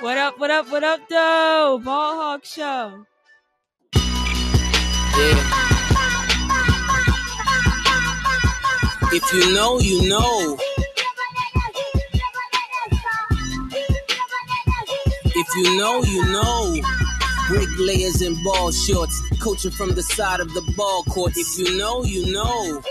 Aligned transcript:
What 0.00 0.18
up, 0.18 0.40
what 0.40 0.50
up, 0.50 0.68
what 0.72 0.82
up, 0.82 1.08
though? 1.08 1.80
Ball 1.84 2.16
Hawk 2.16 2.44
Show. 2.44 3.06
Yeah. 3.94 5.38
If 9.12 9.32
you 9.32 9.54
know, 9.54 9.78
you 9.78 10.08
know. 10.08 10.58
If 15.26 15.46
you 15.56 15.78
know, 15.78 16.02
you 16.02 16.24
know. 16.32 16.80
Bricklayers 17.46 18.20
in 18.20 18.34
ball 18.42 18.72
shorts, 18.72 19.22
coaching 19.40 19.70
from 19.70 19.94
the 19.94 20.02
side 20.02 20.40
of 20.40 20.48
the 20.54 20.74
ball 20.76 21.04
court. 21.04 21.34
If 21.36 21.56
you 21.56 21.78
know, 21.78 22.02
you 22.02 22.32
know. 22.32 22.82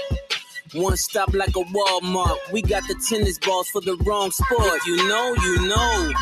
One 0.74 0.96
stop 0.96 1.34
like 1.34 1.50
a 1.50 1.64
Walmart. 1.66 2.38
We 2.54 2.62
got 2.62 2.88
the 2.88 2.96
tennis 3.10 3.38
balls 3.40 3.68
for 3.68 3.82
the 3.82 3.98
wrong 3.98 4.32
sport. 4.32 4.78
If 4.78 4.88
you 4.88 5.08
know, 5.10 5.36
you 5.44 5.68
know. 5.68 6.14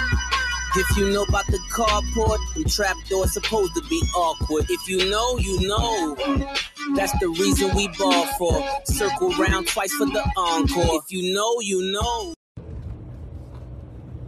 If 0.73 0.95
you 0.95 1.09
know 1.11 1.23
about 1.23 1.47
the 1.47 1.59
carport, 1.69 2.37
the 2.55 2.63
trap 2.63 2.95
doors 3.09 3.33
supposed 3.33 3.73
to 3.75 3.81
be 3.89 4.01
awkward. 4.15 4.65
If 4.69 4.87
you 4.87 5.09
know, 5.09 5.37
you 5.37 5.67
know. 5.67 6.15
That's 6.95 7.11
the 7.19 7.27
reason 7.27 7.75
we 7.75 7.89
ball 7.99 8.25
for. 8.37 8.65
Circle 8.85 9.31
round 9.31 9.67
twice 9.67 9.91
for 9.93 10.05
the 10.05 10.23
encore. 10.37 11.01
If 11.03 11.11
you 11.11 11.33
know, 11.33 11.59
you 11.59 11.91
know. 11.91 12.33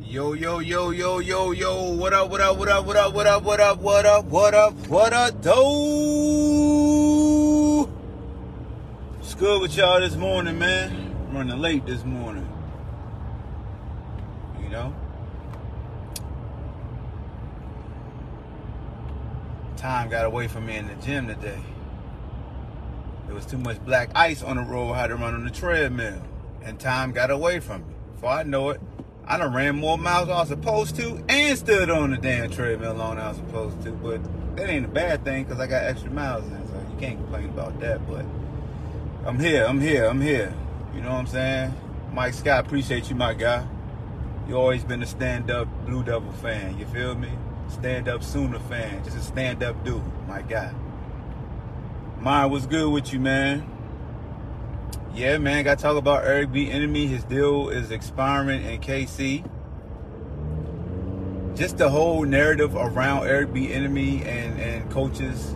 Yo, 0.02 0.34
yo, 0.34 0.60
yo, 0.60 0.90
yo, 0.90 1.20
yo, 1.20 1.52
yo. 1.52 1.94
What 1.94 2.14
up, 2.14 2.30
what 2.30 2.42
up, 2.42 2.58
what 2.58 2.68
up, 2.68 2.86
what 2.86 2.98
up, 2.98 3.14
what 3.14 3.26
up, 3.26 3.42
what 3.44 3.62
up, 3.62 3.80
what 3.80 4.06
up, 4.06 4.26
what 4.26 4.54
up, 4.54 4.74
what 4.88 5.14
up, 5.14 5.42
do? 5.42 5.54
What's 9.18 9.34
good 9.36 9.62
with 9.62 9.78
y'all 9.78 10.02
this 10.02 10.18
morning, 10.18 10.60
man? 10.60 11.16
I'm 11.30 11.38
running 11.38 11.60
late 11.60 11.86
this 11.86 12.04
morning. 12.04 12.48
You 14.62 14.70
know? 14.70 14.94
Time 19.84 20.08
got 20.08 20.24
away 20.24 20.48
from 20.48 20.66
me 20.66 20.78
in 20.78 20.88
the 20.88 20.96
gym 21.06 21.28
today. 21.28 21.60
There 23.26 23.36
was 23.36 23.46
too 23.46 23.58
much 23.58 23.84
black 23.84 24.12
ice 24.16 24.42
on 24.42 24.56
the 24.56 24.64
road. 24.64 24.94
I 24.94 25.02
had 25.02 25.08
to 25.08 25.18
run 25.18 25.34
on 25.34 25.44
the 25.44 25.52
treadmill. 25.52 26.22
And 26.62 26.80
time 26.80 27.12
got 27.12 27.30
away 27.30 27.60
from 27.60 27.82
me. 27.82 27.94
Before 28.14 28.30
I 28.30 28.44
know 28.44 28.70
it, 28.70 28.80
I 29.26 29.38
done 29.38 29.54
ran 29.54 29.76
more 29.76 29.98
miles 29.98 30.28
than 30.28 30.38
I 30.38 30.40
was 30.40 30.48
supposed 30.48 30.96
to 30.96 31.22
and 31.28 31.58
stood 31.58 31.90
on 31.90 32.12
the 32.12 32.18
damn 32.18 32.50
treadmill 32.50 32.94
longer 32.94 33.18
than 33.18 33.26
I 33.26 33.28
was 33.32 33.38
supposed 33.40 33.84
to. 33.84 33.92
But 33.92 34.56
that 34.56 34.70
ain't 34.70 34.86
a 34.86 34.88
bad 34.88 35.26
thing 35.26 35.44
because 35.44 35.60
I 35.60 35.68
got 35.68 35.84
extra 35.84 36.10
miles 36.12 36.46
in, 36.46 36.66
so 36.70 36.76
you 36.76 36.98
can't 36.98 37.18
complain 37.18 37.50
about 37.50 37.78
that. 37.82 38.08
But 38.08 38.24
I'm 39.26 39.38
here, 39.38 39.66
I'm 39.66 39.82
here, 39.82 40.06
I'm 40.06 40.22
here. 40.22 40.54
You 40.96 41.02
know 41.02 41.12
what 41.12 41.20
I'm 41.20 41.28
saying? 41.28 41.74
Mike 42.14 42.36
Scott, 42.36 42.66
appreciate 42.66 43.10
you, 43.10 43.18
my 43.18 43.34
guy. 43.34 43.68
You 44.48 44.56
always 44.56 44.86
been 44.86 45.04
a 45.04 45.08
stand-up 45.08 45.68
Blue 45.86 46.06
Devil 46.06 46.32
fan. 46.32 46.80
You 46.80 46.86
feel 46.86 47.16
me? 47.16 47.32
Stand-up 47.74 48.24
Sooner 48.24 48.60
fan. 48.60 49.04
Just 49.04 49.18
a 49.18 49.22
stand-up 49.22 49.84
dude, 49.84 50.02
my 50.28 50.42
God. 50.42 50.74
Mine 52.20 52.50
was 52.50 52.66
good 52.68 52.92
with 52.92 53.12
you, 53.12 53.20
man. 53.20 53.70
Yeah, 55.14 55.38
man, 55.38 55.64
got 55.64 55.78
to 55.78 55.82
talk 55.84 55.98
about 55.98 56.24
Eric 56.26 56.50
Bieniemy. 56.50 57.08
His 57.08 57.24
deal 57.24 57.70
is 57.70 57.92
expiring 57.92 58.64
in 58.64 58.80
KC. 58.80 59.44
Just 61.56 61.78
the 61.78 61.90
whole 61.90 62.24
narrative 62.24 62.76
around 62.76 63.28
Eric 63.28 63.50
Bieniemy 63.50 64.26
and 64.26 64.60
and 64.60 64.90
coaches 64.90 65.56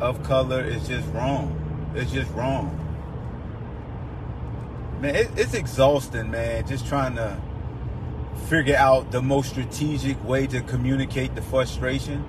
of 0.00 0.22
color 0.24 0.60
is 0.60 0.86
just 0.88 1.08
wrong. 1.12 1.58
It's 1.94 2.12
just 2.12 2.30
wrong. 2.32 2.78
Man, 5.00 5.14
it, 5.14 5.30
it's 5.36 5.54
exhausting, 5.54 6.30
man. 6.30 6.66
Just 6.66 6.86
trying 6.86 7.16
to 7.16 7.40
figure 8.42 8.76
out 8.76 9.10
the 9.10 9.22
most 9.22 9.50
strategic 9.50 10.22
way 10.24 10.46
to 10.46 10.60
communicate 10.62 11.34
the 11.34 11.42
frustration 11.42 12.24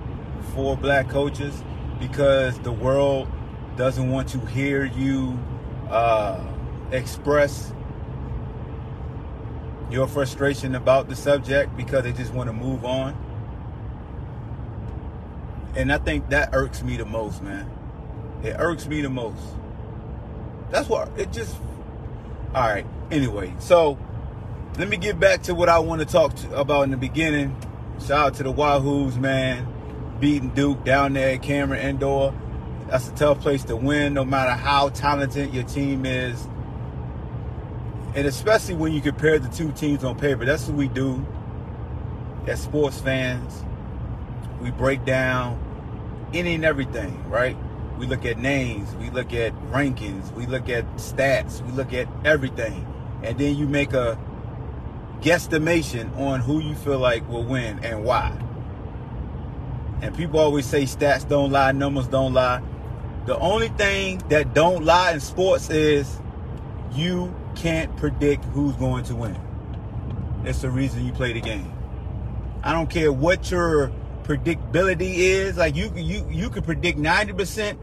for 0.54 0.76
black 0.76 1.08
coaches 1.08 1.62
because 1.98 2.58
the 2.60 2.72
world 2.72 3.28
doesn't 3.76 4.10
want 4.10 4.28
to 4.28 4.38
hear 4.46 4.84
you. 4.84 5.38
Uh, 5.90 6.40
express 6.90 7.72
your 9.90 10.06
frustration 10.06 10.74
about 10.74 11.08
the 11.08 11.16
subject 11.16 11.76
because 11.76 12.04
they 12.04 12.12
just 12.12 12.32
want 12.32 12.48
to 12.48 12.52
move 12.52 12.84
on. 12.84 13.16
And 15.76 15.92
I 15.92 15.98
think 15.98 16.30
that 16.30 16.50
irks 16.52 16.82
me 16.82 16.96
the 16.96 17.04
most, 17.04 17.42
man. 17.42 17.70
It 18.42 18.56
irks 18.58 18.86
me 18.86 19.00
the 19.02 19.10
most. 19.10 19.42
That's 20.70 20.88
what 20.88 21.08
it 21.18 21.32
just. 21.32 21.56
All 22.54 22.68
right. 22.68 22.86
Anyway, 23.10 23.52
so 23.58 23.98
let 24.78 24.88
me 24.88 24.96
get 24.96 25.20
back 25.20 25.42
to 25.44 25.54
what 25.54 25.68
I 25.68 25.78
want 25.78 26.00
to 26.00 26.06
talk 26.06 26.34
to, 26.36 26.56
about 26.56 26.82
in 26.82 26.90
the 26.90 26.96
beginning. 26.96 27.56
Shout 28.00 28.10
out 28.10 28.34
to 28.34 28.42
the 28.42 28.52
Wahoos, 28.52 29.16
man. 29.16 29.66
Beating 30.20 30.50
Duke 30.50 30.84
down 30.84 31.12
there 31.12 31.34
at 31.34 31.42
Cameron 31.42 31.80
Indoor. 31.80 32.34
That's 32.88 33.08
a 33.08 33.12
tough 33.12 33.40
place 33.40 33.64
to 33.64 33.76
win, 33.76 34.14
no 34.14 34.24
matter 34.24 34.52
how 34.52 34.90
talented 34.90 35.54
your 35.54 35.64
team 35.64 36.04
is 36.04 36.46
and 38.14 38.26
especially 38.28 38.74
when 38.74 38.92
you 38.92 39.00
compare 39.00 39.38
the 39.38 39.48
two 39.48 39.72
teams 39.72 40.04
on 40.04 40.16
paper. 40.16 40.44
That's 40.44 40.68
what 40.68 40.76
we 40.76 40.88
do 40.88 41.24
as 42.46 42.62
sports 42.62 43.00
fans. 43.00 43.64
We 44.60 44.70
break 44.70 45.04
down 45.04 45.60
any 46.32 46.54
and 46.54 46.64
everything, 46.64 47.28
right? 47.28 47.56
We 47.98 48.06
look 48.06 48.24
at 48.24 48.38
names, 48.38 48.94
we 48.96 49.10
look 49.10 49.32
at 49.32 49.52
rankings, 49.70 50.32
we 50.34 50.46
look 50.46 50.68
at 50.68 50.84
stats, 50.96 51.64
we 51.66 51.72
look 51.72 51.92
at 51.92 52.08
everything. 52.24 52.86
And 53.22 53.38
then 53.38 53.56
you 53.56 53.66
make 53.66 53.92
a 53.92 54.18
guesstimation 55.20 56.16
on 56.18 56.40
who 56.40 56.60
you 56.60 56.74
feel 56.74 56.98
like 56.98 57.28
will 57.28 57.44
win 57.44 57.82
and 57.84 58.04
why. 58.04 58.36
And 60.02 60.14
people 60.14 60.38
always 60.38 60.66
say 60.66 60.84
stats 60.84 61.26
don't 61.28 61.50
lie, 61.50 61.72
numbers 61.72 62.08
don't 62.08 62.34
lie. 62.34 62.62
The 63.26 63.38
only 63.38 63.68
thing 63.68 64.18
that 64.28 64.54
don't 64.54 64.84
lie 64.84 65.12
in 65.12 65.20
sports 65.20 65.70
is 65.70 66.20
you 66.92 67.34
can't 67.56 67.96
predict 67.96 68.44
who's 68.46 68.76
going 68.76 69.04
to 69.04 69.16
win. 69.16 69.38
That's 70.42 70.60
the 70.60 70.70
reason 70.70 71.06
you 71.06 71.12
play 71.12 71.32
the 71.32 71.40
game. 71.40 71.72
I 72.62 72.72
don't 72.72 72.90
care 72.90 73.12
what 73.12 73.50
your 73.50 73.90
predictability 74.24 75.14
is. 75.16 75.56
Like 75.56 75.74
you 75.74 75.90
you 75.94 76.26
you 76.30 76.50
can 76.50 76.62
predict 76.62 76.98
90% 76.98 77.78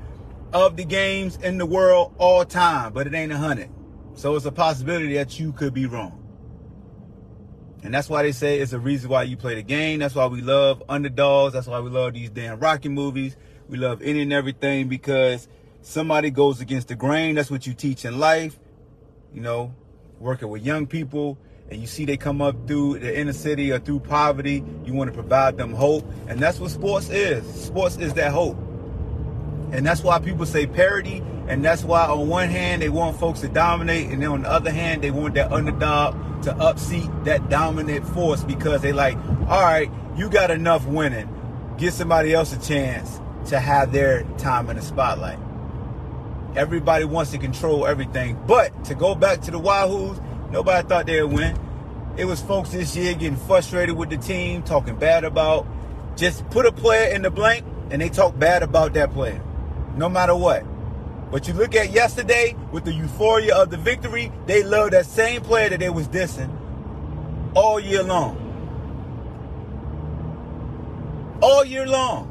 of 0.53 0.75
the 0.75 0.86
games 0.86 1.38
in 1.38 1.58
the 1.58 1.66
world 1.66 2.13
all 2.18 2.46
time, 2.46 2.94
but 2.94 3.08
it 3.08 3.13
ain't 3.13 3.31
a 3.31 3.36
100. 3.36 3.69
So 4.13 4.36
it's 4.36 4.46
a 4.46 4.52
possibility 4.52 5.16
that 5.16 5.40
you 5.40 5.53
could 5.53 5.74
be 5.74 5.86
wrong. 5.86 6.20
And 7.84 7.94
that's 7.94 8.09
why 8.09 8.24
they 8.24 8.31
say 8.31 8.59
it's 8.59 8.74
a 8.74 8.80
reason 8.80 9.09
why 9.09 9.24
you 9.24 9.38
play 9.38 9.56
the 9.56 9.64
game. 9.64 10.00
That's 10.00 10.16
why 10.16 10.28
we 10.28 10.42
love 10.42 10.84
underdogs. 10.88 11.53
That's 11.53 11.68
why 11.68 11.80
we 11.80 11.90
love 11.90 12.14
these 12.14 12.30
damn 12.30 12.59
Rocky 12.59 12.90
movies. 12.90 13.36
We 13.68 13.78
love 13.78 14.02
any 14.02 14.22
and 14.22 14.34
everything 14.34 14.88
because 14.88 15.47
somebody 15.81 16.30
goes 16.30 16.62
against 16.62 16.90
the 16.90 16.96
grain. 16.96 17.36
That's 17.36 17.50
what 17.50 17.66
you 17.66 17.74
teach 17.74 18.06
in 18.06 18.19
life 18.19 18.59
you 19.34 19.42
know, 19.42 19.74
working 20.19 20.50
with 20.50 20.64
young 20.64 20.88
people 20.88 21.38
and 21.69 21.80
you 21.80 21.88
see 21.88 22.06
they 22.06 22.18
come 22.18 22.42
up 22.42 22.68
through 22.68 23.00
the 23.00 23.18
inner 23.18 23.34
city 23.34 23.72
or 23.72 23.80
through 23.80 24.02
poverty, 24.02 24.63
you 24.84 24.94
want 24.94 25.09
to 25.09 25.13
provide 25.13 25.58
them 25.58 25.74
hope. 25.74 26.06
And 26.28 26.40
that's 26.40 26.60
what 26.60 26.72
sports 26.72 27.10
is. 27.10 27.45
Sports 27.66 27.98
is 27.98 28.13
that 28.16 28.31
hope. 28.31 28.57
And 29.71 29.85
that's 29.85 30.03
why 30.03 30.19
people 30.19 30.45
say 30.45 30.68
parity. 30.68 31.23
And 31.47 31.65
that's 31.65 31.83
why 31.83 32.06
on 32.06 32.27
one 32.27 32.50
hand 32.50 32.81
they 32.81 32.89
want 32.89 33.19
folks 33.19 33.41
to 33.41 33.50
dominate, 33.50 34.09
and 34.09 34.21
then 34.21 34.29
on 34.29 34.41
the 34.44 34.50
other 34.50 34.71
hand 34.71 35.01
they 35.01 35.12
want 35.12 35.33
that 35.33 35.51
underdog 35.51 36.44
to 36.44 36.53
upseat 36.53 37.25
that 37.25 37.50
dominant 37.50 38.07
force 38.07 38.44
because 38.44 38.81
they 38.81 38.94
like, 38.94 39.18
all 39.47 39.62
right, 39.62 39.91
you 40.15 40.29
got 40.29 40.50
enough 40.50 40.85
winning. 40.85 41.27
Give 41.77 41.94
somebody 41.94 42.33
else 42.33 42.53
a 42.53 42.59
chance 42.59 43.19
to 43.50 43.59
have 43.59 43.91
their 43.91 44.23
time 44.38 44.69
in 44.69 44.77
the 44.77 44.81
spotlight. 44.81 45.39
Everybody 46.56 47.06
wants 47.06 47.31
to 47.31 47.38
control 47.38 47.85
everything. 47.85 48.41
But 48.47 48.85
to 48.85 48.95
go 48.95 49.15
back 49.15 49.41
to 49.41 49.51
the 49.51 49.59
Wahoos, 49.59 50.21
nobody 50.51 50.88
thought 50.88 51.06
they'd 51.06 51.24
win. 51.24 51.57
It 52.17 52.25
was 52.25 52.41
folks 52.41 52.69
this 52.69 52.95
year 52.95 53.13
getting 53.13 53.38
frustrated 53.38 53.97
with 53.97 54.09
the 54.09 54.17
team, 54.17 54.63
talking 54.63 54.95
bad 54.95 55.24
about. 55.24 55.65
Just 56.17 56.47
put 56.50 56.65
a 56.65 56.71
player 56.71 57.13
in 57.13 57.21
the 57.21 57.31
blank, 57.31 57.65
and 57.89 58.01
they 58.01 58.09
talk 58.09 58.38
bad 58.38 58.63
about 58.63 58.94
that 58.94 59.12
player, 59.12 59.41
no 59.97 60.09
matter 60.09 60.35
what. 60.35 60.63
But 61.31 61.47
you 61.47 61.53
look 61.53 61.75
at 61.75 61.91
yesterday 61.91 62.55
with 62.71 62.83
the 62.85 62.93
euphoria 62.93 63.55
of 63.55 63.69
the 63.69 63.77
victory, 63.77 64.31
they 64.47 64.63
love 64.63 64.91
that 64.91 65.05
same 65.05 65.41
player 65.41 65.69
that 65.69 65.79
they 65.79 65.89
was 65.89 66.07
dissing 66.07 66.51
all 67.55 67.79
year 67.79 68.03
long. 68.03 68.41
all 71.41 71.65
year 71.65 71.88
long. 71.88 72.27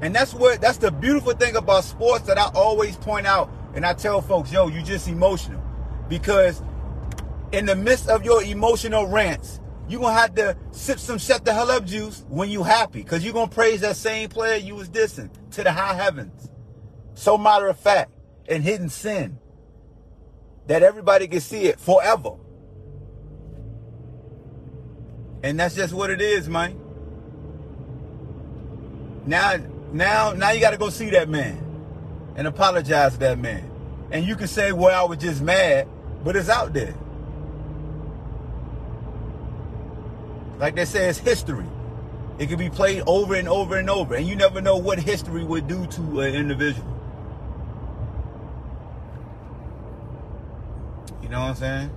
And 0.00 0.14
that's 0.14 0.34
what 0.34 0.60
that's 0.60 0.78
the 0.78 0.90
beautiful 0.90 1.32
thing 1.32 1.56
about 1.56 1.84
sports 1.84 2.26
that 2.26 2.38
I 2.38 2.50
always 2.54 2.96
point 2.96 3.26
out 3.26 3.50
and 3.74 3.86
I 3.86 3.94
tell 3.94 4.20
folks, 4.20 4.52
yo, 4.52 4.68
you 4.68 4.82
just 4.82 5.08
emotional. 5.08 5.62
Because 6.08 6.62
in 7.52 7.66
the 7.66 7.76
midst 7.76 8.08
of 8.08 8.24
your 8.24 8.42
emotional 8.42 9.06
rants, 9.06 9.60
you're 9.88 10.00
gonna 10.00 10.18
have 10.18 10.34
to 10.34 10.56
sip 10.72 10.98
some 10.98 11.18
shut 11.18 11.44
the 11.44 11.54
hell 11.54 11.70
up 11.70 11.84
juice 11.84 12.24
when 12.28 12.50
you 12.50 12.62
happy. 12.62 13.02
Cause 13.04 13.24
you're 13.24 13.34
gonna 13.34 13.50
praise 13.50 13.80
that 13.82 13.96
same 13.96 14.28
player 14.28 14.56
you 14.56 14.74
was 14.74 14.88
dissing 14.88 15.30
to 15.54 15.62
the 15.62 15.72
high 15.72 15.94
heavens. 15.94 16.50
So 17.14 17.38
matter 17.38 17.68
of 17.68 17.78
fact, 17.78 18.12
and 18.48 18.62
hidden 18.62 18.88
sin. 18.88 19.38
That 20.66 20.82
everybody 20.82 21.28
can 21.28 21.40
see 21.40 21.64
it 21.64 21.78
forever. 21.78 22.36
And 25.42 25.60
that's 25.60 25.74
just 25.74 25.92
what 25.92 26.10
it 26.10 26.22
is, 26.22 26.48
man. 26.48 26.80
Now, 29.26 29.56
now, 29.92 30.32
now 30.32 30.50
you 30.50 30.60
got 30.60 30.70
to 30.70 30.78
go 30.78 30.88
see 30.88 31.10
that 31.10 31.28
man 31.28 31.60
and 32.36 32.46
apologize 32.46 33.12
to 33.14 33.18
that 33.20 33.38
man. 33.38 33.70
And 34.10 34.26
you 34.26 34.36
can 34.36 34.48
say, 34.48 34.72
well, 34.72 35.04
I 35.04 35.06
was 35.06 35.18
just 35.18 35.42
mad, 35.42 35.86
but 36.24 36.36
it's 36.36 36.48
out 36.48 36.72
there. 36.72 36.94
Like 40.58 40.76
they 40.76 40.84
say, 40.84 41.08
it's 41.08 41.18
history. 41.18 41.66
It 42.38 42.48
can 42.48 42.58
be 42.58 42.68
played 42.68 43.02
over 43.06 43.34
and 43.34 43.48
over 43.48 43.76
and 43.76 43.88
over, 43.88 44.14
and 44.16 44.26
you 44.26 44.34
never 44.34 44.60
know 44.60 44.76
what 44.76 44.98
history 44.98 45.44
would 45.44 45.68
do 45.68 45.86
to 45.86 46.20
an 46.20 46.34
individual. 46.34 46.90
You 51.22 51.28
know 51.28 51.40
what 51.40 51.50
I'm 51.50 51.54
saying? 51.54 51.90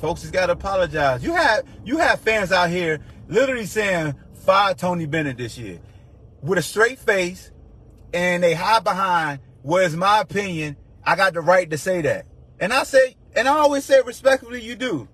Folks 0.00 0.22
has 0.22 0.30
got 0.30 0.46
to 0.46 0.52
apologize. 0.52 1.22
You 1.22 1.34
have 1.34 1.64
you 1.84 1.98
have 1.98 2.20
fans 2.20 2.52
out 2.52 2.70
here 2.70 3.00
literally 3.28 3.66
saying 3.66 4.14
fire 4.34 4.74
Tony 4.74 5.06
Bennett 5.06 5.36
this 5.36 5.58
year 5.58 5.78
with 6.42 6.58
a 6.58 6.62
straight 6.62 6.98
face, 6.98 7.50
and 8.14 8.42
they 8.42 8.54
hide 8.54 8.84
behind. 8.84 9.40
Where's 9.62 9.96
my 9.96 10.20
opinion? 10.20 10.76
I 11.04 11.16
got 11.16 11.34
the 11.34 11.40
right 11.40 11.68
to 11.70 11.78
say 11.78 12.00
that, 12.02 12.26
and 12.60 12.72
I 12.72 12.84
say, 12.84 13.16
and 13.34 13.46
I 13.46 13.58
always 13.58 13.84
say 13.84 14.00
respectfully, 14.00 14.62
you 14.62 14.74
do. 14.74 15.08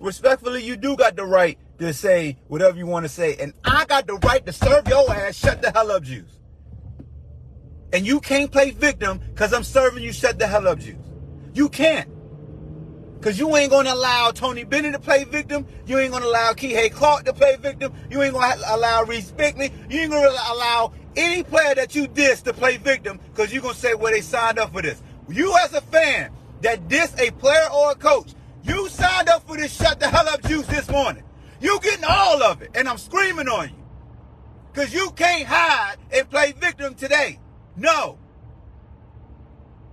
Respectfully, 0.00 0.62
you 0.64 0.76
do 0.76 0.96
got 0.96 1.16
the 1.16 1.24
right 1.24 1.58
to 1.78 1.92
say 1.92 2.36
whatever 2.48 2.76
you 2.76 2.86
want 2.86 3.04
to 3.04 3.08
say, 3.08 3.36
and 3.36 3.52
I 3.64 3.84
got 3.86 4.06
the 4.06 4.14
right 4.14 4.44
to 4.46 4.52
serve 4.52 4.86
your 4.88 5.10
ass. 5.12 5.36
Shut 5.36 5.62
the 5.62 5.70
hell 5.70 5.90
up, 5.90 6.02
juice. 6.02 6.38
And 7.92 8.06
you 8.06 8.20
can't 8.20 8.50
play 8.50 8.70
victim 8.70 9.18
because 9.18 9.52
I'm 9.52 9.62
serving 9.62 10.02
you. 10.02 10.12
Shut 10.12 10.38
the 10.38 10.46
hell 10.46 10.66
up, 10.66 10.80
juice. 10.80 10.96
You 11.52 11.68
can't. 11.68 12.10
Because 13.18 13.38
you 13.38 13.56
ain't 13.56 13.70
going 13.70 13.86
to 13.86 13.94
allow 13.94 14.32
Tony 14.32 14.64
Bennett 14.64 14.92
to 14.92 14.98
play 14.98 15.24
victim. 15.24 15.66
You 15.86 15.98
ain't 15.98 16.10
going 16.10 16.22
to 16.22 16.28
allow 16.28 16.52
Kihei 16.52 16.92
Clark 16.92 17.24
to 17.24 17.32
play 17.32 17.56
victim. 17.56 17.94
You 18.10 18.20
ain't 18.22 18.34
going 18.34 18.58
to 18.58 18.74
allow 18.74 19.04
Reece 19.04 19.30
Beekman. 19.30 19.70
You 19.88 20.00
ain't 20.00 20.10
going 20.10 20.24
to 20.24 20.52
allow 20.52 20.92
any 21.16 21.42
player 21.42 21.74
that 21.74 21.94
you 21.94 22.06
diss 22.06 22.42
to 22.42 22.52
play 22.52 22.76
victim 22.76 23.18
because 23.32 23.52
you're 23.52 23.62
going 23.62 23.74
to 23.74 23.80
say, 23.80 23.94
well, 23.94 24.12
they 24.12 24.20
signed 24.20 24.58
up 24.58 24.72
for 24.72 24.82
this. 24.82 25.02
You 25.28 25.56
as 25.64 25.72
a 25.72 25.80
fan 25.80 26.32
that 26.60 26.88
diss 26.88 27.14
a 27.18 27.30
player 27.30 27.66
or 27.72 27.92
a 27.92 27.94
coach, 27.94 28.34
you 28.64 28.88
signed 28.88 29.28
up 29.28 29.46
for 29.46 29.56
this 29.56 29.74
shut 29.74 30.00
the 30.00 30.08
hell 30.08 30.28
up 30.28 30.42
juice 30.42 30.66
this 30.66 30.88
morning. 30.88 31.22
You 31.60 31.78
getting 31.80 32.04
all 32.08 32.42
of 32.42 32.62
it. 32.62 32.70
And 32.74 32.88
I'm 32.88 32.98
screaming 32.98 33.48
on 33.48 33.68
you. 33.68 33.84
Because 34.72 34.92
you 34.92 35.10
can't 35.12 35.46
hide 35.46 35.96
and 36.12 36.28
play 36.28 36.52
victim 36.52 36.94
today. 36.94 37.38
No. 37.76 38.18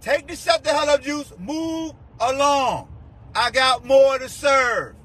Take 0.02 0.28
the 0.28 0.36
shut 0.36 0.64
the 0.64 0.72
hell 0.72 0.90
up 0.90 1.04
juice, 1.04 1.32
move 1.38 1.94
along. 2.20 2.88
I 3.36 3.52
got 3.52 3.86
more 3.86 4.18
to 4.18 4.28
serve. 4.28 4.96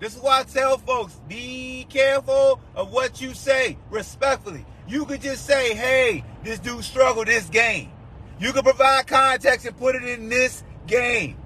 This 0.00 0.14
is 0.14 0.22
why 0.22 0.40
I 0.40 0.42
tell 0.44 0.78
folks, 0.78 1.20
be 1.28 1.86
careful 1.88 2.60
of 2.74 2.92
what 2.92 3.20
you 3.20 3.34
say, 3.34 3.78
respectfully. 3.90 4.64
You 4.86 5.04
could 5.04 5.20
just 5.20 5.44
say, 5.44 5.74
hey, 5.74 6.24
this 6.44 6.58
dude 6.58 6.84
struggled 6.84 7.26
this 7.26 7.48
game. 7.48 7.90
You 8.40 8.52
can 8.52 8.62
provide 8.62 9.06
context 9.06 9.66
and 9.66 9.76
put 9.76 9.96
it 9.96 10.04
in 10.04 10.28
this 10.28 10.62
game 10.88 11.36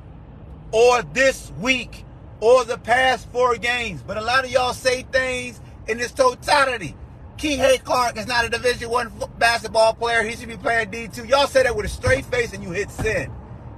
or 0.72 1.02
this 1.02 1.52
week 1.60 2.04
or 2.40 2.64
the 2.64 2.78
past 2.78 3.30
four 3.30 3.56
games. 3.56 4.02
But 4.02 4.16
a 4.16 4.22
lot 4.22 4.44
of 4.44 4.50
y'all 4.50 4.72
say 4.72 5.02
things 5.02 5.60
in 5.86 6.00
its 6.00 6.12
totality. 6.12 6.96
Kihei 7.36 7.82
Clark 7.82 8.16
is 8.16 8.26
not 8.26 8.44
a 8.44 8.48
Division 8.48 8.88
One 8.88 9.12
basketball 9.38 9.94
player. 9.94 10.22
He 10.22 10.36
should 10.36 10.48
be 10.48 10.56
playing 10.56 10.90
D2. 10.90 11.28
Y'all 11.28 11.46
say 11.46 11.64
that 11.64 11.76
with 11.76 11.86
a 11.86 11.88
straight 11.88 12.24
face 12.26 12.52
and 12.52 12.62
you 12.62 12.70
hit 12.70 12.90
sin. 12.90 13.30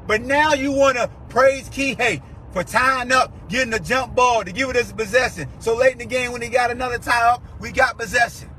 But 0.07 0.21
now 0.21 0.53
you 0.53 0.71
want 0.71 0.97
to 0.97 1.11
praise 1.29 1.69
Kihei 1.69 2.23
for 2.53 2.63
tying 2.63 3.11
up, 3.11 3.33
getting 3.49 3.71
the 3.71 3.81
jump 3.81 4.15
ball 4.15 4.45
to 4.45 4.53
give 4.53 4.71
it 4.71 4.77
a 4.77 4.95
possession. 4.95 5.49
So 5.61 5.77
late 5.77 5.93
in 5.93 5.99
the 5.99 6.07
game 6.07 6.33
when 6.33 6.43
he 6.43 6.49
got 6.49 6.71
another 6.71 6.99
tie 6.99 7.33
up, 7.33 7.43
we 7.59 7.73
got 7.73 7.99
possession. 7.99 8.51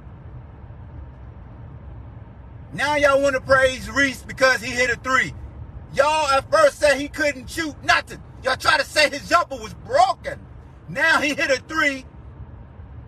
Now 2.73 2.95
y'all 2.95 3.21
want 3.21 3.35
to 3.35 3.41
praise 3.41 3.89
Reece 3.89 4.23
because 4.23 4.61
he 4.61 4.71
hit 4.71 4.89
a 4.89 4.97
three. 4.97 5.33
Y'all 5.95 6.27
at 6.27 6.49
first 6.51 6.79
said 6.79 6.99
he 6.99 7.07
couldn't 7.07 7.49
shoot 7.49 7.73
nothing. 7.83 8.21
Y'all 8.43 8.57
try 8.57 8.77
to 8.77 8.83
say 8.83 9.09
his 9.09 9.27
jumper 9.29 9.55
was 9.55 9.73
broken. 9.73 10.39
Now 10.89 11.21
he 11.21 11.29
hit 11.29 11.49
a 11.49 11.61
three 11.67 12.05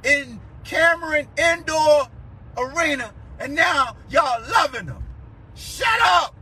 in 0.04 0.40
Cameron 0.64 1.28
Indoor 1.38 2.08
Arena, 2.58 3.14
and 3.40 3.54
now 3.54 3.98
y'all 4.10 4.42
loving 4.50 4.86
him. 4.86 5.04
Shut 5.56 6.02
up! 6.02 6.36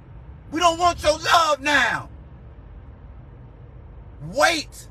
We 0.52 0.60
don't 0.60 0.80
want 0.80 1.02
your 1.02 1.18
love 1.18 1.62
now. 1.62 2.10
Wait. 4.32 4.88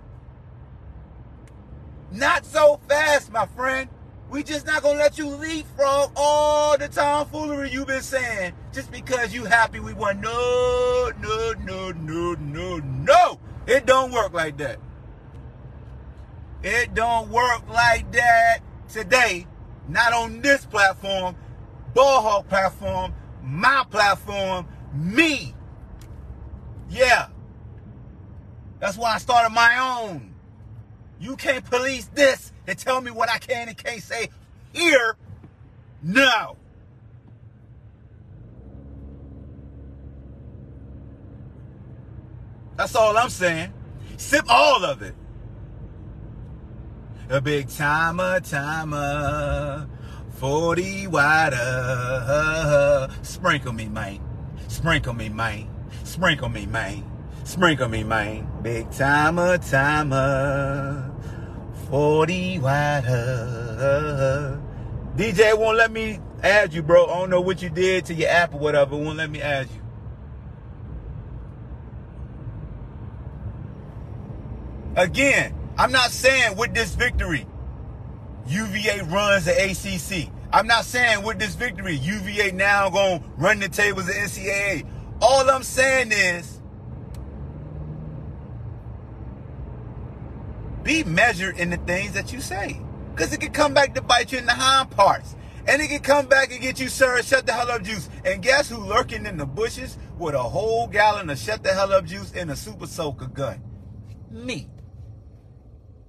Not 2.11 2.45
so 2.45 2.81
fast, 2.89 3.33
my 3.33 3.47
friend. 3.47 3.89
We 4.35 4.43
just 4.43 4.67
not 4.67 4.83
gonna 4.83 4.99
let 4.99 5.17
you 5.17 5.29
leapfrog 5.29 6.11
all 6.17 6.77
the 6.77 6.89
tomfoolery 6.89 7.71
you've 7.71 7.87
been 7.87 8.03
saying 8.03 8.53
just 8.73 8.91
because 8.91 9.33
you 9.33 9.45
happy 9.45 9.79
we 9.79 9.93
won. 9.93 10.21
No, 10.21 11.13
no, 11.21 11.53
no, 11.63 11.93
no, 11.93 12.35
no, 12.35 12.79
no. 12.79 13.39
It 13.69 13.87
don't 13.87 14.11
work 14.11 14.33
like 14.33 14.57
that. 14.57 14.81
It 16.65 16.95
don't 16.95 17.31
work 17.31 17.63
like 17.69 18.11
that 18.11 18.59
today. 18.89 19.47
Not 19.89 20.13
on 20.13 20.41
this 20.41 20.67
platform, 20.67 21.37
Ballhawk 21.95 22.49
platform, 22.49 23.15
my 23.41 23.85
platform, 23.89 24.67
me. 24.93 25.55
Yeah. 26.91 27.29
That's 28.81 28.99
why 28.99 29.15
I 29.15 29.19
started 29.19 29.55
my 29.55 30.03
own. 30.03 30.35
You 31.21 31.37
can't 31.37 31.65
police 31.65 32.07
this 32.07 32.51
and 32.67 32.79
tell 32.79 33.01
me 33.01 33.11
what 33.11 33.31
I 33.31 33.39
can 33.39 33.69
and 33.69 33.77
can't 33.77 34.03
say 34.03 34.31
here. 34.73 35.17
No. 36.03 36.57
That's 42.77 42.95
all 42.97 43.17
I'm 43.17 43.31
saying. 43.31 43.73
Sip 44.17 44.45
all 44.49 44.85
of 44.85 45.03
it. 45.03 45.15
A 47.31 47.41
big 47.41 47.69
timer, 47.69 48.41
timer. 48.41 49.89
40 50.35 51.07
wider. 51.07 53.09
Sprinkle 53.23 53.73
me, 53.73 53.89
man. 53.89 54.21
Sprinkle 54.69 55.15
me, 55.15 55.29
man. 55.29 55.69
Sprinkle 56.03 56.49
me, 56.49 56.67
man. 56.67 57.05
Sprinkle 57.45 57.89
me, 57.89 58.05
man. 58.05 58.49
Big 58.63 58.91
timer, 58.91 59.59
timer. 59.59 61.14
40 61.91 62.59
wider. 62.59 64.61
DJ 65.17 65.59
won't 65.59 65.79
let 65.79 65.93
me 65.93 66.21
add 66.43 66.75
you, 66.75 66.83
bro. 66.83 67.07
I 67.07 67.19
don't 67.19 67.31
know 67.31 67.41
what 67.41 67.63
you 67.63 67.71
did 67.71 68.07
to 68.07 68.15
your 68.15 68.29
app 68.29 68.55
or 68.55 68.59
whatever. 68.59 68.97
Won't 68.97 69.19
let 69.19 69.31
me 69.31 69.41
add 69.41 69.69
you. 69.71 69.81
Again, 74.97 75.55
I'm 75.77 75.91
not 75.91 76.11
saying 76.11 76.57
with 76.57 76.75
this 76.75 76.95
victory, 76.95 77.47
UVA 78.47 79.03
runs 79.03 79.47
the 79.47 79.53
ACC. 79.53 80.31
I'm 80.53 80.67
not 80.67 80.85
saying 80.85 81.25
with 81.25 81.39
this 81.39 81.55
victory, 81.55 81.97
UVA 81.97 82.53
now 82.53 82.91
going 82.91 83.21
to 83.21 83.29
run 83.37 83.59
the 83.59 83.69
tables 83.69 84.09
of 84.09 84.15
NCAA. 84.15 84.87
All 85.21 85.49
I'm 85.51 85.65
saying 85.65 86.13
is 86.13 86.54
be 90.85 91.03
measured 91.03 91.59
in 91.59 91.71
the 91.71 91.79
things 91.79 92.13
that 92.13 92.33
you 92.33 92.41
say. 92.41 92.81
Because 93.15 93.33
it 93.33 93.41
can 93.41 93.53
come 93.53 93.75
back 93.75 93.95
to 93.95 94.03
bite 94.03 94.31
you 94.31 94.39
in 94.39 94.47
the 94.47 94.53
hind 94.53 94.91
parts. 94.91 95.35
And 95.67 95.81
it 95.81 95.89
can 95.89 96.01
come 96.01 96.27
back 96.27 96.53
and 96.53 96.61
get 96.61 96.79
you 96.79 96.89
sir, 96.89 97.23
shut 97.23 97.47
the 97.47 97.53
hell 97.53 97.71
up 97.71 97.83
juice. 97.83 98.11
And 98.25 98.43
guess 98.43 98.69
who 98.69 98.77
lurking 98.77 99.25
in 99.25 99.39
the 99.39 99.47
bushes 99.47 99.97
with 100.19 100.35
a 100.35 100.43
whole 100.43 100.87
gallon 100.87 101.31
of 101.31 101.39
shut 101.39 101.63
the 101.63 101.73
hell 101.73 101.93
up 101.93 102.05
juice 102.05 102.33
and 102.37 102.51
a 102.51 102.57
super 102.57 102.87
soaker 102.87 103.27
gun? 103.27 103.63
Me. 104.31 104.69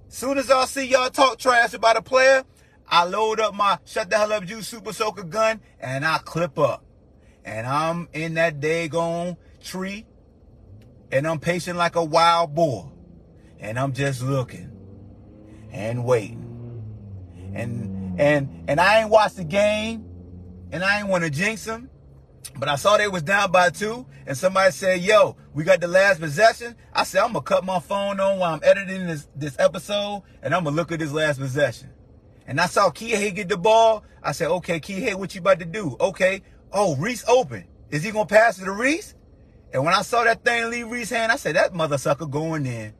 Soon 0.08 0.36
as 0.36 0.50
I 0.50 0.66
see 0.66 0.86
y'all 0.86 1.10
talk 1.10 1.38
trash 1.38 1.72
about 1.72 1.96
a 1.96 2.02
player, 2.02 2.44
I 2.86 3.04
load 3.04 3.40
up 3.40 3.54
my 3.54 3.78
shut 3.84 4.10
the 4.10 4.18
hell 4.18 4.32
up 4.32 4.44
juice 4.44 4.68
super 4.68 4.92
soaker 4.92 5.24
gun 5.24 5.60
and 5.80 6.04
I 6.04 6.18
clip 6.18 6.58
up. 6.58 6.84
And 7.44 7.66
I'm 7.66 8.08
in 8.12 8.34
that 8.34 8.60
daggone 8.60 9.36
tree 9.62 10.06
and 11.10 11.26
I'm 11.26 11.40
pacing 11.40 11.76
like 11.76 11.96
a 11.96 12.04
wild 12.04 12.54
boar. 12.54 12.92
And 13.58 13.78
I'm 13.78 13.92
just 13.92 14.22
looking 14.22 14.70
and 15.72 16.04
waiting. 16.04 16.42
And 17.54 18.20
and 18.20 18.64
and 18.68 18.80
I 18.80 19.00
ain't 19.00 19.10
watched 19.10 19.36
the 19.36 19.44
game, 19.44 20.04
and 20.72 20.84
I 20.84 20.98
ain't 20.98 21.08
want 21.08 21.24
to 21.24 21.30
jinx 21.30 21.64
them. 21.64 21.90
But 22.58 22.68
I 22.68 22.76
saw 22.76 22.96
they 22.96 23.08
was 23.08 23.22
down 23.22 23.50
by 23.50 23.70
two, 23.70 24.06
and 24.26 24.36
somebody 24.36 24.72
said, 24.72 25.00
"Yo, 25.00 25.36
we 25.52 25.64
got 25.64 25.80
the 25.80 25.88
last 25.88 26.20
possession." 26.20 26.76
I 26.92 27.04
said, 27.04 27.22
"I'm 27.22 27.32
gonna 27.32 27.42
cut 27.42 27.64
my 27.64 27.80
phone 27.80 28.20
on 28.20 28.38
while 28.38 28.54
I'm 28.54 28.60
editing 28.62 29.06
this 29.06 29.28
this 29.34 29.56
episode, 29.58 30.22
and 30.42 30.54
I'm 30.54 30.64
gonna 30.64 30.76
look 30.76 30.92
at 30.92 30.98
this 30.98 31.12
last 31.12 31.38
possession." 31.38 31.90
And 32.46 32.60
I 32.60 32.66
saw 32.66 32.90
Kihei 32.90 33.34
get 33.34 33.48
the 33.48 33.56
ball. 33.56 34.04
I 34.22 34.32
said, 34.32 34.48
"Okay, 34.48 34.80
Kihei, 34.80 35.14
what 35.14 35.34
you 35.34 35.40
about 35.40 35.58
to 35.58 35.66
do?" 35.66 35.96
Okay, 36.00 36.42
oh 36.72 36.96
Reece 36.96 37.24
open. 37.28 37.64
Is 37.90 38.02
he 38.02 38.10
gonna 38.10 38.26
pass 38.26 38.58
it 38.58 38.64
to 38.64 38.72
Reece? 38.72 39.14
And 39.72 39.84
when 39.84 39.94
I 39.94 40.02
saw 40.02 40.24
that 40.24 40.44
thing 40.44 40.70
leave 40.70 40.88
Reece's 40.88 41.10
hand, 41.10 41.32
I 41.32 41.36
said, 41.36 41.56
"That 41.56 41.74
mother 41.74 41.98
sucker 41.98 42.26
going 42.26 42.64
in," 42.64 42.94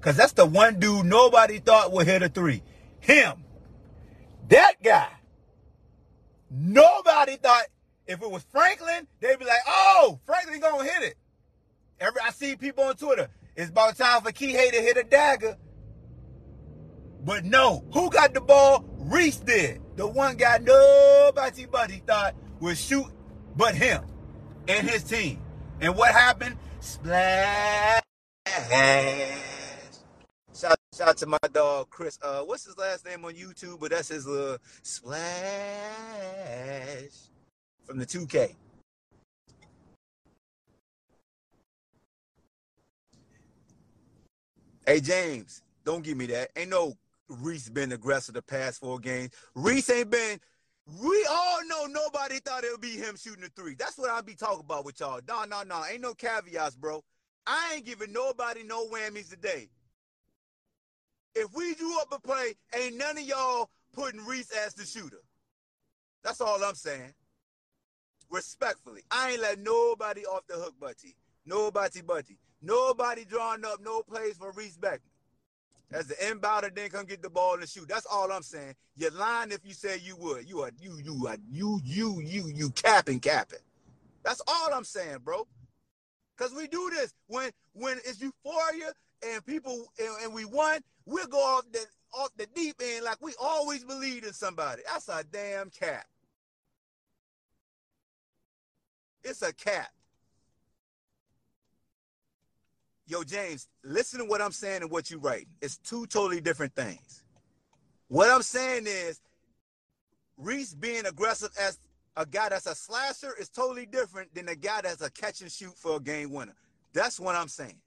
cause 0.00 0.16
that's 0.16 0.32
the 0.32 0.46
one 0.46 0.78
dude 0.78 1.06
nobody 1.06 1.58
thought 1.58 1.92
would 1.92 2.06
hit 2.06 2.22
a 2.22 2.28
three. 2.28 2.62
Him, 3.00 3.44
that 4.48 4.82
guy. 4.82 5.08
Nobody 6.50 7.36
thought 7.36 7.64
if 8.06 8.20
it 8.22 8.30
was 8.30 8.44
Franklin, 8.50 9.06
they'd 9.20 9.38
be 9.38 9.44
like, 9.44 9.60
oh, 9.66 10.18
Franklin 10.26 10.60
gonna 10.60 10.84
hit 10.84 11.02
it. 11.02 11.16
Every 12.00 12.20
I 12.20 12.30
see 12.30 12.56
people 12.56 12.84
on 12.84 12.96
Twitter, 12.96 13.28
it's 13.54 13.70
about 13.70 13.96
time 13.96 14.22
for 14.22 14.32
Kihei 14.32 14.70
to 14.70 14.80
hit 14.80 14.96
a 14.96 15.04
dagger. 15.04 15.56
But 17.24 17.44
no, 17.44 17.84
who 17.92 18.10
got 18.10 18.34
the 18.34 18.40
ball? 18.40 18.84
Reece 18.98 19.36
did. 19.36 19.80
The 19.96 20.06
one 20.06 20.36
guy 20.36 20.58
nobody 20.58 21.66
buddy 21.66 22.02
thought 22.06 22.34
would 22.60 22.78
shoot 22.78 23.06
but 23.56 23.74
him 23.74 24.02
and 24.66 24.88
his 24.88 25.02
team. 25.02 25.42
And 25.80 25.96
what 25.96 26.12
happened? 26.12 26.56
Splash. 26.80 28.02
Shout, 30.60 30.78
shout 30.94 31.08
out 31.08 31.16
to 31.16 31.26
my 31.26 31.38
dog 31.52 31.88
Chris. 31.88 32.18
Uh, 32.20 32.42
what's 32.42 32.66
his 32.66 32.76
last 32.76 33.06
name 33.06 33.24
on 33.24 33.32
YouTube? 33.32 33.80
But 33.80 33.92
that's 33.92 34.08
his 34.08 34.26
little 34.26 34.58
splash 34.82 35.22
from 37.86 37.98
the 37.98 38.04
2K. 38.04 38.54
Hey 44.86 45.00
James, 45.00 45.62
don't 45.86 46.04
give 46.04 46.18
me 46.18 46.26
that. 46.26 46.50
Ain't 46.54 46.68
no 46.68 46.94
Reece 47.28 47.70
been 47.70 47.92
aggressive 47.92 48.34
the 48.34 48.42
past 48.42 48.80
four 48.80 48.98
games. 48.98 49.30
Reece 49.54 49.88
ain't 49.88 50.10
been. 50.10 50.38
We 51.02 51.26
all 51.30 51.64
know 51.68 51.86
nobody 51.86 52.38
thought 52.40 52.64
it 52.64 52.72
would 52.72 52.82
be 52.82 52.98
him 52.98 53.16
shooting 53.16 53.44
the 53.44 53.50
three. 53.56 53.76
That's 53.76 53.96
what 53.96 54.10
I'll 54.10 54.20
be 54.20 54.34
talking 54.34 54.60
about 54.60 54.84
with 54.84 55.00
y'all. 55.00 55.20
No, 55.26 55.44
no, 55.44 55.62
no. 55.62 55.82
Ain't 55.90 56.02
no 56.02 56.12
caveats, 56.12 56.74
bro. 56.76 57.02
I 57.46 57.76
ain't 57.76 57.86
giving 57.86 58.12
nobody 58.12 58.62
no 58.62 58.86
whammies 58.88 59.30
today. 59.30 59.70
If 61.34 61.52
we 61.54 61.74
drew 61.74 61.98
up 62.00 62.08
a 62.12 62.20
play, 62.20 62.54
ain't 62.74 62.96
none 62.96 63.18
of 63.18 63.24
y'all 63.24 63.70
putting 63.92 64.24
Reece 64.24 64.50
as 64.52 64.74
the 64.74 64.84
shooter. 64.84 65.22
That's 66.22 66.40
all 66.40 66.62
I'm 66.62 66.74
saying. 66.74 67.14
Respectfully. 68.30 69.02
I 69.10 69.32
ain't 69.32 69.40
let 69.40 69.58
nobody 69.58 70.24
off 70.24 70.46
the 70.48 70.54
hook, 70.54 70.74
Buddy. 70.80 71.16
Nobody, 71.46 72.02
Buddy. 72.02 72.38
Nobody 72.62 73.24
drawing 73.24 73.64
up 73.64 73.80
no 73.82 74.02
plays 74.02 74.36
for 74.36 74.52
Reece 74.52 74.76
Beekman. 74.76 75.00
As 75.92 76.06
the 76.06 76.14
inbounder 76.14 76.72
then 76.74 76.88
come 76.90 77.04
get 77.04 77.20
the 77.20 77.30
ball 77.30 77.54
and 77.58 77.68
shoot. 77.68 77.88
That's 77.88 78.06
all 78.06 78.30
I'm 78.30 78.42
saying. 78.42 78.74
You're 78.96 79.10
lying 79.10 79.50
if 79.50 79.60
you 79.64 79.74
say 79.74 79.98
you 79.98 80.16
would. 80.16 80.48
You 80.48 80.60
are 80.60 80.70
you 80.80 80.98
you 81.02 81.26
are 81.26 81.36
you 81.50 81.80
you 81.84 82.20
you 82.20 82.48
you 82.54 82.70
capping 82.70 83.18
capping. 83.18 83.58
That's 84.22 84.40
all 84.46 84.72
I'm 84.72 84.84
saying, 84.84 85.18
bro. 85.24 85.48
Cause 86.36 86.54
we 86.56 86.68
do 86.68 86.90
this 86.90 87.12
when 87.26 87.50
when 87.72 87.98
it's 88.04 88.20
euphoria 88.20 88.92
and 89.26 89.44
people 89.44 89.86
and, 89.98 90.10
and 90.22 90.34
we 90.34 90.44
won, 90.44 90.80
we'll 91.10 91.26
go 91.26 91.38
off 91.38 91.64
the 91.72 91.84
off 92.14 92.30
the 92.36 92.46
deep 92.54 92.76
end 92.82 93.04
like 93.04 93.18
we 93.20 93.32
always 93.40 93.84
believed 93.84 94.24
in 94.24 94.32
somebody. 94.32 94.82
That's 94.86 95.08
a 95.08 95.24
damn 95.30 95.70
cap. 95.70 96.06
It's 99.22 99.42
a 99.42 99.52
cap. 99.52 99.90
Yo, 103.06 103.22
James, 103.24 103.68
listen 103.84 104.20
to 104.20 104.24
what 104.24 104.40
I'm 104.40 104.52
saying 104.52 104.82
and 104.82 104.90
what 104.90 105.10
you 105.10 105.18
writing. 105.18 105.48
It's 105.60 105.78
two 105.78 106.06
totally 106.06 106.40
different 106.40 106.74
things. 106.74 107.24
What 108.08 108.30
I'm 108.30 108.42
saying 108.42 108.86
is 108.86 109.20
Reece 110.36 110.74
being 110.74 111.06
aggressive 111.06 111.50
as 111.60 111.78
a 112.16 112.24
guy 112.24 112.48
that's 112.48 112.66
a 112.66 112.74
slasher 112.74 113.34
is 113.38 113.48
totally 113.48 113.86
different 113.86 114.34
than 114.34 114.48
a 114.48 114.54
guy 114.54 114.80
that's 114.82 115.02
a 115.02 115.10
catch 115.10 115.42
and 115.42 115.50
shoot 115.50 115.76
for 115.76 115.96
a 115.96 116.00
game 116.00 116.32
winner. 116.32 116.54
That's 116.92 117.20
what 117.20 117.34
I'm 117.34 117.48
saying. 117.48 117.80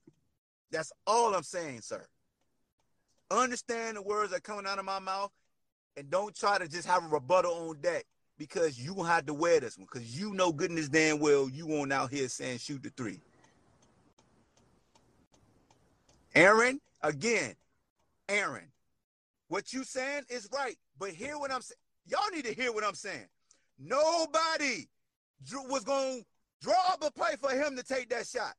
That's 0.70 0.92
all 1.06 1.34
I'm 1.34 1.42
saying, 1.42 1.82
sir. 1.82 2.06
Understand 3.30 3.96
the 3.96 4.02
words 4.02 4.30
that 4.30 4.38
are 4.38 4.40
coming 4.40 4.66
out 4.66 4.78
of 4.78 4.84
my 4.84 4.98
mouth 4.98 5.30
and 5.96 6.10
don't 6.10 6.34
try 6.34 6.58
to 6.58 6.68
just 6.68 6.86
have 6.86 7.04
a 7.04 7.08
rebuttal 7.08 7.68
on 7.68 7.80
deck 7.80 8.04
because 8.38 8.78
you 8.78 8.94
gonna 8.94 9.08
have 9.08 9.26
to 9.26 9.34
wear 9.34 9.60
this 9.60 9.78
one 9.78 9.86
because 9.90 10.18
you 10.18 10.32
know 10.34 10.52
goodness 10.52 10.88
damn 10.88 11.18
well 11.20 11.48
you 11.48 11.66
won't 11.66 11.92
out 11.92 12.10
here 12.10 12.28
saying 12.28 12.58
shoot 12.58 12.82
the 12.82 12.90
three. 12.90 13.20
Aaron, 16.34 16.80
again, 17.02 17.54
Aaron, 18.28 18.72
what 19.48 19.72
you 19.72 19.84
saying 19.84 20.24
is 20.28 20.48
right, 20.52 20.76
but 20.98 21.10
hear 21.10 21.38
what 21.38 21.52
I'm 21.52 21.62
saying. 21.62 21.78
Y'all 22.06 22.30
need 22.34 22.44
to 22.44 22.54
hear 22.54 22.72
what 22.72 22.84
I'm 22.84 22.94
saying. 22.94 23.26
Nobody 23.78 24.88
was 25.68 25.84
gonna 25.84 26.20
draw 26.60 26.74
up 26.90 27.04
a 27.04 27.10
play 27.10 27.36
for 27.40 27.50
him 27.50 27.76
to 27.76 27.82
take 27.82 28.10
that 28.10 28.26
shot. 28.26 28.54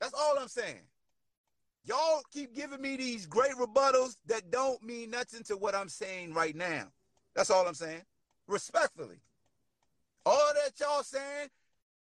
That's 0.00 0.14
all 0.14 0.38
I'm 0.38 0.48
saying. 0.48 0.82
Y'all 1.84 2.22
keep 2.32 2.54
giving 2.54 2.80
me 2.80 2.96
these 2.96 3.26
great 3.26 3.52
rebuttals 3.52 4.16
that 4.26 4.50
don't 4.50 4.82
mean 4.82 5.10
nothing 5.10 5.42
to 5.44 5.56
what 5.56 5.74
I'm 5.74 5.88
saying 5.88 6.32
right 6.32 6.56
now. 6.56 6.86
That's 7.34 7.50
all 7.50 7.66
I'm 7.66 7.74
saying. 7.74 8.02
Respectfully. 8.46 9.20
All 10.24 10.52
that 10.54 10.72
y'all 10.80 11.02
saying 11.02 11.48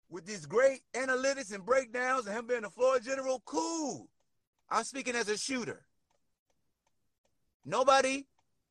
with 0.10 0.26
these 0.26 0.46
great 0.46 0.82
analytics 0.94 1.54
and 1.54 1.66
breakdowns 1.66 2.26
and 2.26 2.38
him 2.38 2.48
being 2.48 2.64
a 2.64 2.70
floor 2.70 3.00
general, 3.00 3.42
cool. 3.46 4.08
I'm 4.70 4.86
speaking 4.86 5.16
as 5.16 5.28
a 5.28 5.38
shooter. 5.38 5.82
Nobody 7.66 8.26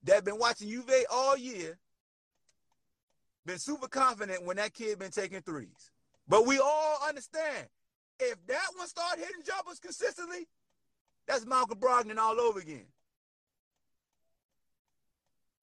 that 0.04 0.24
been 0.24 0.38
watching 0.38 0.68
Juve 0.68 1.04
all 1.10 1.36
year 1.36 1.78
been 3.44 3.58
super 3.58 3.88
confident 3.88 4.44
when 4.44 4.56
that 4.56 4.72
kid 4.72 4.98
been 4.98 5.10
taking 5.10 5.42
threes. 5.42 5.90
But 6.26 6.46
we 6.46 6.58
all 6.58 6.98
understand 7.06 7.68
if 8.18 8.36
that 8.46 8.66
one 8.76 8.86
start 8.86 9.18
hitting 9.18 9.42
jumpers 9.44 9.80
consistently, 9.80 10.46
that's 11.26 11.46
Malcolm 11.46 11.78
Brogdon 11.78 12.18
all 12.18 12.40
over 12.40 12.60
again. 12.60 12.86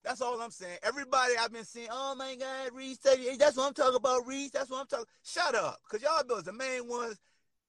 That's 0.04 0.22
all 0.22 0.42
I'm 0.42 0.50
saying. 0.50 0.80
Everybody 0.82 1.34
I've 1.40 1.54
been 1.54 1.64
seeing, 1.64 1.88
oh 1.92 2.16
my 2.16 2.36
God, 2.36 2.74
Reece, 2.74 2.98
that's 3.38 3.56
what 3.56 3.68
I'm 3.68 3.74
talking 3.74 3.96
about, 3.96 4.26
Reece. 4.26 4.52
That's 4.52 4.70
what 4.70 4.82
I'm 4.82 4.88
talking. 4.88 5.06
Shut 5.24 5.54
up, 5.54 5.78
cause 5.90 6.02
y'all 6.02 6.24
was 6.28 6.44
the 6.44 6.54
main 6.54 6.88
ones 6.88 7.18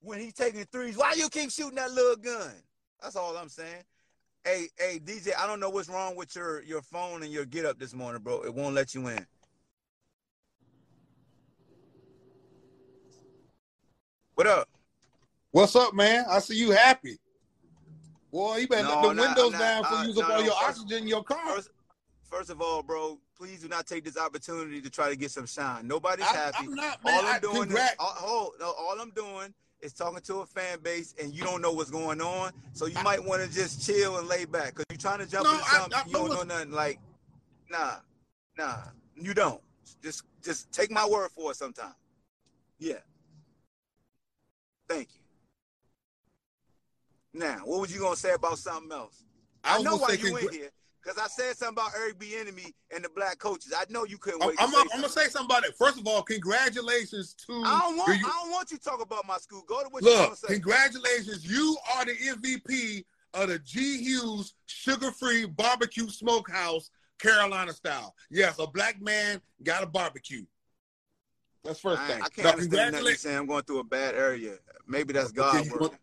when 0.00 0.18
he's 0.18 0.32
taking 0.32 0.64
threes. 0.64 0.96
Why 0.96 1.12
you 1.16 1.28
keep 1.28 1.50
shooting 1.50 1.75
that 1.76 1.92
little 1.92 2.16
gun? 2.16 2.52
That's 3.02 3.16
all 3.16 3.37
I'm 3.37 3.50
saying. 3.50 3.84
Hey, 4.44 4.68
hey, 4.78 4.99
DJ, 4.99 5.32
I 5.38 5.46
don't 5.46 5.61
know 5.61 5.70
what's 5.70 5.88
wrong 5.88 6.16
with 6.16 6.34
your 6.34 6.62
your 6.62 6.82
phone 6.82 7.22
and 7.22 7.30
your 7.30 7.44
get 7.44 7.66
up 7.66 7.78
this 7.78 7.94
morning, 7.94 8.22
bro. 8.22 8.42
It 8.42 8.54
won't 8.54 8.75
let 8.75 8.94
you 8.94 9.06
in. 9.08 9.26
What 14.34 14.46
up? 14.46 14.68
What's 15.50 15.76
up, 15.76 15.92
man? 15.92 16.25
I 16.28 16.38
see 16.38 16.56
you 16.56 16.70
happy. 16.70 17.18
Boy, 18.32 18.56
you 18.58 18.68
better 18.68 18.84
No, 18.84 19.00
let 19.00 19.02
the 19.02 19.12
not- 19.14 19.36
windows 19.36 19.52
not- 19.52 19.58
down 19.58 19.84
for 19.84 19.94
uh, 19.94 20.04
use 20.04 20.18
up 20.18 20.28
no, 20.28 20.34
all 20.34 20.40
no, 20.40 20.44
your 20.46 20.54
first- 20.54 20.64
oxygen 20.80 21.02
in 21.02 21.08
your 21.08 21.22
car. 21.22 21.54
First, 21.54 21.70
first 22.30 22.50
of 22.50 22.62
all, 22.62 22.82
bro, 22.82 23.18
please 23.36 23.60
do 23.60 23.68
not 23.68 23.86
take 23.86 24.04
this 24.04 24.16
opportunity 24.16 24.80
to 24.80 24.88
try 24.90 25.10
to 25.10 25.16
get 25.16 25.30
some 25.30 25.46
shine. 25.46 25.86
Nobody's 25.86 26.24
I, 26.26 26.32
happy. 26.32 26.56
I'm 26.60 26.74
not, 26.74 27.04
man. 27.04 27.14
all 27.14 27.26
I'm 27.26 27.34
I, 27.36 27.38
doing 27.38 27.68
congrat- 27.68 27.90
is 27.92 27.96
all, 27.98 28.06
hold, 28.16 28.52
no, 28.58 28.72
all 28.72 28.98
I'm 28.98 29.10
doing 29.10 29.52
is 29.82 29.92
talking 29.92 30.20
to 30.22 30.36
a 30.36 30.46
fan 30.46 30.78
base, 30.80 31.14
and 31.20 31.34
you 31.34 31.42
don't 31.42 31.60
know 31.60 31.72
what's 31.72 31.90
going 31.90 32.22
on. 32.22 32.52
So 32.72 32.86
you 32.86 33.02
might 33.02 33.22
want 33.22 33.42
to 33.42 33.52
just 33.52 33.84
chill 33.84 34.16
and 34.18 34.26
lay 34.28 34.44
back 34.46 34.68
because 34.76 34.86
you're 34.90 34.98
trying 34.98 35.18
to 35.18 35.26
jump 35.30 35.44
No, 35.44 35.52
into 35.52 35.64
something 35.66 35.92
I- 35.94 36.04
you 36.06 36.12
don't 36.12 36.28
know 36.30 36.42
nothing. 36.44 36.70
Like, 36.70 37.00
nah, 37.70 37.96
nah, 38.56 38.76
you 39.16 39.34
don't. 39.34 39.60
Just, 40.02 40.22
just 40.42 40.72
take 40.72 40.90
my 40.90 41.06
word 41.06 41.30
for 41.32 41.50
it. 41.50 41.56
Sometime. 41.56 41.94
Yeah. 42.78 42.98
Thank 44.88 45.08
you. 45.14 45.20
Now, 47.34 47.58
what 47.64 47.80
was 47.80 47.94
you 47.94 48.00
gonna 48.00 48.16
say 48.16 48.34
about 48.34 48.58
something 48.58 48.92
else? 48.92 49.24
I 49.64 49.78
I, 49.78 49.82
know 49.82 49.96
why 49.96 50.12
you 50.12 50.36
in 50.36 50.48
here 50.52 50.70
because 51.02 51.18
I 51.18 51.26
said 51.28 51.56
something 51.56 51.82
about 51.82 51.92
Eric 51.98 52.18
Bieniemy 52.18 52.72
and 52.94 53.04
the 53.04 53.08
black 53.14 53.38
coaches. 53.38 53.72
I 53.76 53.84
know 53.88 54.04
you 54.04 54.18
couldn't 54.18 54.42
I'm, 54.42 54.48
wait. 54.50 54.56
I'm, 54.60 54.70
to 54.70 54.72
gonna- 54.76 54.88
say 54.88 54.94
I'm 54.94 55.00
gonna 55.00 55.12
something. 55.12 55.24
say 55.24 55.30
something 55.30 55.56
about 55.56 55.64
it. 55.64 55.74
First 55.76 55.98
of 55.98 56.06
all, 56.06 56.22
congratulations 56.22 57.34
to 57.46 57.52
I 57.64 57.80
don't 57.80 57.96
want. 57.96 58.18
you- 58.20 58.26
I 58.26 58.40
don't 58.42 58.50
want 58.50 58.70
you 58.70 58.76
to 58.78 58.82
talk 58.84 59.00
about 59.02 59.26
my 59.26 59.38
school. 59.38 59.62
Go 59.66 59.82
to 59.82 59.88
what 59.88 60.02
you 60.02 60.10
Look, 60.10 60.18
want 60.28 60.38
to 60.40 60.46
say. 60.46 60.52
congratulations. 60.54 61.46
You 61.46 61.76
are 61.94 62.04
the 62.04 62.12
MVP 62.14 63.04
of 63.34 63.48
the 63.48 63.58
G 63.60 63.98
Hughes 64.02 64.54
Sugar 64.66 65.10
Free 65.12 65.46
Barbecue 65.46 66.08
Smokehouse, 66.08 66.90
Carolina 67.18 67.72
style. 67.72 68.14
Yes, 68.30 68.58
a 68.58 68.66
black 68.66 69.00
man 69.00 69.40
got 69.62 69.82
a 69.82 69.86
barbecue. 69.86 70.44
That's 71.64 71.78
first 71.80 72.02
I, 72.02 72.06
thing. 72.08 72.22
I 72.22 72.28
can't 72.28 72.46
understand 72.48 72.48
nothing 72.48 72.58
you're 72.58 72.80
congratulations. 72.82 73.20
saying. 73.22 73.38
I'm 73.38 73.46
going 73.46 73.62
through 73.64 73.78
a 73.78 73.84
bad 73.84 74.14
area. 74.16 74.56
Maybe 74.86 75.12
that's 75.12 75.30
God 75.32 75.64
you 75.64 75.72
working. 75.72 75.98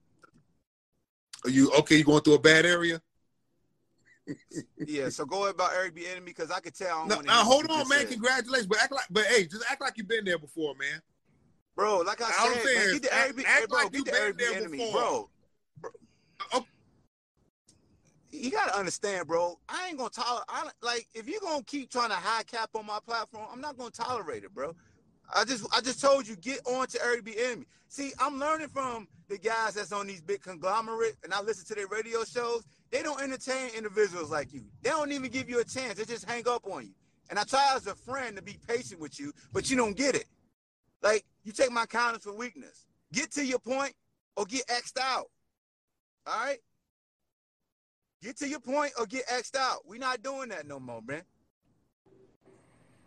Are 1.45 1.49
you 1.49 1.71
okay? 1.79 1.97
You 1.97 2.03
going 2.03 2.21
through 2.21 2.35
a 2.35 2.39
bad 2.39 2.65
area? 2.65 3.01
Yeah, 4.85 5.09
so 5.09 5.25
go 5.25 5.43
ahead 5.43 5.55
about 5.55 5.71
Eric 5.73 5.95
Bieniemy 5.95 6.25
because 6.25 6.51
I 6.51 6.59
could 6.59 6.75
tell. 6.75 6.99
I 6.99 7.07
No, 7.07 7.21
now 7.21 7.43
hold 7.43 7.69
on, 7.69 7.87
man. 7.89 7.99
said. 7.99 8.09
Congratulations, 8.09 8.67
but 8.67 8.79
act 8.79 8.91
like, 8.91 9.05
but 9.09 9.25
hey, 9.25 9.45
just 9.45 9.63
act 9.69 9.81
like 9.81 9.97
you've 9.97 10.07
been 10.07 10.25
there 10.25 10.37
before, 10.37 10.75
man. 10.75 11.01
Bro, 11.75 11.99
like 11.99 12.21
I 12.21 12.31
said, 12.31 12.65
man, 12.75 12.93
get 12.93 13.01
the 13.03 13.13
act- 13.13 13.23
Eric 13.23 13.35
B. 13.37 13.43
act 13.45 13.69
bro, 13.69 13.79
like 13.79 13.91
get 13.91 13.97
you 13.99 14.03
the 14.05 14.11
been 14.11 14.21
Eric 14.21 14.37
B. 14.37 14.43
there 14.43 14.55
Enemy, 14.55 14.77
before. 14.77 14.93
bro. 14.93 15.29
You 18.31 18.51
gotta 18.51 18.77
understand, 18.77 19.27
bro. 19.27 19.59
I 19.67 19.87
ain't 19.87 19.97
gonna 19.97 20.09
tolerate. 20.11 20.45
I 20.49 20.69
like 20.83 21.07
if 21.15 21.27
you 21.27 21.39
gonna 21.41 21.63
keep 21.63 21.89
trying 21.89 22.09
to 22.09 22.15
high 22.15 22.43
cap 22.43 22.69
on 22.75 22.85
my 22.85 22.99
platform, 23.05 23.47
I'm 23.51 23.59
not 23.59 23.75
gonna 23.77 23.89
tolerate 23.89 24.43
it, 24.43 24.53
bro. 24.53 24.75
I 25.33 25.45
just 25.45 25.65
I 25.75 25.81
just 25.81 26.01
told 26.01 26.27
you 26.27 26.35
get 26.35 26.59
on 26.65 26.87
to 26.87 27.03
Eric 27.03 27.25
Bieniemy. 27.25 27.65
See, 27.87 28.11
I'm 28.19 28.39
learning 28.39 28.69
from 28.69 29.07
the 29.27 29.37
guys 29.37 29.75
that's 29.75 29.91
on 29.91 30.07
these 30.07 30.21
big 30.21 30.41
conglomerate, 30.41 31.15
and 31.23 31.33
I 31.33 31.41
listen 31.41 31.65
to 31.67 31.75
their 31.75 31.87
radio 31.87 32.23
shows. 32.23 32.65
They 32.91 33.03
don't 33.03 33.21
entertain 33.21 33.69
individuals 33.75 34.31
like 34.31 34.53
you. 34.53 34.63
They 34.81 34.89
don't 34.89 35.11
even 35.11 35.29
give 35.29 35.49
you 35.49 35.59
a 35.59 35.63
chance. 35.63 35.95
They 35.95 36.05
just 36.05 36.27
hang 36.27 36.47
up 36.47 36.65
on 36.65 36.85
you. 36.85 36.93
And 37.29 37.37
I 37.37 37.43
try 37.43 37.73
as 37.75 37.85
a 37.85 37.95
friend 37.95 38.35
to 38.37 38.41
be 38.41 38.57
patient 38.67 38.99
with 38.99 39.19
you, 39.19 39.31
but 39.53 39.69
you 39.69 39.77
don't 39.77 39.95
get 39.95 40.15
it. 40.15 40.25
Like 41.03 41.25
you 41.43 41.51
take 41.51 41.71
my 41.71 41.85
kindness 41.85 42.23
for 42.23 42.33
weakness. 42.33 42.85
Get 43.13 43.31
to 43.33 43.45
your 43.45 43.59
point 43.59 43.93
or 44.35 44.45
get 44.45 44.67
xed 44.67 44.99
out. 44.99 45.27
All 46.25 46.45
right. 46.45 46.59
Get 48.21 48.37
to 48.37 48.47
your 48.47 48.59
point 48.59 48.91
or 48.99 49.05
get 49.05 49.27
xed 49.27 49.55
out. 49.55 49.79
We're 49.85 49.99
not 49.99 50.23
doing 50.23 50.49
that 50.49 50.67
no 50.67 50.79
more, 50.79 51.01
man. 51.01 51.21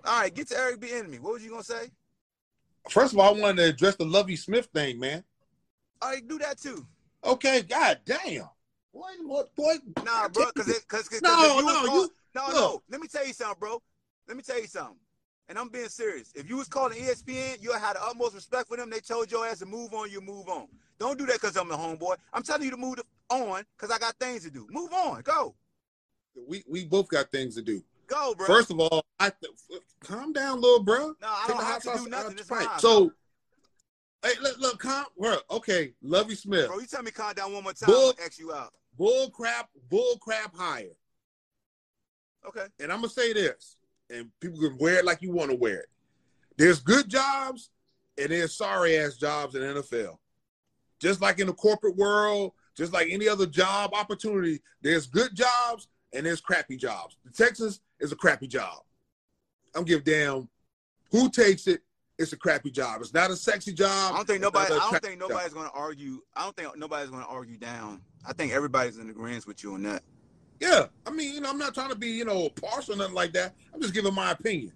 All 0.05 0.21
right, 0.21 0.35
get 0.35 0.49
to 0.49 0.59
Eric 0.59 0.81
Bieniemy. 0.81 1.21
What 1.21 1.35
was 1.35 1.45
you 1.45 1.51
gonna 1.51 1.63
say? 1.63 1.91
First 2.89 3.13
of 3.13 3.19
all, 3.19 3.35
I 3.35 3.41
wanted 3.41 3.57
to 3.59 3.69
address 3.69 3.97
the 3.97 4.05
Lovie 4.05 4.37
Smith 4.37 4.67
thing, 4.75 4.99
man. 4.99 5.25
Oh, 6.01 6.09
I 6.09 6.21
do 6.21 6.39
that 6.39 6.59
too. 6.59 6.87
Okay, 7.25 7.63
god 7.63 8.01
damn. 8.05 8.49
Boy, 8.93 9.09
what 9.25 9.55
boy? 9.55 9.75
Nah, 10.05 10.29
bro, 10.29 10.47
because 10.55 10.69
it, 10.69 10.87
cause, 10.89 11.09
cause, 11.09 11.21
'cause 11.21 11.23
No, 11.23 11.61
no, 11.61 11.87
call- 11.87 12.03
you- 12.03 12.11
no, 12.35 12.43
look. 12.47 12.55
no. 12.55 12.83
Let 12.91 13.01
me 13.01 13.09
tell 13.09 13.27
you 13.27 13.33
something, 13.33 13.57
bro. 13.59 13.81
Let 14.27 14.37
me 14.37 14.43
tell 14.43 14.61
you 14.61 14.67
something. 14.67 14.97
And 15.49 15.59
I'm 15.59 15.69
being 15.69 15.89
serious. 15.89 16.33
If 16.35 16.49
you 16.49 16.57
was 16.57 16.69
calling 16.69 16.99
ESPN, 16.99 17.61
you 17.63 17.73
had 17.73 17.97
the 17.97 18.03
utmost 18.05 18.35
respect 18.35 18.69
for 18.69 18.77
them. 18.77 18.91
They 18.91 19.01
told 19.01 19.31
your 19.31 19.47
ass 19.47 19.59
to 19.61 19.67
move 19.67 19.93
on, 19.93 20.11
you 20.11 20.21
move 20.21 20.49
on. 20.49 20.69
Don't 20.99 21.19
do 21.19 21.27
that 21.27 21.35
because 21.41 21.57
I'm 21.57 21.69
the 21.69 21.77
homeboy. 21.77 22.17
I'm 22.33 22.43
telling 22.43 22.65
you 22.65 22.71
to 22.71 22.77
move 22.77 23.01
on 23.29 23.65
because 23.77 23.91
I 23.91 23.99
got 23.99 24.15
things 24.19 24.45
to 24.45 24.51
do. 24.51 24.67
Move 24.71 24.93
on. 24.93 25.21
Go. 25.23 25.55
We 26.49 26.65
we 26.69 26.85
both 26.85 27.09
got 27.09 27.31
things 27.31 27.55
to 27.57 27.63
do. 27.63 27.83
Go, 28.23 28.35
bro. 28.35 28.47
First 28.47 28.71
of 28.71 28.79
all, 28.81 29.05
I 29.19 29.31
th- 29.31 29.83
calm 30.01 30.33
down, 30.33 30.61
little 30.61 30.83
bro. 30.83 31.15
no, 31.21 31.29
I 31.29 31.45
Take 31.47 31.57
don't 31.57 31.65
have 31.67 31.83
to 31.83 32.05
do 32.05 32.09
nothing. 32.09 32.35
the 32.37 32.41
It's 32.41 32.49
fight. 32.49 32.81
So, 32.81 33.13
hey, 34.25 34.33
look, 34.41 34.59
look, 34.59 34.79
calm. 34.79 35.07
Bro, 35.19 35.37
okay, 35.51 35.93
Lovie 36.03 36.35
Smith. 36.35 36.69
bro, 36.69 36.79
you 36.79 36.87
tell 36.87 37.03
me 37.03 37.11
calm 37.11 37.35
down 37.35 37.53
one 37.53 37.63
more 37.65 37.73
time. 37.73 37.89
Bull- 37.89 38.13
gonna 38.13 38.25
X 38.27 38.39
you 38.39 38.53
out. 38.53 38.73
Bull 38.97 39.31
crap, 39.31 39.71
bull 39.89 40.19
crap 40.19 40.55
hire. 40.57 40.97
Okay. 42.47 42.67
And 42.81 42.93
I'm 42.93 42.99
gonna 42.99 43.09
say 43.09 43.33
this, 43.33 43.77
and 44.11 44.31
people 44.41 44.59
can 44.61 44.77
wear 44.79 44.99
it 44.99 45.05
like 45.05 45.23
you 45.23 45.31
want 45.31 45.51
to 45.51 45.57
wear 45.57 45.81
it. 45.81 45.89
There's 46.57 46.81
good 46.81 47.09
jobs 47.09 47.71
and 48.19 48.31
there's 48.31 48.55
sorry 48.57 48.99
ass 48.99 49.17
jobs 49.17 49.55
in 49.55 49.63
the 49.63 49.81
NFL. 49.81 50.19
Just 51.01 51.21
like 51.21 51.39
in 51.39 51.47
the 51.47 51.53
corporate 51.55 51.97
world, 51.97 52.53
just 52.77 52.93
like 52.93 53.09
any 53.11 53.29
other 53.29 53.47
job 53.47 53.93
opportunity, 53.95 54.61
there's 54.83 55.07
good 55.07 55.35
jobs 55.35 55.89
and 56.13 56.27
there's 56.27 56.41
crappy 56.41 56.77
jobs. 56.77 57.17
The 57.25 57.31
Texas 57.31 57.81
is 58.03 58.13
a 58.13 58.17
crappy 58.17 58.47
job. 58.47 58.83
I'm 59.75 59.85
give 59.85 60.05
damn 60.05 60.49
who 61.11 61.31
takes 61.31 61.67
it. 61.67 61.81
It's 62.19 62.33
a 62.33 62.37
crappy 62.37 62.71
job. 62.71 63.01
It's 63.01 63.15
not 63.15 63.31
a 63.31 63.37
sexy 63.37 63.73
job. 63.73 64.13
I 64.13 64.17
don't 64.17 64.27
think 64.27 64.43
nobody. 64.43 64.75
I 64.75 64.91
don't 64.91 65.03
think 65.03 65.19
nobody's 65.19 65.55
gonna 65.55 65.71
argue. 65.73 66.21
I 66.37 66.45
don't 66.45 66.55
think 66.55 66.77
nobody's 66.77 67.11
gonna 67.11 67.25
argue 67.25 67.57
down. 67.57 68.03
I 68.27 68.33
think 68.33 68.53
everybody's 68.53 68.99
in 68.99 69.09
agreement 69.09 69.47
with 69.47 69.65
you 69.65 69.75
on 69.75 69.83
that. 69.85 70.03
Yeah, 70.61 70.87
I 71.07 71.11
mean, 71.11 71.35
you 71.35 71.41
know, 71.41 71.51
I'm 71.51 71.59
not 71.59 71.75
trying 71.75 71.89
to 71.89 71.97
be, 71.97 72.09
you 72.09 72.25
know, 72.25 72.49
partial 72.51 72.95
or 72.95 72.99
nothing 72.99 73.15
like 73.15 73.33
that. 73.33 73.55
I'm 73.75 73.81
just 73.81 73.95
giving 73.95 74.15
my 74.15 74.31
opinion. 74.31 74.73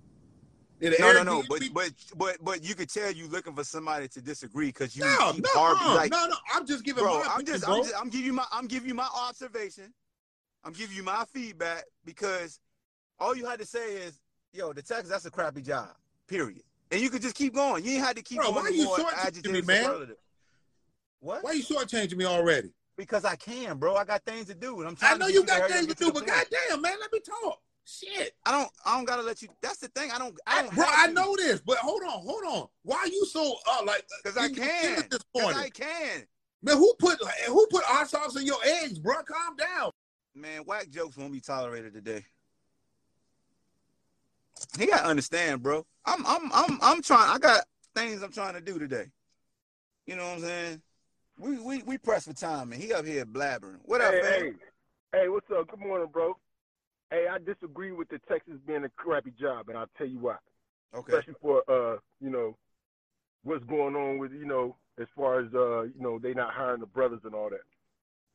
And 0.80 0.94
No, 0.98 1.12
no, 1.12 1.20
Airbnb- 1.20 1.24
no. 1.26 1.42
But 1.48 1.62
but 1.72 1.92
but 2.16 2.36
but 2.44 2.64
you 2.64 2.74
could 2.74 2.90
tell 2.90 3.12
you 3.12 3.28
looking 3.28 3.54
for 3.54 3.64
somebody 3.64 4.08
to 4.08 4.20
disagree 4.20 4.66
because 4.66 4.96
you 4.96 5.04
no, 5.04 5.32
keep 5.32 5.44
no, 5.54 5.74
no, 5.74 5.94
like, 5.94 6.10
no, 6.10 6.26
no. 6.26 6.36
I'm 6.52 6.66
just 6.66 6.84
giving 6.84 7.04
bro. 7.04 7.20
my 7.20 7.26
I'm 7.30 7.44
just, 7.44 7.64
bro. 7.64 7.76
I'm 7.76 7.82
just 7.82 7.94
I'm 7.96 8.08
giving 8.10 8.26
you 8.26 8.32
my 8.32 8.44
I'm 8.50 8.66
giving 8.66 8.88
you 8.88 8.94
my 8.94 9.08
observation. 9.14 9.92
I'm 10.64 10.72
giving 10.72 10.96
you 10.96 11.02
my 11.02 11.24
feedback 11.32 11.84
because 12.04 12.58
all 13.18 13.36
you 13.36 13.46
had 13.46 13.58
to 13.60 13.66
say 13.66 13.94
is, 13.94 14.20
yo, 14.52 14.72
the 14.72 14.82
Texas 14.82 15.10
that's 15.10 15.26
a 15.26 15.30
crappy 15.30 15.62
job. 15.62 15.90
Period. 16.26 16.62
And 16.90 17.00
you 17.00 17.10
could 17.10 17.22
just 17.22 17.34
keep 17.34 17.54
going. 17.54 17.84
You 17.84 17.92
ain't 17.92 18.04
had 18.04 18.16
to 18.16 18.22
keep 18.22 18.38
Bro, 18.38 18.52
going. 18.52 18.64
why 18.64 18.70
to 18.70 18.76
you 18.76 18.88
shortchanging 18.88 19.52
me, 19.52 19.62
man? 19.62 20.08
What? 21.20 21.42
Why 21.42 21.52
you 21.52 21.62
shortchanging 21.62 22.16
me 22.16 22.24
already? 22.24 22.72
Because 22.96 23.24
I 23.24 23.36
can, 23.36 23.78
bro. 23.78 23.94
I 23.96 24.04
got 24.04 24.24
things 24.24 24.46
to 24.46 24.54
do, 24.54 24.78
and 24.80 24.88
I'm 24.88 24.96
trying. 24.96 25.14
I 25.14 25.16
know 25.18 25.26
you 25.26 25.44
got 25.44 25.68
things 25.68 25.86
to 25.88 25.94
do, 25.94 26.12
but 26.12 26.26
goddamn, 26.26 26.80
man, 26.80 26.94
let 27.00 27.12
me 27.12 27.20
talk. 27.20 27.60
Shit, 27.84 28.34
I 28.44 28.52
don't. 28.52 28.70
I 28.84 28.96
don't 28.96 29.04
gotta 29.04 29.22
let 29.22 29.42
you. 29.42 29.48
That's 29.62 29.78
the 29.78 29.88
thing. 29.88 30.10
I 30.10 30.18
don't. 30.18 30.36
I 30.46 30.62
don't. 30.62 30.74
bro, 30.74 30.84
I 30.88 31.06
know 31.08 31.36
this, 31.36 31.60
but 31.60 31.76
hold 31.78 32.02
on, 32.02 32.10
hold 32.22 32.44
on. 32.44 32.66
Why 32.82 32.96
are 32.96 33.08
you 33.08 33.24
so 33.26 33.56
uh 33.70 33.82
like? 33.84 34.04
Because 34.22 34.36
I 34.36 34.46
you- 34.46 34.54
you 34.54 34.60
can. 34.60 34.98
at 34.98 35.10
this 35.10 35.22
point? 35.36 35.56
I 35.56 35.68
can. 35.70 36.26
Man, 36.62 36.76
who 36.78 36.94
put 36.98 37.18
who 37.46 37.66
put 37.70 37.84
hot 37.84 38.08
sauce 38.10 38.36
in 38.36 38.44
your 38.46 38.58
eggs, 38.64 38.98
bro? 38.98 39.14
Calm 39.22 39.56
down. 39.56 39.90
Man, 40.34 40.62
whack 40.62 40.88
jokes 40.90 41.16
won't 41.16 41.32
be 41.32 41.40
tolerated 41.40 41.94
today. 41.94 42.24
He 44.78 44.86
gotta 44.86 45.06
understand, 45.06 45.62
bro. 45.62 45.84
I'm 46.04 46.24
I'm 46.26 46.50
I'm 46.52 46.78
I'm 46.82 47.02
trying 47.02 47.30
I 47.30 47.38
got 47.38 47.64
things 47.94 48.22
I'm 48.22 48.32
trying 48.32 48.54
to 48.54 48.60
do 48.60 48.78
today. 48.78 49.06
You 50.06 50.16
know 50.16 50.24
what 50.24 50.34
I'm 50.34 50.40
saying? 50.40 50.82
We 51.38 51.58
we 51.58 51.82
we 51.82 51.98
press 51.98 52.26
for 52.26 52.32
time 52.32 52.72
and 52.72 52.82
he 52.82 52.92
up 52.92 53.06
here 53.06 53.26
blabbering. 53.26 53.78
What 53.84 54.00
up, 54.00 54.14
hey, 54.14 54.20
man? 54.22 54.32
hey, 54.32 55.20
hey, 55.20 55.28
what's 55.28 55.50
up? 55.50 55.68
Good 55.68 55.80
morning, 55.80 56.08
bro. 56.12 56.36
Hey, 57.10 57.26
I 57.30 57.38
disagree 57.38 57.92
with 57.92 58.08
the 58.08 58.18
Texas 58.28 58.54
being 58.66 58.84
a 58.84 58.88
crappy 58.90 59.32
job, 59.40 59.68
and 59.68 59.78
I'll 59.78 59.90
tell 59.96 60.06
you 60.06 60.18
why. 60.18 60.36
Okay. 60.94 61.12
Especially 61.12 61.34
for 61.40 61.62
uh, 61.68 61.98
you 62.20 62.30
know, 62.30 62.56
what's 63.44 63.64
going 63.64 63.94
on 63.94 64.18
with 64.18 64.32
you 64.32 64.46
know, 64.46 64.76
as 65.00 65.06
far 65.16 65.40
as 65.40 65.46
uh, 65.54 65.82
you 65.82 66.00
know, 66.00 66.18
they 66.18 66.34
not 66.34 66.52
hiring 66.52 66.80
the 66.80 66.86
brothers 66.86 67.20
and 67.24 67.34
all 67.34 67.50
that. 67.50 67.60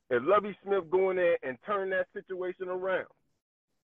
If 0.09 0.23
Lovie 0.25 0.57
Smith 0.63 0.89
go 0.91 1.11
in 1.11 1.17
there 1.17 1.37
and 1.41 1.57
turn 1.65 1.89
that 1.91 2.07
situation 2.13 2.67
around, 2.67 3.07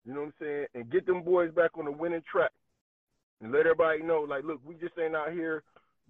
you 0.05 0.13
know 0.13 0.21
what 0.21 0.27
I'm 0.27 0.33
saying, 0.39 0.65
and 0.75 0.91
get 0.91 1.05
them 1.05 1.23
boys 1.23 1.51
back 1.51 1.71
on 1.77 1.85
the 1.85 1.91
winning 1.91 2.23
track, 2.31 2.51
and 3.41 3.51
let 3.51 3.61
everybody 3.61 4.03
know, 4.03 4.21
like, 4.21 4.43
look, 4.43 4.61
we 4.65 4.75
just 4.75 4.93
ain't 4.97 5.15
out 5.15 5.31
here 5.31 5.63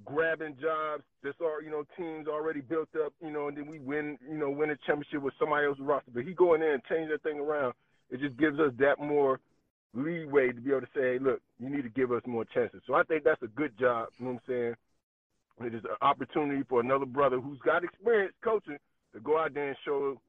grabbing 0.04 0.56
jobs 0.62 1.04
that's 1.24 1.38
all 1.40 1.62
you 1.64 1.72
know 1.72 1.86
teams 1.98 2.28
already 2.28 2.62
built 2.62 2.90
up, 3.04 3.14
you 3.22 3.32
know, 3.32 3.48
and 3.48 3.58
then 3.58 3.66
we 3.66 3.80
win, 3.80 4.18
you 4.30 4.38
know, 4.38 4.50
win 4.50 4.70
a 4.70 4.76
championship 4.86 5.22
with 5.22 5.34
somebody 5.40 5.66
else's 5.66 5.84
roster. 5.84 6.12
But 6.14 6.24
he 6.24 6.34
going 6.34 6.62
in 6.62 6.70
and 6.70 6.84
change 6.90 7.10
that 7.10 7.24
thing 7.24 7.40
around. 7.40 7.74
It 8.10 8.20
just 8.20 8.38
gives 8.38 8.60
us 8.60 8.72
that 8.80 9.00
more 9.00 9.40
leeway 9.94 10.52
to 10.52 10.62
be 10.62 10.72
able 10.72 10.82
to 10.82 10.88
say, 10.94 11.14
hey, 11.14 11.20
look, 11.20 11.42
you 11.60 11.70
need 11.70 11.84
to 11.84 11.90
give 11.90 12.12
us 12.12 12.22
more 12.28 12.46
chances. 12.46 12.82
So 12.86 12.94
I 12.94 13.04
think 13.04 13.24
that's 13.24 13.42
a 13.42 13.48
good 13.48 13.78
job. 13.80 14.10
You 14.20 14.26
know 14.26 14.32
what 14.34 14.42
I'm 14.48 14.54
saying? 14.54 14.76
It 15.68 15.74
is 15.74 15.84
an 15.86 15.96
opportunity 16.02 16.64
for 16.68 16.82
another 16.82 17.06
brother 17.06 17.40
who's 17.40 17.60
got 17.60 17.84
experience 17.84 18.34
coaching 18.44 18.78
to 19.14 19.20
go 19.22 19.40
out 19.40 19.54
there 19.54 19.70
and 19.70 19.78
show 19.86 20.20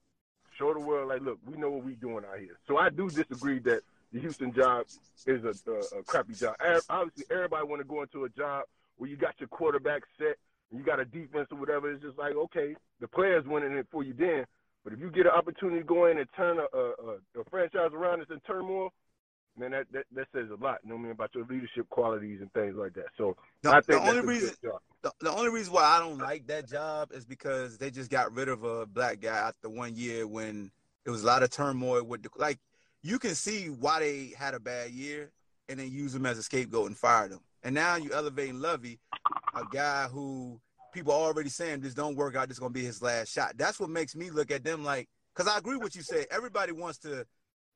show 0.58 0.72
the 0.74 0.80
world, 0.80 1.08
like, 1.08 1.22
look, 1.22 1.38
we 1.46 1.56
know 1.56 1.70
what 1.70 1.84
we're 1.84 1.96
doing 1.96 2.24
out 2.30 2.38
here. 2.38 2.58
So 2.66 2.76
I 2.76 2.90
do 2.90 3.08
disagree 3.08 3.58
that 3.60 3.82
the 4.12 4.20
Houston 4.20 4.52
job 4.52 4.86
is 5.26 5.44
a, 5.44 5.54
a, 5.70 5.98
a 5.98 6.02
crappy 6.04 6.34
job. 6.34 6.56
Obviously, 6.88 7.24
everybody 7.30 7.66
want 7.66 7.80
to 7.80 7.88
go 7.88 8.02
into 8.02 8.24
a 8.24 8.28
job 8.28 8.64
where 8.96 9.10
you 9.10 9.16
got 9.16 9.34
your 9.38 9.48
quarterback 9.48 10.02
set 10.18 10.36
and 10.70 10.78
you 10.80 10.84
got 10.84 11.00
a 11.00 11.04
defense 11.04 11.48
or 11.50 11.58
whatever. 11.58 11.90
It's 11.92 12.02
just 12.02 12.18
like, 12.18 12.34
okay, 12.34 12.74
the 13.00 13.08
players 13.08 13.44
winning 13.46 13.72
it 13.72 13.86
for 13.90 14.02
you 14.02 14.14
then. 14.14 14.46
But 14.84 14.92
if 14.92 15.00
you 15.00 15.10
get 15.10 15.26
an 15.26 15.32
opportunity 15.32 15.80
to 15.80 15.84
go 15.84 16.06
in 16.06 16.18
and 16.18 16.28
turn 16.36 16.58
a, 16.58 16.78
a, 16.78 17.40
a 17.40 17.44
franchise 17.50 17.90
around 17.92 18.20
that's 18.20 18.30
in 18.30 18.40
turmoil, 18.40 18.92
man, 19.58 19.70
that, 19.72 19.86
that, 19.92 20.04
that 20.14 20.26
says 20.32 20.48
a 20.50 20.62
lot. 20.62 20.78
You 20.82 20.90
know 20.90 20.96
what 20.96 21.00
I 21.00 21.04
mean 21.04 21.12
about 21.12 21.34
your 21.34 21.46
leadership 21.46 21.88
qualities 21.90 22.40
and 22.40 22.52
things 22.52 22.74
like 22.76 22.94
that. 22.94 23.06
So 23.16 23.36
The, 23.62 23.70
I 23.70 23.80
the 23.80 24.00
only 24.00 24.20
reason 24.22 24.54
the, 25.02 25.12
the 25.20 25.30
only 25.30 25.50
reason 25.50 25.72
why 25.72 25.84
I 25.84 25.98
don't 25.98 26.18
like 26.18 26.46
that 26.48 26.68
job 26.68 27.12
is 27.12 27.24
because 27.24 27.78
they 27.78 27.90
just 27.90 28.10
got 28.10 28.34
rid 28.34 28.48
of 28.48 28.64
a 28.64 28.86
black 28.86 29.20
guy 29.20 29.36
after 29.36 29.68
one 29.68 29.94
year 29.94 30.26
when 30.26 30.70
it 31.04 31.10
was 31.10 31.22
a 31.22 31.26
lot 31.26 31.42
of 31.42 31.50
turmoil 31.50 32.02
with 32.02 32.22
the 32.22 32.30
like 32.36 32.58
you 33.02 33.18
can 33.18 33.34
see 33.34 33.66
why 33.66 34.00
they 34.00 34.34
had 34.36 34.54
a 34.54 34.60
bad 34.60 34.90
year 34.90 35.30
and 35.68 35.78
then 35.78 35.90
use 35.90 36.14
him 36.14 36.26
as 36.26 36.38
a 36.38 36.42
scapegoat 36.42 36.88
and 36.88 36.96
fired 36.96 37.32
him. 37.32 37.40
And 37.62 37.74
now 37.74 37.96
you 37.96 38.12
elevating 38.12 38.60
Lovie, 38.60 38.98
a 39.54 39.62
guy 39.72 40.06
who 40.08 40.60
people 40.92 41.12
are 41.12 41.20
already 41.20 41.50
saying 41.50 41.80
this 41.80 41.94
don't 41.94 42.16
work 42.16 42.36
out, 42.36 42.48
this 42.48 42.56
is 42.56 42.60
gonna 42.60 42.70
be 42.70 42.84
his 42.84 43.02
last 43.02 43.32
shot. 43.32 43.54
That's 43.56 43.78
what 43.78 43.90
makes 43.90 44.16
me 44.16 44.30
look 44.30 44.50
at 44.50 44.64
them 44.64 44.84
like 44.84 45.08
because 45.34 45.50
I 45.50 45.58
agree 45.58 45.76
with 45.76 45.94
you 45.94 46.02
say 46.02 46.26
everybody 46.30 46.72
wants 46.72 46.98
to 46.98 47.26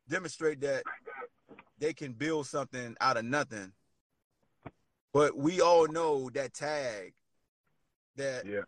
demonstrate 0.09 0.61
that 0.62 0.83
they 1.81 1.93
can 1.93 2.12
build 2.12 2.47
something 2.47 2.97
out 3.01 3.16
of 3.16 3.25
nothing. 3.25 3.73
But 5.12 5.37
we 5.37 5.61
all 5.61 5.88
know 5.88 6.31
that 6.31 6.55
tag 6.55 7.14
that 8.16 8.47
Yeah. 8.47 8.61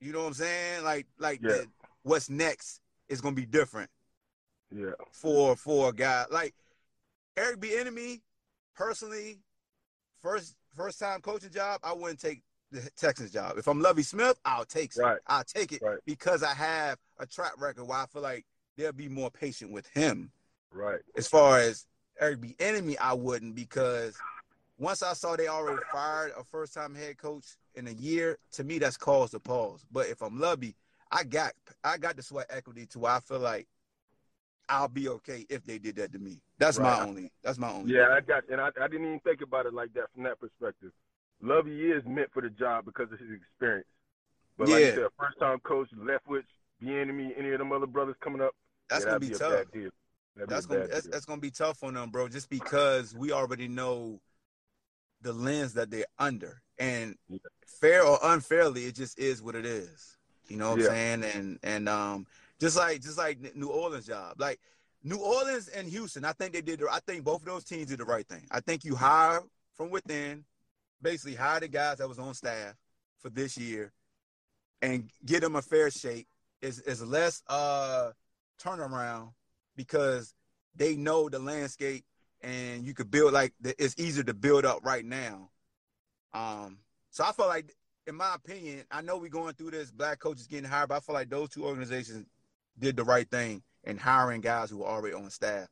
you 0.00 0.12
know 0.12 0.20
what 0.20 0.26
I'm 0.28 0.34
saying? 0.34 0.84
Like 0.84 1.06
like 1.18 1.40
Yeah. 1.42 1.48
that 1.52 1.66
what's 2.02 2.30
next 2.30 2.80
is 3.08 3.20
gonna 3.20 3.34
be 3.34 3.46
different 3.46 3.90
Yeah. 4.70 4.92
for 5.10 5.56
for 5.56 5.88
a 5.88 5.92
guy 5.92 6.26
like 6.30 6.54
Eric 7.36 7.58
Bieniemy. 7.60 8.22
Personally, 8.74 9.40
first 10.20 10.54
first 10.74 10.98
time 10.98 11.22
coaching 11.22 11.50
job, 11.50 11.80
I 11.82 11.94
wouldn't 11.94 12.20
take 12.20 12.42
the 12.70 12.90
Texans 12.90 13.30
job. 13.30 13.56
If 13.56 13.66
I'm 13.68 13.80
Lovie 13.80 14.02
Smith, 14.02 14.38
I'll 14.44 14.66
take 14.66 14.94
it. 14.94 15.00
Right. 15.00 15.18
I'll 15.26 15.44
take 15.44 15.72
it 15.72 15.80
Right. 15.80 15.98
because 16.04 16.42
I 16.42 16.52
have 16.52 16.98
a 17.16 17.26
track 17.26 17.58
record 17.58 17.84
where 17.84 17.98
I 17.98 18.06
feel 18.06 18.20
like 18.22 18.44
they'll 18.76 18.92
be 18.92 19.08
more 19.08 19.30
patient 19.30 19.70
with 19.72 19.86
him. 19.88 20.30
Right. 20.70 21.00
As 21.16 21.26
far 21.26 21.58
as 21.58 21.86
Eric 22.20 22.40
Bieniemy, 22.40 22.96
I 23.00 23.14
wouldn't 23.14 23.54
because 23.54 24.16
once 24.78 25.02
I 25.02 25.12
saw 25.12 25.36
they 25.36 25.48
already 25.48 25.82
fired 25.92 26.32
a 26.38 26.44
first 26.44 26.74
time 26.74 26.94
head 26.94 27.18
coach 27.18 27.44
in 27.74 27.88
a 27.88 27.92
year, 27.92 28.38
to 28.52 28.64
me 28.64 28.78
that's 28.78 28.96
cause 28.96 29.30
to 29.30 29.40
pause. 29.40 29.84
But 29.90 30.08
if 30.08 30.22
I'm 30.22 30.38
Lovie, 30.40 30.74
I 31.10 31.24
got 31.24 31.52
I 31.84 31.98
got 31.98 32.16
the 32.16 32.22
sweat 32.22 32.46
equity 32.50 32.86
to 32.86 32.98
where 32.98 33.12
I 33.12 33.20
feel 33.20 33.38
like 33.38 33.66
I'll 34.68 34.88
be 34.88 35.08
okay 35.08 35.46
if 35.48 35.64
they 35.64 35.78
did 35.78 35.96
that 35.96 36.12
to 36.12 36.18
me. 36.18 36.40
That's 36.58 36.78
my 36.78 37.00
only. 37.00 37.30
That's 37.42 37.58
my 37.58 37.70
only. 37.70 37.94
Yeah, 37.94 38.08
I 38.10 38.20
got, 38.20 38.48
and 38.50 38.60
I, 38.60 38.68
I 38.80 38.88
didn't 38.88 39.06
even 39.06 39.20
think 39.20 39.40
about 39.40 39.66
it 39.66 39.74
like 39.74 39.92
that 39.94 40.06
from 40.12 40.24
that 40.24 40.40
perspective. 40.40 40.90
Lovie 41.40 41.92
is 41.92 42.02
meant 42.06 42.30
for 42.32 42.42
the 42.42 42.50
job 42.50 42.84
because 42.84 43.12
of 43.12 43.18
his 43.18 43.28
experience. 43.30 43.86
But 44.58 44.68
like 44.70 44.80
Yeah. 44.80 44.86
you 44.88 44.94
said, 44.94 45.06
first 45.18 45.38
time 45.38 45.60
coach, 45.60 45.88
Leftwich, 45.96 46.42
the 46.80 46.96
enemy, 46.96 47.32
any 47.38 47.52
of 47.52 47.58
them 47.58 47.72
other 47.72 47.86
brothers 47.86 48.16
coming 48.20 48.40
up, 48.40 48.54
That's 48.88 49.04
yeah, 49.04 49.10
gonna 49.12 49.20
be 49.20 49.32
a 49.34 49.38
tough. 49.38 49.66
Bad 50.36 50.48
deal. 50.48 50.48
That'd 50.48 50.48
That's 50.48 50.66
gonna 50.66 50.86
that's, 50.88 51.06
that's 51.08 51.24
gonna 51.24 51.40
be 51.40 51.50
tough 51.50 51.82
on 51.82 51.94
them, 51.94 52.10
bro. 52.10 52.28
Just 52.28 52.48
because 52.50 53.14
we 53.14 53.32
already 53.32 53.68
know 53.68 54.20
the 55.22 55.32
lens 55.32 55.72
that 55.74 55.90
they're 55.90 56.04
under, 56.18 56.60
and 56.78 57.16
Yeah. 57.28 57.38
fair 57.66 58.04
or 58.04 58.18
unfairly, 58.22 58.84
it 58.86 58.94
just 58.94 59.18
is 59.18 59.42
what 59.42 59.54
it 59.54 59.66
is. 59.66 60.16
You 60.48 60.56
know 60.56 60.70
what 60.70 60.80
Yeah. 60.80 60.86
I'm 60.86 60.92
saying? 60.92 61.24
And 61.24 61.58
and 61.62 61.88
um, 61.88 62.26
just 62.60 62.76
like 62.76 63.00
just 63.02 63.18
like 63.18 63.54
New 63.56 63.68
Orleans 63.68 64.06
job, 64.06 64.40
like 64.40 64.60
New 65.02 65.18
Orleans 65.18 65.68
and 65.68 65.88
Houston, 65.88 66.24
I 66.24 66.32
think 66.32 66.52
they 66.52 66.62
did. 66.62 66.80
the- 66.80 66.92
I 66.92 67.00
think 67.00 67.24
both 67.24 67.40
of 67.42 67.46
those 67.46 67.64
teams 67.64 67.88
did 67.88 67.98
the 68.00 68.04
right 68.04 68.26
thing. 68.26 68.46
I 68.50 68.60
think 68.60 68.84
you 68.84 68.94
hire 68.94 69.42
from 69.74 69.90
within, 69.90 70.44
basically 71.02 71.34
hire 71.34 71.60
the 71.60 71.68
guys 71.68 71.98
that 71.98 72.08
was 72.08 72.18
on 72.18 72.34
staff 72.34 72.74
for 73.18 73.30
this 73.30 73.56
year, 73.56 73.92
and 74.82 75.10
get 75.24 75.40
them 75.40 75.56
a 75.56 75.62
fair 75.62 75.90
shake. 75.90 76.26
Is 76.62 76.80
is 76.80 77.02
less 77.02 77.42
uh 77.48 78.12
turnaround 78.60 79.32
because 79.76 80.34
they 80.74 80.96
know 80.96 81.28
the 81.28 81.38
landscape 81.38 82.04
and 82.42 82.84
you 82.84 82.94
could 82.94 83.10
build 83.10 83.32
like 83.32 83.52
it's 83.62 83.98
easier 83.98 84.24
to 84.24 84.34
build 84.34 84.64
up 84.64 84.84
right 84.84 85.04
now. 85.04 85.50
Um, 86.34 86.78
so 87.10 87.24
I 87.24 87.32
feel 87.32 87.48
like, 87.48 87.74
in 88.06 88.14
my 88.14 88.34
opinion, 88.34 88.84
I 88.90 89.00
know 89.02 89.16
we're 89.16 89.30
going 89.30 89.54
through 89.54 89.70
this 89.70 89.90
black 89.90 90.18
coaches 90.18 90.46
getting 90.46 90.68
hired, 90.68 90.90
but 90.90 90.96
I 90.96 91.00
feel 91.00 91.14
like 91.14 91.30
those 91.30 91.48
two 91.48 91.64
organizations 91.64 92.26
did 92.78 92.96
the 92.96 93.04
right 93.04 93.28
thing 93.28 93.62
in 93.84 93.96
hiring 93.96 94.42
guys 94.42 94.70
who 94.70 94.78
were 94.78 94.86
already 94.86 95.14
on 95.14 95.30
staff 95.30 95.68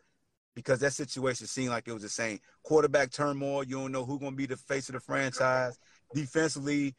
because 0.54 0.80
that 0.80 0.92
situation 0.92 1.46
seemed 1.46 1.70
like 1.70 1.86
it 1.86 1.92
was 1.92 2.02
the 2.02 2.08
same 2.08 2.38
quarterback 2.62 3.10
turmoil. 3.10 3.64
You 3.64 3.76
don't 3.76 3.92
know 3.92 4.04
who's 4.04 4.20
going 4.20 4.32
to 4.32 4.36
be 4.36 4.46
the 4.46 4.56
face 4.56 4.88
of 4.88 4.94
the 4.94 5.00
franchise. 5.00 5.78
Defensively, 6.14 6.94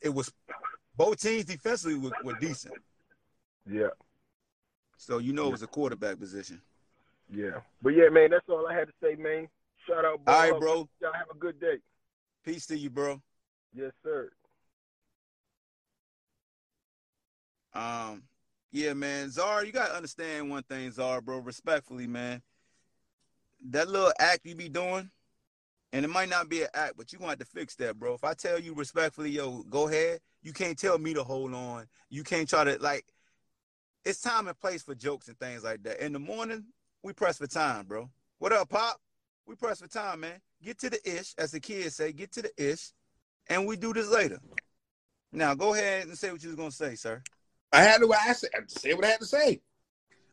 it 0.00 0.10
was 0.10 0.32
both 0.96 1.20
teams 1.20 1.44
defensively 1.44 1.98
were, 1.98 2.12
were 2.24 2.38
decent. 2.38 2.74
Yeah, 3.68 3.88
So 5.02 5.18
you 5.18 5.32
know 5.32 5.48
it 5.48 5.50
was 5.50 5.62
a 5.62 5.66
quarterback 5.66 6.20
position. 6.20 6.62
yeah. 7.28 7.58
But 7.82 7.90
yeah, 7.90 8.08
man, 8.08 8.30
that's 8.30 8.48
all 8.48 8.68
I 8.68 8.74
had 8.74 8.86
to 8.86 8.94
say, 9.02 9.16
man. 9.16 9.48
Shout 9.88 10.04
out, 10.04 10.20
All 10.28 10.38
right, 10.38 10.56
bro. 10.56 10.88
Y'all 11.00 11.12
have 11.12 11.26
a 11.34 11.36
good 11.36 11.58
day. 11.58 11.78
Peace 12.44 12.66
to 12.66 12.78
you, 12.78 12.88
bro. 12.88 13.20
Yes, 13.74 13.90
sir. 14.04 14.30
Um, 17.74 18.22
yeah, 18.70 18.92
man. 18.92 19.28
Czar, 19.28 19.64
you 19.64 19.72
gotta 19.72 19.92
understand 19.92 20.48
one 20.48 20.62
thing, 20.62 20.92
Czar, 20.92 21.20
bro. 21.20 21.38
Respectfully, 21.38 22.06
man. 22.06 22.40
That 23.70 23.88
little 23.88 24.12
act 24.20 24.46
you 24.46 24.54
be 24.54 24.68
doing, 24.68 25.10
and 25.92 26.04
it 26.04 26.08
might 26.08 26.28
not 26.28 26.48
be 26.48 26.62
an 26.62 26.68
act, 26.74 26.94
but 26.96 27.12
you 27.12 27.18
gonna 27.18 27.30
have 27.30 27.40
to 27.40 27.44
fix 27.44 27.74
that, 27.76 27.98
bro. 27.98 28.14
If 28.14 28.22
I 28.22 28.34
tell 28.34 28.60
you 28.60 28.72
respectfully, 28.72 29.30
yo, 29.30 29.64
go 29.64 29.88
ahead, 29.88 30.20
you 30.44 30.52
can't 30.52 30.78
tell 30.78 30.96
me 30.96 31.12
to 31.14 31.24
hold 31.24 31.54
on. 31.54 31.86
You 32.08 32.22
can't 32.22 32.48
try 32.48 32.62
to 32.62 32.78
like 32.80 33.04
it's 34.04 34.20
time 34.20 34.48
and 34.48 34.58
place 34.58 34.82
for 34.82 34.94
jokes 34.94 35.28
and 35.28 35.38
things 35.38 35.64
like 35.64 35.82
that. 35.84 36.04
In 36.04 36.12
the 36.12 36.18
morning, 36.18 36.64
we 37.02 37.12
press 37.12 37.38
for 37.38 37.46
time, 37.46 37.86
bro. 37.86 38.10
What 38.38 38.52
up, 38.52 38.68
Pop? 38.68 39.00
We 39.46 39.54
press 39.54 39.80
for 39.80 39.88
time, 39.88 40.20
man. 40.20 40.40
Get 40.62 40.78
to 40.80 40.90
the 40.90 41.00
ish, 41.08 41.34
as 41.38 41.52
the 41.52 41.60
kids 41.60 41.96
say, 41.96 42.12
get 42.12 42.32
to 42.32 42.42
the 42.42 42.52
ish, 42.56 42.92
and 43.48 43.66
we 43.66 43.76
do 43.76 43.92
this 43.92 44.08
later. 44.08 44.38
Now 45.32 45.54
go 45.54 45.74
ahead 45.74 46.06
and 46.06 46.16
say 46.16 46.30
what 46.30 46.42
you 46.42 46.48
was 46.50 46.56
gonna 46.56 46.70
say, 46.70 46.94
sir. 46.94 47.22
I 47.72 47.82
had 47.82 48.00
to 48.00 48.12
I 48.12 48.32
said, 48.32 48.50
say 48.68 48.94
what 48.94 49.04
I 49.04 49.08
had 49.08 49.20
to 49.20 49.26
say. 49.26 49.60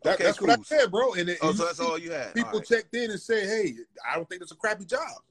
That, 0.04 0.16
Okay, 0.16 0.24
that's 0.26 0.42
what 0.42 0.52
I 0.52 0.62
said, 0.64 0.92
bro. 0.92 1.14
And, 1.14 1.30
it, 1.30 1.40
Oh, 1.42 1.52
so 1.54 1.66
that's 1.66 1.80
all 1.80 1.98
you 1.98 2.12
had. 2.12 2.34
people 2.34 2.60
right. 2.60 2.68
checked 2.68 2.96
in 2.96 3.12
and 3.12 3.20
said, 3.20 3.48
"Hey, 3.48 3.76
I 4.10 4.16
don't 4.16 4.28
think 4.30 4.42
it's 4.42 4.52
a 4.52 4.56
crappy 4.56 4.86
job," 4.86 5.22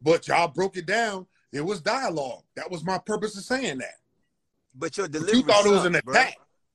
but 0.00 0.26
y'all 0.28 0.48
broke 0.48 0.76
it 0.76 0.86
down. 0.86 1.26
It 1.52 1.60
was 1.60 1.80
dialogue. 1.80 2.42
That 2.56 2.70
was 2.70 2.84
my 2.84 2.98
purpose 2.98 3.36
of 3.36 3.44
saying 3.44 3.78
that. 3.78 3.94
But 4.74 4.96
your 4.96 5.06
But 5.08 5.12
delivery. 5.20 5.38
you 5.38 5.42
thought 5.44 5.66
it 5.66 5.70
was 5.70 5.84
an 5.84 6.00
bro. 6.04 6.14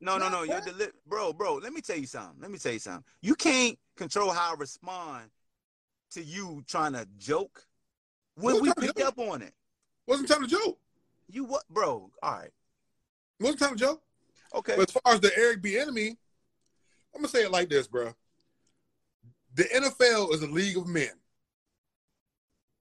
No, 0.01 0.17
no, 0.17 0.29
no. 0.29 0.45
Deli- 0.45 0.87
bro, 1.07 1.31
bro. 1.31 1.55
Let 1.55 1.73
me 1.73 1.81
tell 1.81 1.97
you 1.97 2.07
something. 2.07 2.41
Let 2.41 2.51
me 2.51 2.57
tell 2.57 2.73
you 2.73 2.79
something. 2.79 3.03
You 3.21 3.35
can't 3.35 3.77
control 3.95 4.31
how 4.31 4.51
I 4.51 4.55
respond 4.57 5.29
to 6.11 6.23
you 6.23 6.63
trying 6.67 6.93
to 6.93 7.07
joke 7.19 7.63
when 8.35 8.55
we 8.55 8.61
trying 8.61 8.73
to 8.73 8.81
picked 8.81 8.97
joke. 8.97 9.07
up 9.07 9.19
on 9.19 9.41
it. 9.43 9.53
Wasn't 10.07 10.27
trying 10.27 10.41
to 10.41 10.47
joke. 10.47 10.79
You 11.29 11.45
what, 11.45 11.63
bro? 11.69 12.09
All 12.23 12.31
right. 12.31 12.49
Wasn't 13.39 13.59
trying 13.59 13.75
to 13.75 13.79
joke. 13.79 14.01
Okay. 14.55 14.75
But 14.75 14.89
as 14.89 15.01
far 15.01 15.13
as 15.13 15.19
the 15.21 15.31
Eric 15.37 15.61
B. 15.61 15.77
Enemy, 15.77 16.17
I'm 17.13 17.21
gonna 17.21 17.27
say 17.27 17.43
it 17.43 17.51
like 17.51 17.69
this, 17.69 17.87
bro. 17.87 18.13
The 19.53 19.63
NFL 19.63 20.33
is 20.33 20.41
a 20.41 20.47
league 20.47 20.77
of 20.77 20.87
men. 20.87 21.11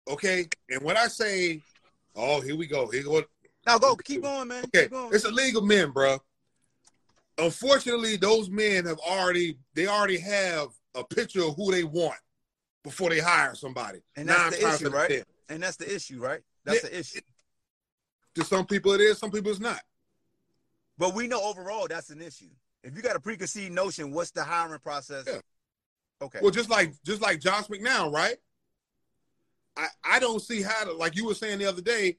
Okay, 0.08 0.48
and 0.70 0.82
when 0.82 0.96
I 0.96 1.06
say, 1.06 1.60
"Oh, 2.16 2.40
here 2.40 2.56
we 2.56 2.66
go," 2.66 2.88
here 2.88 3.02
go. 3.02 3.22
now 3.66 3.78
go. 3.78 3.94
Keep 3.96 4.22
going, 4.22 4.48
man. 4.48 4.64
Okay, 4.64 4.84
Keep 4.84 4.90
going. 4.90 5.14
it's 5.14 5.24
a 5.24 5.30
league 5.30 5.56
of 5.56 5.64
men, 5.64 5.90
bro. 5.90 6.18
Unfortunately, 7.40 8.16
those 8.16 8.50
men 8.50 8.84
have 8.86 8.98
already 8.98 9.56
they 9.74 9.86
already 9.86 10.18
have 10.18 10.68
a 10.94 11.02
picture 11.02 11.42
of 11.42 11.56
who 11.56 11.72
they 11.72 11.84
want 11.84 12.18
before 12.84 13.10
they 13.10 13.18
hire 13.20 13.54
somebody. 13.54 14.00
And 14.16 14.28
that's 14.28 14.56
the 14.56 14.68
issue, 14.68 14.90
right? 14.90 15.08
ten. 15.08 15.24
And 15.48 15.62
that's 15.62 15.76
the 15.76 15.92
issue, 15.92 16.20
right? 16.20 16.40
That's 16.64 16.82
the 16.82 16.98
issue. 16.98 17.20
To 18.36 18.44
some 18.44 18.66
people 18.66 18.92
it 18.92 19.00
is, 19.00 19.18
some 19.18 19.30
people 19.30 19.50
it's 19.50 19.60
not. 19.60 19.82
But 20.98 21.14
we 21.14 21.26
know 21.26 21.42
overall 21.42 21.86
that's 21.88 22.10
an 22.10 22.20
issue. 22.20 22.50
If 22.84 22.94
you 22.96 23.02
got 23.02 23.16
a 23.16 23.20
preconceived 23.20 23.72
notion, 23.72 24.12
what's 24.12 24.30
the 24.30 24.44
hiring 24.44 24.78
process? 24.80 25.24
Yeah. 25.26 25.40
Okay. 26.22 26.38
Well, 26.42 26.50
just 26.50 26.70
like 26.70 26.92
just 27.04 27.22
like 27.22 27.40
Josh 27.40 27.66
McCown, 27.68 28.12
right? 28.12 28.36
I 29.76 29.86
I 30.04 30.18
don't 30.18 30.40
see 30.40 30.62
how 30.62 30.84
to 30.84 30.92
like 30.92 31.16
you 31.16 31.26
were 31.26 31.34
saying 31.34 31.58
the 31.58 31.66
other 31.66 31.82
day. 31.82 32.18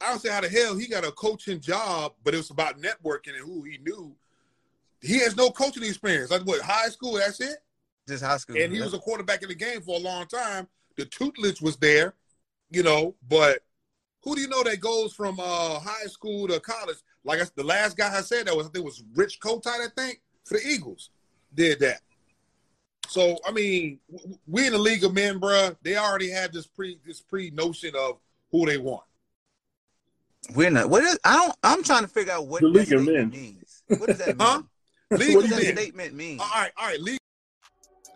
I 0.00 0.10
don't 0.10 0.20
see 0.20 0.28
how 0.28 0.40
the 0.40 0.48
hell 0.48 0.76
he 0.76 0.86
got 0.86 1.04
a 1.04 1.12
coaching 1.12 1.60
job, 1.60 2.14
but 2.24 2.34
it 2.34 2.38
was 2.38 2.50
about 2.50 2.80
networking 2.80 3.36
and 3.36 3.44
who 3.44 3.62
he 3.62 3.78
knew. 3.78 4.14
He 5.00 5.18
has 5.20 5.36
no 5.36 5.50
coaching 5.50 5.82
experience. 5.84 6.30
Like 6.30 6.42
what 6.42 6.60
high 6.60 6.88
school? 6.88 7.14
That's 7.14 7.40
it. 7.40 7.58
Just 8.08 8.24
high 8.24 8.36
school. 8.36 8.56
And 8.56 8.72
he 8.72 8.80
was 8.80 8.94
a 8.94 8.98
quarterback 8.98 9.42
in 9.42 9.48
the 9.48 9.54
game 9.54 9.80
for 9.80 9.96
a 9.96 10.02
long 10.02 10.26
time. 10.26 10.66
The 10.96 11.04
tutelage 11.06 11.60
was 11.60 11.76
there, 11.76 12.14
you 12.70 12.82
know. 12.82 13.14
But 13.28 13.60
who 14.22 14.34
do 14.34 14.42
you 14.42 14.48
know 14.48 14.62
that 14.62 14.80
goes 14.80 15.14
from 15.14 15.40
uh, 15.40 15.78
high 15.80 16.06
school 16.06 16.48
to 16.48 16.60
college? 16.60 16.98
Like 17.24 17.40
I, 17.40 17.44
the 17.54 17.64
last 17.64 17.96
guy 17.96 18.16
I 18.16 18.20
said 18.20 18.46
that 18.46 18.56
was 18.56 18.66
I 18.66 18.70
think 18.70 18.82
it 18.82 18.86
was 18.86 19.02
Rich 19.14 19.40
Kotite, 19.40 19.66
I 19.66 19.88
think, 19.96 20.20
for 20.44 20.54
the 20.54 20.66
Eagles, 20.66 21.10
did 21.54 21.80
that. 21.80 22.00
So 23.08 23.38
I 23.46 23.52
mean, 23.52 23.98
w- 24.10 24.38
we 24.46 24.66
in 24.66 24.72
the 24.72 24.78
league 24.78 25.04
of 25.04 25.14
men, 25.14 25.40
bruh. 25.40 25.76
They 25.82 25.96
already 25.96 26.30
have 26.30 26.52
this 26.52 26.66
pre 26.66 26.98
this 27.06 27.20
pre 27.20 27.50
notion 27.50 27.94
of 27.98 28.18
who 28.50 28.66
they 28.66 28.78
want. 28.78 29.04
We're 30.54 30.70
not. 30.70 30.88
What 30.90 31.04
is? 31.04 31.18
I 31.24 31.36
don't. 31.36 31.56
I'm 31.62 31.82
trying 31.82 32.02
to 32.02 32.08
figure 32.08 32.32
out 32.32 32.46
what 32.46 32.60
The 32.62 32.68
League 32.68 32.92
of 32.92 33.04
Men. 33.04 33.30
means. 33.30 33.82
What 33.88 34.06
does 34.06 34.18
that 34.18 34.28
mean? 34.28 34.36
Huh? 34.40 34.62
League 35.10 35.34
What 35.34 35.48
does 35.48 35.50
that 35.50 35.76
statement 35.76 36.14
mean? 36.14 36.38
All 36.38 36.46
right, 36.54 36.70
all 36.76 36.86
right, 36.86 37.00
league. 37.00 37.18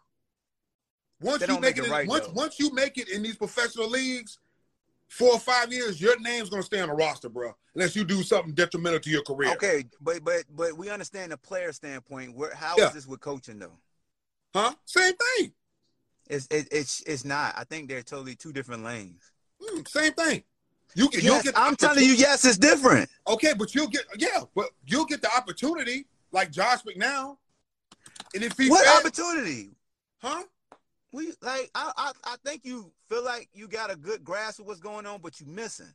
Once 1.21 1.41
you 1.41 1.47
make 1.59 1.61
make 1.61 1.77
it, 1.77 1.91
it 1.91 2.01
in- 2.01 2.07
once 2.07 2.27
though. 2.27 2.33
once 2.33 2.59
you 2.59 2.73
make 2.73 2.97
it 2.97 3.09
in 3.09 3.21
these 3.23 3.35
professional 3.35 3.89
leagues, 3.89 4.39
four 5.09 5.33
or 5.33 5.39
five 5.39 5.71
years, 5.73 5.99
your 5.99 6.19
name's 6.19 6.49
gonna 6.49 6.63
stay 6.63 6.79
on 6.79 6.87
the 6.89 6.95
roster, 6.95 7.29
bro. 7.29 7.55
Unless 7.75 7.95
you 7.95 8.03
do 8.05 8.23
something 8.23 8.53
detrimental 8.53 8.99
to 9.01 9.09
your 9.09 9.23
career. 9.23 9.51
Okay, 9.53 9.85
but 10.01 10.23
but 10.23 10.43
but 10.55 10.77
we 10.77 10.89
understand 10.89 11.31
the 11.31 11.37
player 11.37 11.73
standpoint. 11.73 12.35
Where 12.35 12.53
how 12.55 12.75
is 12.75 12.79
Yeah. 12.83 12.89
this 12.89 13.05
with 13.07 13.19
coaching 13.19 13.59
though? 13.59 13.77
Huh? 14.53 14.73
Same 14.85 15.13
thing. 15.15 15.51
It's 16.29 16.47
it, 16.51 16.67
it's 16.71 17.01
it's 17.05 17.25
not. 17.25 17.53
I 17.57 17.63
think 17.65 17.89
they're 17.89 18.03
totally 18.03 18.35
two 18.35 18.53
different 18.53 18.83
lanes. 18.83 19.31
Mm, 19.61 19.87
same 19.87 20.13
thing. 20.13 20.43
You 20.95 21.09
Yes, 21.13 21.43
get. 21.43 21.57
I'm 21.57 21.75
telling 21.75 22.03
you, 22.03 22.13
yes, 22.13 22.45
it's 22.45 22.57
different. 22.57 23.09
Okay, 23.27 23.53
but 23.53 23.75
you'll 23.75 23.87
get 23.89 24.05
yeah, 24.17 24.41
but 24.55 24.69
you'll 24.87 25.05
get 25.05 25.21
the 25.21 25.35
opportunity 25.35 26.07
like 26.31 26.49
Josh 26.51 26.79
McCown. 26.83 27.37
And 28.33 28.43
if 28.43 28.57
he 28.57 28.69
What 28.69 28.85
fails- 28.85 28.99
opportunity? 28.99 29.71
huh? 30.19 30.43
We 31.11 31.27
like 31.41 31.71
I, 31.73 31.91
I 31.97 32.11
I 32.23 32.35
think 32.45 32.61
you 32.63 32.91
feel 33.09 33.23
like 33.23 33.49
you 33.53 33.67
got 33.67 33.91
a 33.91 33.95
good 33.95 34.23
grasp 34.23 34.59
of 34.59 34.67
what's 34.67 34.79
going 34.79 35.05
on, 35.05 35.21
but 35.21 35.39
you're 35.39 35.49
missing. 35.49 35.93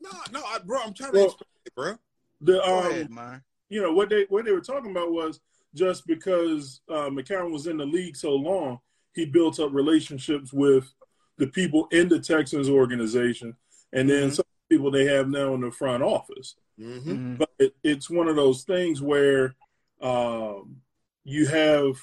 No, 0.00 0.10
no, 0.32 0.40
I, 0.44 0.58
bro. 0.58 0.80
I'm 0.82 0.92
trying 0.94 1.12
Well, 1.12 1.22
to 1.22 1.26
explain 1.28 1.48
it, 1.66 1.74
bro. 1.74 1.94
The 2.40 2.52
Go 2.64 2.78
um, 2.80 2.86
ahead, 2.90 3.10
man. 3.10 3.42
you 3.68 3.80
know 3.80 3.92
what 3.92 4.08
they 4.10 4.26
what 4.28 4.44
they 4.44 4.52
were 4.52 4.60
talking 4.60 4.90
about 4.90 5.12
was 5.12 5.40
just 5.74 6.06
because 6.06 6.80
uh, 6.90 7.08
McCown 7.10 7.52
was 7.52 7.66
in 7.66 7.76
the 7.76 7.86
league 7.86 8.16
so 8.16 8.34
long, 8.34 8.78
he 9.14 9.24
built 9.24 9.60
up 9.60 9.72
relationships 9.72 10.52
with 10.52 10.92
the 11.38 11.46
people 11.46 11.86
in 11.92 12.08
the 12.08 12.18
Texans 12.18 12.68
organization, 12.68 13.54
and 13.92 14.08
then 14.10 14.30
Mhm. 14.30 14.36
some 14.36 14.44
people 14.68 14.90
they 14.90 15.04
have 15.04 15.28
now 15.28 15.54
in 15.54 15.60
the 15.60 15.70
front 15.70 16.02
office. 16.02 16.56
Mm-hmm. 16.80 17.10
Mhm. 17.12 17.38
But 17.38 17.50
it, 17.58 17.76
it's 17.84 18.10
one 18.10 18.26
of 18.28 18.36
those 18.36 18.64
things 18.64 19.00
where 19.00 19.54
um, 20.00 20.82
you 21.24 21.46
have 21.46 21.96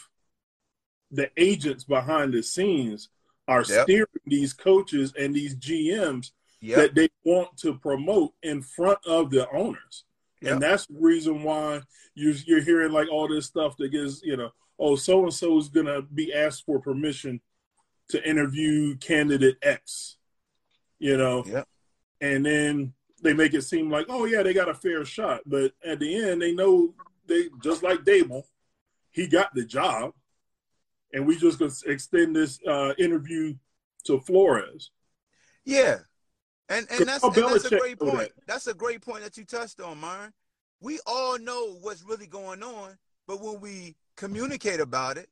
the 1.13 1.29
agents 1.37 1.83
behind 1.83 2.33
the 2.33 2.41
scenes 2.41 3.09
are 3.47 3.63
Yep. 3.63 3.83
steering 3.83 4.07
these 4.25 4.53
coaches 4.53 5.13
and 5.17 5.33
these 5.35 5.55
GMs 5.55 6.31
Yep. 6.61 6.77
that 6.77 6.95
they 6.95 7.09
want 7.23 7.55
to 7.57 7.77
promote 7.77 8.33
in 8.41 8.61
front 8.61 8.99
of 9.05 9.29
the 9.29 9.49
owners. 9.51 10.05
Yep. 10.41 10.51
And 10.53 10.61
that's 10.61 10.87
the 10.87 10.97
reason 10.99 11.43
why 11.43 11.81
you're, 12.15 12.33
you're 12.45 12.61
hearing 12.63 12.91
like 12.91 13.09
all 13.11 13.27
this 13.27 13.45
stuff 13.45 13.77
that 13.77 13.89
gives, 13.89 14.21
you 14.23 14.37
know, 14.37 14.51
oh, 14.79 14.95
so 14.95 15.23
and 15.23 15.33
so 15.33 15.57
is 15.57 15.69
going 15.69 15.85
to 15.85 16.01
be 16.01 16.33
asked 16.33 16.65
for 16.65 16.79
permission 16.79 17.39
to 18.09 18.27
interview 18.27 18.95
candidate 18.97 19.57
X, 19.61 20.17
you 20.99 21.15
know, 21.17 21.43
Yep. 21.45 21.67
and 22.21 22.45
then 22.45 22.93
they 23.21 23.33
make 23.33 23.53
it 23.53 23.61
seem 23.61 23.89
like, 23.89 24.07
oh, 24.09 24.25
yeah, 24.25 24.41
they 24.43 24.53
got 24.53 24.67
a 24.69 24.73
fair 24.73 25.05
shot. 25.05 25.41
But 25.45 25.73
at 25.85 25.99
the 25.99 26.15
end, 26.15 26.41
they 26.41 26.53
know 26.53 26.93
they 27.27 27.49
just 27.63 27.83
like 27.83 28.03
Daboll, 28.03 28.43
he 29.11 29.27
got 29.27 29.53
the 29.53 29.63
job. 29.63 30.13
And 31.13 31.27
we 31.27 31.37
just 31.37 31.59
to 31.59 31.71
extend 31.89 32.35
this 32.35 32.59
uh, 32.67 32.93
interview 32.97 33.53
to 34.05 34.19
Flores. 34.19 34.91
Yeah. 35.65 35.97
And 36.69 36.87
and 36.89 37.07
that's, 37.07 37.23
and 37.23 37.35
that's 37.35 37.65
a 37.65 37.77
great 37.77 37.99
point. 37.99 38.17
that? 38.17 38.31
That's 38.47 38.67
a 38.67 38.73
great 38.73 39.01
point 39.01 39.23
that 39.23 39.37
you 39.37 39.45
touched 39.45 39.79
on, 39.79 39.99
Myron. 39.99 40.33
We 40.81 40.99
all 41.05 41.37
know 41.37 41.77
what's 41.81 42.03
really 42.03 42.27
going 42.27 42.63
on, 42.63 42.97
but 43.27 43.41
when 43.41 43.59
we 43.61 43.95
communicate 44.17 44.79
about 44.79 45.17
it, 45.17 45.29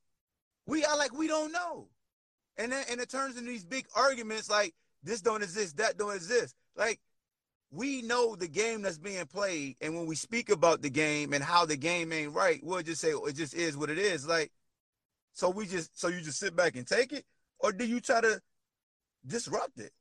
we 0.68 0.86
are 0.86 0.98
like 0.98 1.18
we 1.18 1.28
don't 1.28 1.52
know. 1.52 1.88
And 2.58 2.72
then 2.72 2.84
and 2.90 3.02
it 3.02 3.10
turns 3.10 3.38
into 3.38 3.50
these 3.50 3.66
big 3.66 3.86
arguments 3.96 4.50
like 4.50 4.74
this 5.04 5.22
don't 5.22 5.42
exist, 5.42 5.78
that 5.78 5.98
don't 5.98 6.16
exist. 6.16 6.54
Like 6.76 7.00
we 7.72 8.02
know 8.02 8.36
the 8.36 8.48
game 8.48 8.82
that's 8.82 8.98
being 8.98 9.26
played, 9.26 9.78
and 9.82 9.96
when 9.96 10.06
we 10.06 10.16
speak 10.16 10.50
about 10.50 10.82
the 10.82 10.90
game 10.90 11.34
and 11.34 11.44
how 11.44 11.66
the 11.66 11.78
game 11.78 12.12
ain't 12.12 12.34
right, 12.34 12.60
we'll 12.62 12.84
just 12.84 13.02
say 13.02 13.14
"Oh, 13.14 13.26
it 13.26 13.36
just 13.36 13.54
is 13.54 13.78
what 13.78 13.90
it 13.90 13.98
is. 13.98 14.28
Like, 14.28 14.52
so 15.34 15.50
we 15.50 15.66
just 15.66 16.00
so 16.00 16.08
you 16.08 16.22
just 16.22 16.40
sit 16.40 16.56
back 16.56 16.76
and 16.76 16.86
take 16.88 17.14
it, 17.14 17.26
or 17.60 17.72
do 17.72 17.86
you 17.86 18.00
try 18.00 18.22
to 18.22 18.42
disrupt 19.26 19.80
it? 19.80 19.92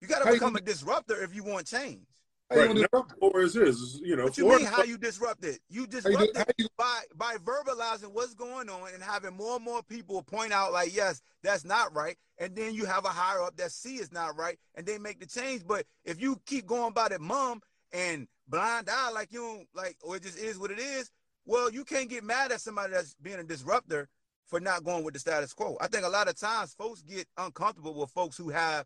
You 0.00 0.08
got 0.08 0.20
to 0.24 0.32
become 0.32 0.52
gonna- 0.54 0.58
a 0.58 0.66
disruptor 0.66 1.22
if 1.22 1.34
you 1.34 1.44
want 1.44 1.66
change. 1.66 2.06
How 2.50 2.56
you 2.56 2.62
Right. 2.66 2.74
Now, 2.74 2.82
disrupt 2.82 3.12
it? 3.12 3.18
Flores 3.18 3.54
you 4.02 4.16
know, 4.16 4.24
What 4.24 4.36
you 4.36 4.44
Flores, 4.44 4.62
mean? 4.62 4.70
How 4.70 4.82
you 4.82 4.98
disrupt 4.98 5.44
it? 5.44 5.62
You 5.70 5.80
How 5.82 5.84
you 5.84 5.86
do- 5.86 6.00
disrupt 6.26 6.50
it 6.50 6.54
you- 6.58 6.68
by 6.76 7.02
by 7.14 7.36
verbalizing 7.36 8.08
what's 8.12 8.34
going 8.34 8.68
on 8.68 8.92
and 8.92 9.02
having 9.02 9.34
more 9.34 9.56
and 9.56 9.64
more 9.64 9.82
people 9.82 10.22
point 10.22 10.52
out 10.52 10.72
like, 10.72 10.94
yes, 10.94 11.22
that's 11.42 11.64
not 11.64 11.94
right, 11.94 12.18
and 12.38 12.54
then 12.54 12.74
you 12.74 12.84
have 12.84 13.04
a 13.06 13.08
higher 13.10 13.42
up 13.42 13.56
that 13.56 13.72
see 13.72 13.96
it's 13.96 14.12
not 14.12 14.36
right, 14.36 14.58
and 14.74 14.84
they 14.84 14.98
make 14.98 15.18
the 15.20 15.26
change. 15.26 15.66
But 15.66 15.86
if 16.04 16.20
you 16.20 16.40
keep 16.44 16.66
going 16.66 16.92
by 16.92 17.06
it, 17.06 17.20
mum, 17.20 17.62
and 17.92 18.28
blind 18.48 18.90
eye 18.90 19.10
like 19.10 19.32
you 19.32 19.40
don't 19.40 19.68
like, 19.72 19.96
or 20.02 20.16
it 20.16 20.22
just 20.24 20.36
is 20.36 20.58
what 20.58 20.70
it 20.70 20.78
is, 20.78 21.10
well, 21.46 21.70
you 21.72 21.84
can't 21.84 22.10
get 22.10 22.22
mad 22.22 22.52
at 22.52 22.60
somebody 22.60 22.92
that's 22.92 23.14
being 23.14 23.38
a 23.38 23.44
disruptor 23.44 24.08
for 24.52 24.60
not 24.60 24.84
going 24.84 25.02
with 25.02 25.14
the 25.14 25.20
status 25.20 25.54
quo. 25.54 25.78
I 25.80 25.86
think 25.86 26.04
a 26.04 26.10
lot 26.10 26.28
of 26.28 26.38
times 26.38 26.74
folks 26.74 27.00
get 27.00 27.26
uncomfortable 27.38 27.94
with 27.94 28.10
folks 28.10 28.36
who 28.36 28.50
have 28.50 28.84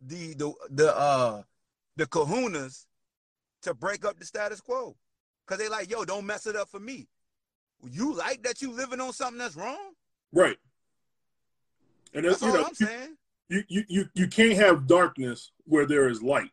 the 0.00 0.32
the 0.34 0.52
the 0.70 0.96
uh 0.96 1.42
the 1.96 2.06
kahunas 2.06 2.86
to 3.62 3.74
break 3.74 4.04
up 4.04 4.16
the 4.20 4.24
status 4.24 4.60
quo. 4.60 4.94
Cause 5.46 5.58
they 5.58 5.68
like, 5.68 5.90
yo, 5.90 6.04
don't 6.04 6.24
mess 6.24 6.46
it 6.46 6.54
up 6.54 6.68
for 6.68 6.78
me. 6.78 7.08
You 7.82 8.14
like 8.14 8.44
that 8.44 8.62
you 8.62 8.70
living 8.70 9.00
on 9.00 9.12
something 9.12 9.38
that's 9.38 9.56
wrong? 9.56 9.94
right. 10.32 10.56
And 12.14 12.24
that's, 12.24 12.38
That's 12.38 12.54
you 12.54 12.58
know, 12.60 12.66
I'm 12.66 12.74
saying. 12.74 13.16
you, 13.48 13.62
you, 13.68 13.84
you, 13.88 14.04
you 14.14 14.28
can't 14.28 14.54
have 14.56 14.86
darkness 14.86 15.50
where 15.64 15.84
there 15.84 16.08
is 16.08 16.22
light. 16.22 16.50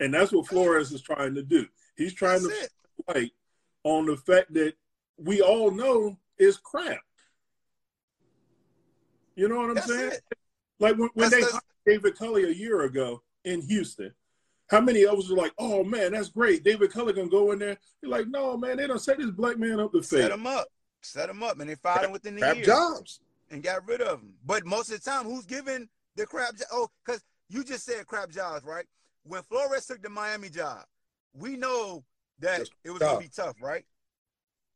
And 0.00 0.12
that's 0.12 0.32
what 0.32 0.48
Flores 0.48 0.90
is 0.92 1.00
trying 1.02 1.34
to 1.36 1.42
do. 1.42 1.66
He's 1.96 2.12
trying 2.12 2.42
That's 2.42 2.58
to 2.58 2.64
it. 2.64 2.70
light 3.14 3.30
on 3.84 4.06
the 4.06 4.16
fact 4.16 4.52
that 4.54 4.74
we 5.16 5.40
all 5.40 5.70
know 5.70 6.18
is 6.38 6.56
crap. 6.58 7.00
You 9.40 9.48
know 9.48 9.56
what 9.56 9.70
I'm 9.70 9.74
That's 9.76 9.86
saying? 9.88 10.12
it. 10.12 10.22
Like 10.80 10.98
when, 10.98 11.08
when 11.14 11.30
That's 11.30 11.34
they 11.34 11.40
the- 11.40 11.50
hired 11.52 11.62
David 11.86 12.18
Culley 12.18 12.44
a 12.44 12.50
year 12.50 12.82
ago 12.82 13.22
in 13.46 13.62
Houston, 13.62 14.12
how 14.68 14.82
many 14.82 15.04
of 15.04 15.18
us 15.18 15.30
were 15.30 15.36
like, 15.36 15.54
"Oh 15.58 15.82
man, 15.82 16.12
that's 16.12 16.28
great, 16.28 16.62
David 16.62 16.92
Culley 16.92 17.14
can 17.14 17.30
go 17.30 17.52
in 17.52 17.58
there"? 17.58 17.78
You're 18.02 18.10
like, 18.10 18.28
"No, 18.28 18.58
man, 18.58 18.76
they 18.76 18.86
don't 18.86 18.98
set 18.98 19.16
this 19.16 19.30
black 19.30 19.56
man 19.58 19.80
up 19.80 19.92
to 19.92 20.02
fail." 20.02 20.20
Set 20.20 20.30
him 20.32 20.46
up. 20.46 20.68
Set 21.00 21.30
him 21.30 21.42
up. 21.42 21.58
And 21.58 21.70
they 21.70 21.74
fired 21.76 22.04
him 22.04 22.12
within 22.12 22.34
the 22.34 22.42
Crap 22.42 22.56
year 22.56 22.66
jobs. 22.66 23.20
and 23.50 23.62
got 23.62 23.86
rid 23.88 24.02
of 24.02 24.20
him. 24.20 24.34
But 24.44 24.66
most 24.66 24.90
of 24.92 25.02
the 25.02 25.10
time, 25.10 25.24
who's 25.24 25.46
giving 25.46 25.88
the 26.16 26.26
crap 26.26 26.54
job? 26.56 26.66
Oh, 26.70 26.88
because 27.06 27.24
you 27.48 27.64
just 27.64 27.86
said 27.86 28.06
crap 28.06 28.28
jobs, 28.28 28.62
right? 28.66 28.84
When 29.22 29.42
Flores 29.44 29.86
took 29.86 30.02
the 30.02 30.10
Miami 30.10 30.50
job, 30.50 30.84
we 31.32 31.56
know 31.56 32.04
that 32.40 32.58
Just 32.58 32.72
it 32.84 32.90
was 32.90 32.98
gonna 33.00 33.18
be 33.20 33.28
tough, 33.34 33.56
right? 33.62 33.86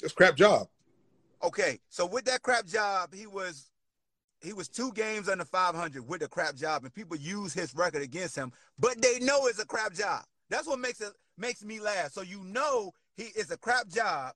That's 0.01 0.15
crap 0.15 0.37
job. 0.37 0.69
Okay, 1.43 1.81
so 1.91 2.07
with 2.07 2.25
that 2.25 2.41
crap 2.41 2.65
job, 2.65 3.13
he 3.15 3.27
was 3.27 3.71
he 4.45 4.53
was 4.53 4.69
two 4.69 4.93
games 4.93 5.29
under 5.29 5.45
500 5.45 6.07
with 6.07 6.23
a 6.23 6.29
crap 6.29 6.55
job, 6.55 6.85
and 6.85 6.95
people 6.95 7.17
use 7.17 7.55
his 7.55 7.75
record 7.75 8.03
against 8.03 8.37
him, 8.37 8.53
but 8.79 9.01
they 9.01 9.19
know 9.21 9.47
it's 9.47 9.59
a 9.59 9.67
crap 9.67 9.95
job. 9.95 10.25
That's 10.51 10.67
what 10.67 10.79
makes 10.79 11.01
it 11.01 11.13
makes 11.39 11.65
me 11.65 11.81
laugh. 11.81 12.13
So 12.13 12.21
you 12.21 12.45
know 12.45 12.93
he 13.17 13.25
is 13.25 13.51
a 13.51 13.57
crap 13.57 13.89
job. 13.89 14.35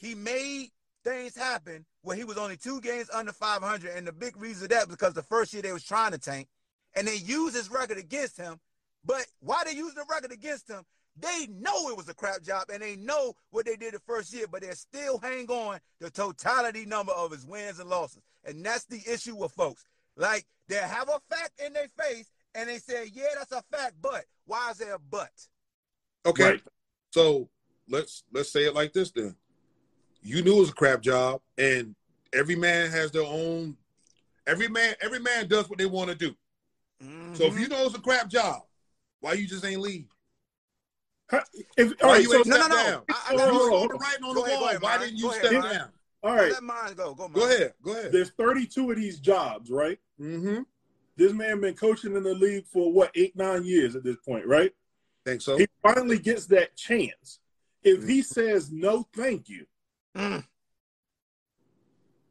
He 0.00 0.14
made 0.14 0.68
things 1.04 1.36
happen 1.36 1.84
where 2.02 2.16
he 2.16 2.24
was 2.24 2.38
only 2.38 2.56
two 2.56 2.80
games 2.80 3.10
under 3.12 3.32
500, 3.32 3.96
and 3.96 4.06
the 4.06 4.12
big 4.12 4.36
reason 4.36 4.68
that 4.68 4.88
because 4.88 5.14
the 5.14 5.22
first 5.22 5.52
year 5.52 5.62
they 5.62 5.72
was 5.72 5.84
trying 5.84 6.12
to 6.12 6.18
tank, 6.18 6.46
and 6.94 7.06
they 7.06 7.16
used 7.16 7.56
his 7.56 7.70
record 7.70 7.98
against 7.98 8.36
him. 8.36 8.60
But 9.04 9.26
why 9.40 9.64
they 9.64 9.72
used 9.72 9.96
the 9.96 10.04
record 10.08 10.32
against 10.32 10.70
him? 10.70 10.84
They 11.20 11.48
know 11.48 11.88
it 11.88 11.96
was 11.96 12.08
a 12.08 12.14
crap 12.14 12.42
job 12.42 12.64
and 12.72 12.82
they 12.82 12.96
know 12.96 13.34
what 13.50 13.66
they 13.66 13.76
did 13.76 13.94
the 13.94 14.00
first 14.00 14.32
year, 14.32 14.46
but 14.50 14.62
they 14.62 14.70
still 14.70 15.18
hang 15.18 15.48
on 15.48 15.78
the 16.00 16.10
totality 16.10 16.84
number 16.84 17.12
of 17.12 17.32
his 17.32 17.46
wins 17.46 17.78
and 17.78 17.88
losses. 17.88 18.22
And 18.44 18.64
that's 18.64 18.84
the 18.84 19.00
issue 19.10 19.36
with 19.36 19.52
folks. 19.52 19.84
Like 20.16 20.46
they 20.68 20.76
have 20.76 21.08
a 21.08 21.20
fact 21.34 21.60
in 21.64 21.72
their 21.72 21.88
face 21.88 22.30
and 22.54 22.68
they 22.68 22.78
say, 22.78 23.10
yeah, 23.12 23.28
that's 23.36 23.52
a 23.52 23.62
fact, 23.70 23.94
but 24.00 24.24
why 24.46 24.70
is 24.70 24.78
there 24.78 24.94
a 24.94 24.98
but? 24.98 25.30
Okay. 26.26 26.50
Right. 26.50 26.62
So 27.10 27.48
let's 27.88 28.24
let's 28.32 28.52
say 28.52 28.64
it 28.64 28.74
like 28.74 28.92
this 28.92 29.10
then. 29.10 29.34
You 30.22 30.42
knew 30.42 30.56
it 30.56 30.60
was 30.60 30.70
a 30.70 30.74
crap 30.74 31.00
job, 31.00 31.40
and 31.56 31.94
every 32.34 32.56
man 32.56 32.90
has 32.90 33.10
their 33.12 33.22
own. 33.22 33.76
Every 34.46 34.68
man, 34.68 34.94
every 35.00 35.20
man 35.20 35.46
does 35.46 35.70
what 35.70 35.78
they 35.78 35.86
want 35.86 36.10
to 36.10 36.16
do. 36.16 36.34
So 37.34 37.44
if 37.44 37.54
you 37.54 37.66
mm-hmm. 37.66 37.72
know 37.72 37.86
it's 37.86 37.94
a 37.94 38.00
crap 38.00 38.28
job, 38.28 38.62
why 39.20 39.34
you 39.34 39.46
just 39.46 39.64
ain't 39.64 39.80
leave? 39.80 40.06
If, 41.76 41.92
all 42.02 42.18
you 42.18 42.30
so 42.30 42.42
No, 42.46 42.56
no, 42.58 42.68
no. 42.68 43.02
I, 43.10 43.26
I 43.30 43.36
got 43.36 43.50
oh, 43.52 43.88
oh. 43.92 43.98
writing 43.98 44.24
on 44.24 44.34
the 44.34 44.40
ahead, 44.42 44.58
wall. 44.60 44.68
ahead, 44.68 44.82
Why 44.82 44.98
didn't 44.98 45.16
you 45.18 45.30
ahead, 45.30 45.44
step 45.46 45.62
down? 45.62 45.88
all 46.22 46.34
right, 46.34 46.52
Let 46.52 46.62
mine 46.62 46.94
go. 46.96 47.14
Go, 47.14 47.28
Go 47.28 47.44
ahead. 47.44 47.74
Go 47.82 47.92
ahead. 47.92 48.12
there's 48.12 48.30
32 48.30 48.90
of 48.90 48.96
these 48.96 49.18
jobs, 49.20 49.70
right? 49.70 49.98
Mm-hmm. 50.20 50.62
This 51.16 51.32
man 51.32 51.60
been 51.60 51.74
coaching 51.74 52.16
in 52.16 52.22
the 52.22 52.34
league 52.34 52.66
for 52.66 52.92
what 52.92 53.10
eight, 53.14 53.36
nine 53.36 53.64
years 53.64 53.94
at 53.96 54.04
this 54.04 54.16
point, 54.24 54.46
right? 54.46 54.72
Think 55.26 55.42
so? 55.42 55.58
He 55.58 55.66
finally 55.82 56.18
gets 56.18 56.46
that 56.46 56.76
chance. 56.76 57.40
If 57.82 58.06
he 58.08 58.22
says 58.22 58.70
no, 58.72 59.06
thank 59.14 59.48
you, 59.48 59.66
Mm. 60.16 60.42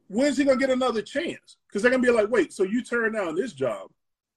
when's 0.08 0.36
he 0.36 0.44
gonna 0.44 0.58
get 0.58 0.70
another 0.70 1.02
chance? 1.02 1.56
Because 1.68 1.82
they're 1.82 1.90
gonna 1.90 2.02
be 2.02 2.10
like, 2.10 2.28
wait, 2.30 2.52
so 2.52 2.64
you 2.64 2.82
turn 2.82 3.12
down 3.12 3.34
this 3.34 3.52
job? 3.52 3.90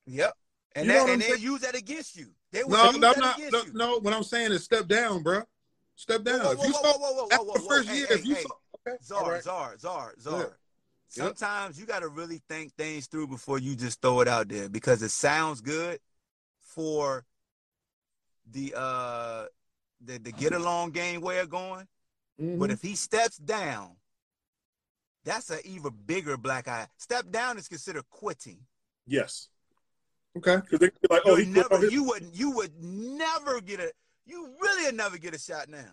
Yep. 0.05 0.33
And 0.75 0.87
You 0.87 0.93
that, 0.93 1.09
and 1.09 1.21
they 1.21 1.35
use 1.35 1.61
that 1.61 1.75
against 1.75 2.15
you. 2.15 2.27
They 2.51 2.63
will 2.63 2.71
No, 2.71 2.91
use 2.91 2.99
that 2.99 3.17
not. 3.17 3.37
against 3.37 3.53
No, 3.53 3.63
you. 3.63 3.73
no, 3.73 3.99
what 3.99 4.13
I'm 4.13 4.23
saying 4.23 4.51
is 4.51 4.63
step 4.63 4.87
down, 4.87 5.21
bro. 5.23 5.43
Step 5.95 6.23
down. 6.23 6.39
Whoa, 6.39 6.51
if 6.51 6.57
whoa, 6.59 6.65
you 6.65 6.73
whoa, 6.73 6.81
whoa, 6.81 6.97
whoa, 6.97 7.13
whoa, 7.13 7.43
whoa, 7.43 7.53
the 7.53 7.59
whoa. 7.59 7.67
first 7.67 7.89
Hey, 7.89 7.97
year, 7.97 8.07
hey, 8.07 8.15
if 8.15 8.25
you 8.25 8.35
hey. 8.35 8.41
saw, 8.43 8.49
okay, 8.87 8.97
Czar, 9.03 9.31
right. 9.31 9.43
Czar, 9.43 9.77
Czar, 9.77 10.13
Go 10.23 10.31
ahead. 10.35 10.45
Czar. 10.47 10.55
sometimes 11.09 11.79
you 11.79 11.85
got 11.85 11.99
to 11.99 12.07
really 12.07 12.41
think 12.47 12.73
things 12.73 13.07
through 13.07 13.27
before 13.27 13.59
you 13.59 13.75
just 13.75 14.01
throw 14.01 14.21
it 14.21 14.27
out 14.27 14.47
there 14.47 14.69
because 14.69 15.01
it 15.03 15.11
sounds 15.11 15.59
good 15.61 15.99
for 16.61 17.25
the 18.49 18.73
uh 18.75 19.45
the, 20.03 20.17
the 20.17 20.31
get 20.31 20.53
along 20.53 20.91
game 20.91 21.21
way 21.21 21.39
of 21.39 21.49
going. 21.49 21.87
Mm-hmm. 22.41 22.57
But 22.59 22.71
if 22.71 22.81
he 22.81 22.95
steps 22.95 23.37
down, 23.37 23.97
that's 25.23 25.49
an 25.51 25.59
even 25.65 25.91
bigger 26.05 26.37
black 26.37 26.67
eye. 26.67 26.87
Step 26.97 27.29
down 27.29 27.57
is 27.57 27.67
considered 27.67 28.09
quitting. 28.09 28.59
Yes. 29.05 29.49
Okay. 30.37 30.57
Because 30.57 30.79
they 30.79 30.87
be 30.87 30.93
like, 31.09 31.21
oh, 31.25 31.35
you 31.37 31.45
he 31.45 31.51
never, 31.51 31.77
his- 31.77 31.91
you 31.91 32.03
would, 32.05 32.23
you 32.33 32.51
would 32.51 32.71
never 32.81 33.59
get 33.61 33.79
a, 33.79 33.91
you 34.25 34.49
really 34.61 34.85
would 34.85 34.95
never 34.95 35.17
get 35.17 35.35
a 35.35 35.39
shot 35.39 35.67
now. 35.69 35.89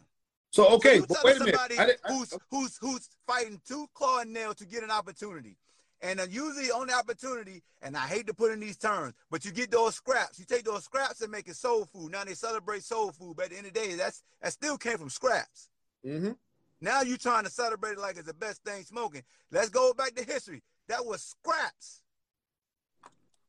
So 0.50 0.66
okay, 0.76 0.96
you 0.96 1.06
but 1.06 1.18
wait 1.24 1.36
a 1.36 1.40
minute. 1.40 1.54
somebody 1.56 1.78
I 1.78 1.86
didn't- 1.86 2.00
I- 2.04 2.12
who's 2.12 2.34
who's 2.50 2.78
who's 2.80 3.08
fighting 3.26 3.60
tooth, 3.66 3.88
claw, 3.94 4.20
and 4.20 4.32
nail 4.32 4.54
to 4.54 4.64
get 4.64 4.82
an 4.82 4.90
opportunity, 4.90 5.56
and 6.00 6.20
uh, 6.20 6.26
usually 6.30 6.70
on 6.70 6.86
the 6.86 6.94
opportunity, 6.94 7.62
and 7.82 7.94
I 7.96 8.06
hate 8.06 8.26
to 8.28 8.34
put 8.34 8.52
in 8.52 8.60
these 8.60 8.78
terms, 8.78 9.12
but 9.30 9.44
you 9.44 9.50
get 9.50 9.70
those 9.70 9.96
scraps. 9.96 10.38
You 10.38 10.46
take 10.46 10.64
those 10.64 10.84
scraps 10.84 11.20
and 11.20 11.30
make 11.30 11.48
it 11.48 11.56
soul 11.56 11.84
food. 11.84 12.12
Now 12.12 12.24
they 12.24 12.32
celebrate 12.34 12.82
soul 12.82 13.12
food, 13.12 13.36
but 13.36 13.46
at 13.46 13.50
the 13.50 13.58
end 13.58 13.66
of 13.66 13.74
the 13.74 13.80
day, 13.80 13.94
that's 13.94 14.22
that 14.40 14.52
still 14.54 14.78
came 14.78 14.96
from 14.98 15.10
scraps. 15.10 15.68
Mhm. 16.06 16.34
Now 16.80 17.02
you're 17.02 17.18
trying 17.18 17.44
to 17.44 17.50
celebrate 17.50 17.92
it 17.92 17.98
like 17.98 18.16
it's 18.16 18.26
the 18.26 18.32
best 18.34 18.62
thing 18.64 18.84
smoking. 18.84 19.24
Let's 19.50 19.68
go 19.68 19.92
back 19.92 20.14
to 20.14 20.24
history. 20.24 20.62
That 20.86 21.04
was 21.04 21.22
scraps. 21.22 22.00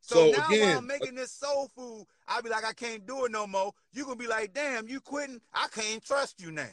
So, 0.01 0.31
So, 0.31 0.37
now 0.37 0.47
again- 0.47 0.67
while 0.69 0.77
I'm 0.79 0.87
making 0.87 1.15
this 1.15 1.31
soul 1.31 1.69
food, 1.75 2.05
I'll 2.27 2.41
be 2.41 2.49
like, 2.49 2.65
I 2.65 2.73
can't 2.73 3.05
do 3.05 3.25
it 3.25 3.31
no 3.31 3.45
more. 3.45 3.73
You 3.91 4.03
gonna 4.05 4.15
be 4.15 4.27
like, 4.27 4.53
damn, 4.53 4.87
you 4.87 5.01
quitting? 5.01 5.41
I 5.53 5.67
can't 5.67 6.03
trust 6.03 6.39
you 6.41 6.51
now. 6.51 6.67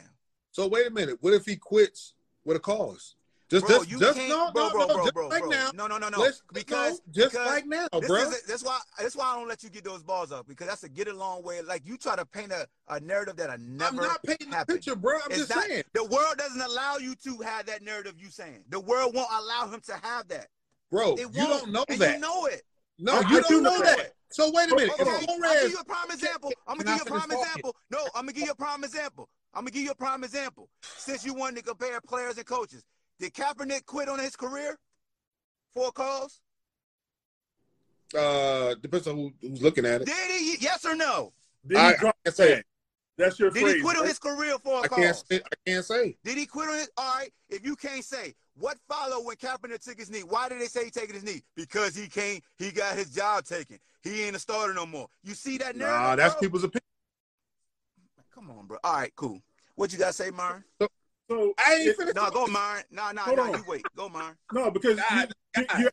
So 0.51 0.67
wait 0.67 0.87
a 0.87 0.89
minute. 0.89 1.17
What 1.21 1.33
if 1.33 1.45
he 1.45 1.55
quits 1.55 2.13
with 2.45 2.57
a 2.57 2.59
cause? 2.59 3.15
Just, 3.49 3.65
Bro, 3.65 3.77
just, 3.77 3.89
you 3.91 3.99
just 3.99 4.17
can't, 4.17 4.27
no, 4.27 4.51
bro, 4.51 4.67
no, 4.67 4.71
bro, 4.71 4.79
no, 4.87 4.93
bro, 4.93 5.03
just 5.03 5.13
bro, 5.13 5.27
like 5.29 5.41
bro. 5.43 5.49
now. 5.51 5.71
No, 5.73 5.87
no, 5.87 5.97
no, 5.97 6.09
no. 6.09 6.19
Let's- 6.19 6.41
because 6.51 6.99
no, 7.07 7.13
just 7.13 7.31
because 7.31 7.47
like 7.47 7.65
now, 7.65 7.87
this 7.93 8.07
bro. 8.07 8.17
is- 8.23 8.41
that's 8.43 8.61
why 8.63 8.77
that's 8.99 9.15
why 9.15 9.23
I 9.25 9.35
don't 9.39 9.47
let 9.47 9.63
you 9.63 9.69
get 9.69 9.85
those 9.85 10.03
balls 10.03 10.33
up 10.33 10.47
because 10.49 10.67
that's 10.67 10.83
a 10.83 10.89
get 10.89 11.07
along 11.07 11.43
way. 11.43 11.61
Like 11.61 11.85
you 11.85 11.97
try 11.97 12.17
to 12.17 12.25
paint 12.25 12.51
a, 12.51 12.67
a 12.89 12.99
narrative 12.99 13.37
that 13.37 13.49
I 13.49 13.55
never. 13.57 13.89
I'm 13.89 13.95
not 13.95 14.21
painting 14.23 14.49
happened. 14.51 14.79
picture, 14.79 14.97
bro. 14.97 15.15
I'm 15.23 15.31
It's 15.31 15.37
just 15.47 15.49
not- 15.55 15.63
saying, 15.63 15.83
The 15.93 16.03
world 16.03 16.37
doesn't 16.37 16.59
allow 16.59 16.97
you 16.97 17.15
to 17.23 17.37
have 17.43 17.67
that 17.67 17.83
narrative 17.83 18.15
you 18.17 18.29
saying. 18.29 18.65
The 18.67 18.81
world 18.81 19.15
won't 19.15 19.29
allow 19.31 19.69
him 19.69 19.79
to 19.81 19.93
have 19.95 20.27
that. 20.27 20.47
bro. 20.91 21.13
It 21.13 21.21
You 21.33 21.47
don't 21.47 21.71
know 21.71 21.85
and 21.87 21.99
that. 22.01 22.15
You 22.15 22.19
know 22.19 22.47
it. 22.47 22.63
No, 22.99 23.13
I- 23.13 23.19
you 23.19 23.25
I 23.25 23.41
don't 23.41 23.47
do 23.49 23.61
know 23.61 23.69
know 23.77 23.83
that. 23.83 23.97
that. 23.97 24.13
So 24.29 24.51
wait 24.53 24.71
a 24.71 24.75
minute. 24.75 24.91
Okay, 24.93 25.03
If 25.03 25.07
I'll 25.07 25.37
Torres, 25.37 25.61
give 25.63 25.71
you 25.71 25.77
a 25.79 25.85
prime 25.85 26.11
example. 26.11 26.53
I'm 26.67 26.77
gonna 26.77 26.83
give 26.83 26.95
you 26.97 27.01
a 27.01 27.05
finish 27.05 27.09
prime 27.09 27.29
talking? 27.29 27.39
example. 27.43 27.75
No, 27.91 27.99
I'm 28.15 28.21
gonna 28.23 28.33
give 28.33 28.45
you 28.45 28.51
a 28.51 28.55
prime 28.55 28.83
example. 28.83 29.29
I'm 29.53 29.61
gonna 29.61 29.71
give 29.71 29.83
you 29.83 29.91
a 29.91 29.95
prime 29.95 30.23
example. 30.23 30.69
Since 30.97 31.25
you 31.25 31.33
wanted 31.33 31.57
to 31.57 31.63
compare 31.63 32.01
players 32.01 32.37
and 32.37 32.45
coaches, 32.45 32.83
did 33.19 33.33
Kaepernick 33.33 33.85
quit 33.85 34.09
on 34.09 34.19
his 34.19 34.35
career 34.35 34.77
for 35.73 35.87
a 35.87 35.91
cause? 35.91 36.41
uh, 38.17 38.73
depends 38.75 39.05
on 39.07 39.15
who, 39.17 39.33
who's 39.41 39.61
looking 39.61 39.85
at 39.85 40.01
it. 40.01 40.05
Did 40.05 40.31
he? 40.31 40.57
Yes 40.59 40.85
or 40.85 40.95
no? 40.95 41.33
Did 41.65 41.77
I- 41.77 41.91
he 41.91 41.97
drop 41.97 42.15
I 42.25 42.29
can't 42.29 42.35
say 42.35 42.55
that? 42.55 42.65
That's 43.17 43.39
your 43.39 43.49
Did 43.49 43.61
phrase. 43.63 43.75
he 43.75 43.81
quit 43.81 43.97
on 43.97 44.05
his 44.05 44.19
career 44.19 44.57
for 44.63 44.79
a 44.79 44.83
I 44.83 44.87
cause? 44.87 44.97
can't 44.99 45.15
say. 45.15 45.35
I 45.37 45.69
can't 45.71 45.85
say. 45.85 46.17
Did 46.23 46.37
he 46.37 46.45
quit 46.45 46.69
on 46.69 46.75
it? 46.75 46.89
All 46.97 47.15
right. 47.15 47.29
If 47.49 47.65
you 47.65 47.75
can't 47.75 48.03
say, 48.03 48.35
what 48.55 48.77
followed 48.87 49.25
when 49.25 49.35
Kaepernick 49.37 49.83
took 49.83 49.97
his 49.99 50.09
knee? 50.11 50.21
Why 50.21 50.49
did 50.49 50.61
they 50.61 50.65
say 50.67 50.85
he 50.85 50.91
taking 50.91 51.15
his 51.15 51.23
knee? 51.23 51.41
Because 51.55 51.95
he 51.95 52.07
can't. 52.07 52.43
He 52.57 52.71
got 52.71 52.95
his 52.95 53.09
job 53.13 53.45
taken. 53.45 53.79
He 54.03 54.23
ain't 54.23 54.35
a 54.35 54.39
starter 54.39 54.73
no 54.73 54.85
more. 54.85 55.07
You 55.23 55.33
see 55.33 55.57
that 55.57 55.75
now? 55.75 55.85
Nah, 55.87 56.15
that's 56.15 56.35
bro? 56.35 56.41
people's 56.41 56.63
opinion. 56.63 56.81
Come 58.33 58.51
on, 58.51 58.67
bro. 58.67 58.77
All 58.83 58.93
right, 58.93 59.11
cool. 59.15 59.41
What 59.75 59.91
you 59.91 59.97
got 59.99 60.07
to 60.07 60.13
say, 60.13 60.29
Myron? 60.29 60.63
So 61.29 61.53
I 61.57 61.73
ain't 61.75 61.87
it- 61.87 61.97
finished. 61.97 62.15
No, 62.15 62.29
go, 62.29 62.45
Myron. 62.47 62.83
No, 62.91 63.11
no, 63.11 63.21
Hold 63.23 63.37
no. 63.37 63.43
on. 63.45 63.53
You 63.53 63.63
wait. 63.67 63.83
Go, 63.95 64.09
Myron. 64.09 64.35
No, 64.53 64.69
because 64.71 64.99
God, 65.09 65.33
you, 65.57 65.65
God. 65.65 65.79
you, 65.79 65.89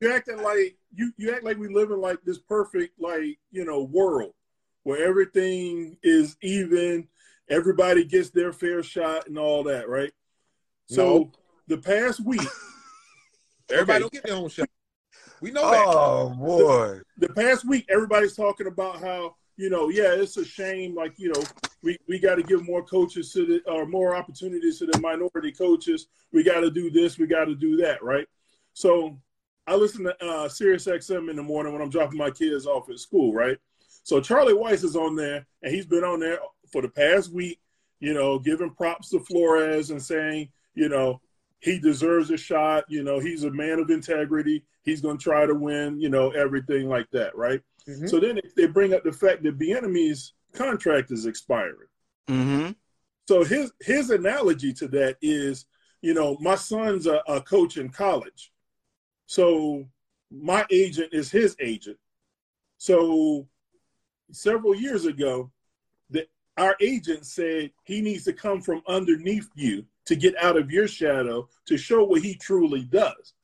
you 0.00 0.12
acting 0.12 0.42
like 0.42 0.76
you 0.94 1.12
you 1.16 1.32
act 1.34 1.42
like 1.44 1.58
we 1.58 1.68
live 1.68 1.90
in 1.90 2.00
like 2.00 2.18
this 2.24 2.38
perfect 2.38 3.00
like 3.00 3.36
you 3.50 3.64
know 3.64 3.82
world 3.82 4.32
where 4.88 5.06
everything 5.06 5.98
is 6.02 6.38
even, 6.40 7.06
everybody 7.50 8.04
gets 8.04 8.30
their 8.30 8.54
fair 8.54 8.82
shot 8.82 9.26
and 9.28 9.38
all 9.38 9.62
that, 9.64 9.86
right? 9.86 10.12
So 10.86 11.04
No. 11.04 11.32
the 11.66 11.76
past 11.76 12.24
week, 12.24 12.40
Everybody 13.70 13.96
Okay. 13.96 14.00
don't 14.00 14.12
get 14.12 14.22
their 14.24 14.36
own 14.36 14.48
shot. 14.48 14.66
We 15.42 15.50
know 15.50 15.70
that. 15.70 15.84
Oh 15.86 16.30
boy. 16.30 17.00
the 17.18 17.28
past 17.34 17.68
week, 17.68 17.84
everybody's 17.90 18.34
talking 18.34 18.66
about 18.66 18.98
how 19.02 19.36
you 19.58 19.68
know, 19.68 19.90
yeah, 19.90 20.14
it's 20.14 20.38
a 20.38 20.44
shame. 20.44 20.94
Like 20.94 21.18
you 21.18 21.34
know, 21.34 21.44
we 21.82 21.98
we 22.08 22.18
got 22.18 22.36
to 22.36 22.42
give 22.42 22.64
more 22.64 22.82
coaches 22.82 23.30
to 23.34 23.44
the 23.44 23.70
or 23.70 23.84
more 23.84 24.16
opportunities 24.16 24.78
to 24.78 24.86
the 24.86 24.98
minority 25.00 25.52
coaches. 25.52 26.06
We 26.32 26.42
got 26.42 26.60
to 26.60 26.70
do 26.70 26.90
this. 26.90 27.18
We 27.18 27.26
got 27.26 27.44
to 27.44 27.54
do 27.54 27.76
that, 27.76 28.02
right? 28.02 28.26
So 28.72 29.20
I 29.66 29.74
listen 29.76 30.04
to 30.04 30.24
uh, 30.24 30.48
Sirius 30.48 30.86
XM 30.86 31.28
in 31.28 31.36
the 31.36 31.42
morning 31.42 31.74
when 31.74 31.82
I'm 31.82 31.90
dropping 31.90 32.16
my 32.16 32.30
kids 32.30 32.66
off 32.66 32.88
at 32.88 32.98
school, 32.98 33.34
right? 33.34 33.58
So 34.08 34.22
Charlie 34.22 34.54
Weis 34.54 34.84
is 34.84 34.96
on 34.96 35.16
there, 35.16 35.46
and 35.62 35.74
he's 35.74 35.84
been 35.84 36.02
on 36.02 36.18
there 36.18 36.38
for 36.72 36.80
the 36.80 36.88
past 36.88 37.30
week. 37.30 37.60
You 38.00 38.14
know, 38.14 38.38
giving 38.38 38.70
props 38.70 39.10
to 39.10 39.20
Flores 39.20 39.90
and 39.90 40.02
saying, 40.02 40.48
you 40.74 40.88
know, 40.88 41.20
he 41.60 41.78
deserves 41.78 42.30
a 42.30 42.38
shot. 42.38 42.84
You 42.88 43.02
know, 43.02 43.18
he's 43.18 43.44
a 43.44 43.50
man 43.50 43.78
of 43.78 43.90
integrity. 43.90 44.64
He's 44.82 45.02
going 45.02 45.18
to 45.18 45.22
try 45.22 45.44
to 45.44 45.54
win. 45.54 46.00
You 46.00 46.08
know, 46.08 46.30
everything 46.30 46.88
like 46.88 47.10
that, 47.10 47.36
right? 47.36 47.60
Mhm. 47.86 48.08
So 48.08 48.18
then 48.18 48.40
they 48.56 48.66
bring 48.66 48.94
up 48.94 49.04
the 49.04 49.12
fact 49.12 49.42
that 49.42 49.58
Bieniemy's 49.58 50.32
contract 50.54 51.10
is 51.10 51.26
expiring. 51.26 51.88
Mm-hmm. 52.28 52.70
So 53.28 53.44
his 53.44 53.72
his 53.80 54.08
analogy 54.08 54.72
to 54.74 54.88
that 54.88 55.18
is, 55.20 55.66
you 56.00 56.14
know, 56.14 56.38
my 56.40 56.54
son's 56.54 57.06
a, 57.06 57.20
a 57.28 57.42
coach 57.42 57.76
in 57.76 57.90
college, 57.90 58.52
so 59.26 59.86
my 60.30 60.64
agent 60.70 61.12
is 61.12 61.30
his 61.30 61.54
agent. 61.60 61.98
So 62.78 63.46
several 64.30 64.74
years 64.74 65.06
ago, 65.06 65.50
that 66.10 66.28
our 66.56 66.76
agent 66.80 67.26
said 67.26 67.70
he 67.84 68.00
needs 68.00 68.24
to 68.24 68.32
come 68.32 68.60
from 68.60 68.82
underneath 68.88 69.48
you 69.54 69.84
to 70.06 70.16
get 70.16 70.34
out 70.42 70.56
of 70.56 70.70
your 70.70 70.88
shadow 70.88 71.48
to 71.66 71.76
show 71.76 72.02
what 72.04 72.22
he 72.22 72.34
truly 72.34 72.82
does. 72.84 73.34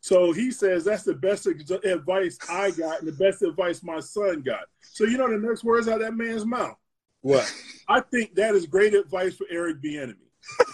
So 0.00 0.32
he 0.32 0.50
says 0.50 0.84
that's 0.84 1.04
the 1.04 1.14
best 1.14 1.46
advice 1.46 2.38
I 2.50 2.72
got 2.72 2.98
and 3.00 3.08
the 3.08 3.12
best 3.12 3.42
advice 3.42 3.82
my 3.84 4.00
son 4.00 4.42
got. 4.42 4.64
So 4.80 5.04
you 5.04 5.16
know 5.16 5.30
the 5.30 5.38
next 5.38 5.62
words 5.62 5.86
out 5.86 5.96
of 5.96 6.00
that 6.00 6.14
man's 6.14 6.44
mouth. 6.44 6.76
What? 7.20 7.52
I 7.88 8.00
think 8.00 8.34
that 8.34 8.54
is 8.56 8.66
great 8.66 8.94
advice 8.94 9.36
for 9.36 9.46
Eric 9.48 9.80
Bieniemy. 9.80 10.16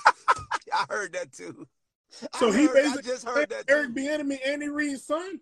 I 0.72 0.86
heard 0.88 1.12
that 1.12 1.32
too. 1.32 1.66
So 2.38 2.48
I 2.48 2.56
he 2.56 2.66
heard- 2.66 2.70
I 2.70 2.82
basically 2.82 3.02
just 3.02 3.26
heard 3.26 3.50
that 3.50 3.64
Eric 3.68 3.94
too. 3.94 4.00
Bieniemy, 4.00 4.38
Andy 4.46 4.68
Reid's 4.70 5.04
son. 5.04 5.40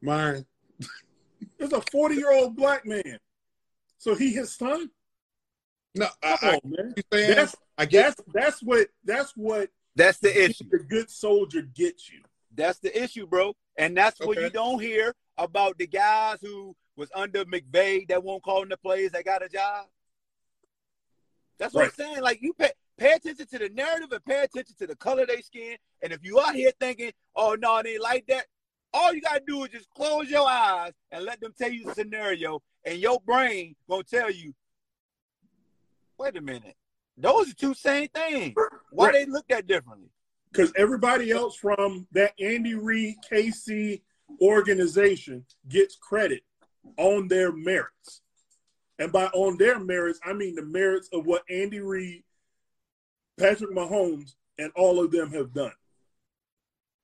Mine. 0.00 0.44
Is 1.62 1.72
a 1.72 1.80
forty-year-old 1.92 2.56
black 2.56 2.84
man. 2.86 3.18
So 3.98 4.14
he 4.14 4.32
his 4.32 4.54
son. 4.54 4.90
No, 5.94 6.06
I, 6.22 6.36
Come 6.36 6.48
I, 6.50 6.54
on, 6.54 6.60
man. 6.64 6.94
saying, 7.12 7.34
That's 7.36 7.56
I 7.78 7.86
get. 7.86 8.16
that's 8.16 8.20
that's 8.34 8.62
what 8.62 8.88
that's 9.04 9.32
what 9.36 9.68
That's 9.94 10.18
the 10.18 10.44
issue. 10.44 10.64
the 10.70 10.78
good 10.78 11.10
soldier 11.10 11.62
gets 11.62 12.10
you. 12.10 12.20
That's 12.54 12.78
the 12.80 13.00
issue, 13.02 13.26
bro. 13.26 13.54
And 13.78 13.96
that's 13.96 14.18
what 14.20 14.38
you 14.38 14.50
don't 14.50 14.80
hear 14.80 15.14
about 15.38 15.78
the 15.78 15.86
guys 15.86 16.38
who 16.42 16.74
was 16.96 17.08
under 17.14 17.44
McVay 17.44 18.06
that 18.08 18.22
won't 18.22 18.42
call 18.42 18.60
them 18.60 18.68
the 18.70 18.76
players 18.76 19.12
that 19.12 19.24
got 19.24 19.44
a 19.44 19.48
job. 19.48 19.86
That's 21.58 21.72
what 21.74 21.82
Right. 21.82 21.92
I'm 21.98 22.06
saying. 22.14 22.22
Like 22.22 22.40
you 22.42 22.52
pay 22.54 22.70
pay 22.98 23.12
attention 23.12 23.46
to 23.46 23.58
the 23.58 23.68
narrative 23.68 24.10
and 24.12 24.24
pay 24.24 24.42
attention 24.42 24.74
to 24.78 24.86
the 24.86 24.96
color 24.96 25.22
of 25.22 25.28
their 25.28 25.42
skin. 25.42 25.76
And 26.02 26.12
if 26.12 26.20
you 26.24 26.40
out 26.40 26.54
here 26.54 26.72
thinking, 26.80 27.12
oh 27.36 27.56
no, 27.58 27.78
it 27.78 27.86
ain't 27.86 28.02
like 28.02 28.26
that, 28.28 28.46
all 28.94 29.14
you 29.14 29.20
gotta 29.20 29.42
do 29.46 29.64
is 29.64 29.70
just 29.70 29.88
close 29.90 30.28
your 30.30 30.48
eyes 30.48 30.92
and 31.10 31.24
let 31.24 31.40
them 31.40 31.52
tell 31.56 31.70
you 31.70 31.84
the 31.86 31.94
scenario, 31.94 32.62
and 32.84 32.98
your 32.98 33.20
brain 33.20 33.74
gonna 33.88 34.02
tell 34.04 34.30
you, 34.30 34.54
wait 36.18 36.36
a 36.36 36.40
minute, 36.40 36.76
those 37.16 37.50
are 37.50 37.54
two 37.54 37.74
same 37.74 38.08
things. 38.08 38.54
Why 38.90 39.06
Right. 39.06 39.12
they 39.12 39.26
look 39.26 39.46
that 39.48 39.66
differently? 39.66 40.10
Because 40.50 40.72
everybody 40.76 41.30
else 41.30 41.56
from 41.56 42.06
that 42.12 42.34
Andy 42.38 42.74
Reid 42.74 43.16
KC 43.22 44.02
organization 44.40 45.46
gets 45.68 45.96
credit 45.96 46.44
on 46.98 47.28
their 47.28 47.52
merits. 47.52 48.22
And 48.98 49.10
by 49.10 49.26
on 49.28 49.56
their 49.56 49.78
merits, 49.78 50.20
I 50.22 50.32
mean 50.34 50.54
the 50.54 50.64
merits 50.64 51.08
of 51.12 51.24
what 51.26 51.42
Andy 51.48 51.80
Reid, 51.80 52.24
Patrick 53.38 53.70
Mahomes, 53.70 54.34
and 54.58 54.70
all 54.76 55.02
of 55.02 55.10
them 55.10 55.30
have 55.32 55.54
done. 55.54 55.72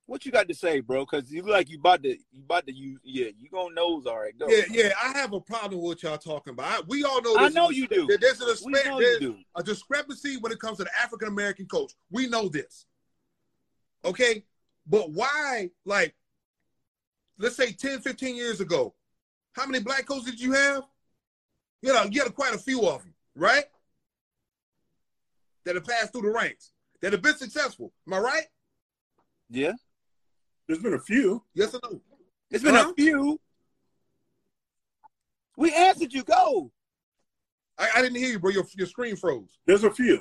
What 0.09 0.25
you 0.25 0.33
got 0.33 0.49
to 0.49 0.55
say, 0.55 0.81
bro? 0.81 1.05
Because 1.05 1.31
you 1.31 1.43
look 1.43 1.51
like 1.51 1.69
you 1.69 1.79
about 1.79 2.03
to 2.03 2.17
you 2.33 2.43
about 2.43 2.67
to 2.67 2.73
use 2.73 2.99
yeah, 3.05 3.27
you 3.39 3.51
gonna 3.51 3.75
nose 3.75 4.07
all 4.07 4.19
right. 4.19 4.33
Go. 4.39 4.49
Yeah, 4.49 4.65
yeah. 4.71 4.93
I 4.99 5.13
have 5.19 5.35
a 5.35 5.41
problem 5.41 5.83
with 5.83 5.87
what 5.87 6.03
y'all 6.03 6.17
talking 6.17 6.55
about. 6.55 6.67
I, 6.67 6.81
we 6.89 7.05
all 7.05 7.21
know. 7.21 7.35
This 7.37 7.43
I 7.43 7.49
know 7.51 7.69
you 7.69 7.87
do. 7.87 8.09
There's, 8.19 8.41
a, 8.41 8.47
We 8.65 8.73
dispa- 8.73 8.87
know 8.87 9.01
you 9.01 9.19
there's 9.21 9.35
a 9.57 9.63
discrepancy 9.63 10.39
when 10.39 10.51
it 10.51 10.61
comes 10.61 10.79
to 10.79 10.85
the 10.85 10.91
African 10.99 11.29
American 11.29 11.67
coach. 11.67 11.93
We 12.11 12.27
know 12.27 12.49
this. 12.49 12.87
Okay, 14.03 14.45
but 14.87 15.11
why? 15.11 15.69
Like, 15.85 16.15
let's 17.39 17.57
say 17.57 17.73
10, 17.73 18.01
15 18.01 18.35
years 18.35 18.63
ago, 18.63 18.95
how 19.53 19.67
many 19.67 19.85
black 19.85 20.07
coaches 20.07 20.25
did 20.25 20.41
you 20.41 20.53
have? 20.53 20.85
You 21.83 21.93
know, 21.93 22.05
you 22.11 22.23
had 22.23 22.35
quite 22.35 22.55
a 22.55 22.59
few 22.59 22.89
of 22.89 23.03
them, 23.03 23.13
right? 23.35 23.65
That 25.67 25.75
have 25.75 25.85
passed 25.85 26.13
through 26.13 26.23
the 26.23 26.31
ranks. 26.31 26.73
that 27.03 27.13
have 27.13 27.21
been 27.21 27.37
successful. 27.37 27.93
Am 28.07 28.15
I 28.15 28.21
right? 28.21 28.47
Yeah. 29.51 29.73
There's 30.69 30.81
been 30.81 30.95
a 30.95 31.01
few. 31.01 31.43
Yes 31.55 31.75
or 31.75 31.81
no? 31.83 32.01
It's 32.51 32.63
been 32.63 32.75
Huh? 32.75 32.91
a 32.91 32.95
few. 32.95 33.41
We 35.57 35.75
answered 35.75 36.13
you. 36.13 36.23
Go. 36.23 36.71
I, 37.79 37.89
I 37.97 38.03
didn't 38.03 38.19
hear 38.19 38.29
you, 38.29 38.39
bro. 38.39 38.51
Your 38.51 38.67
your 38.77 38.87
screen 38.87 39.17
froze. 39.17 39.59
There's 39.67 39.85
a 39.85 39.91
few. 39.91 40.21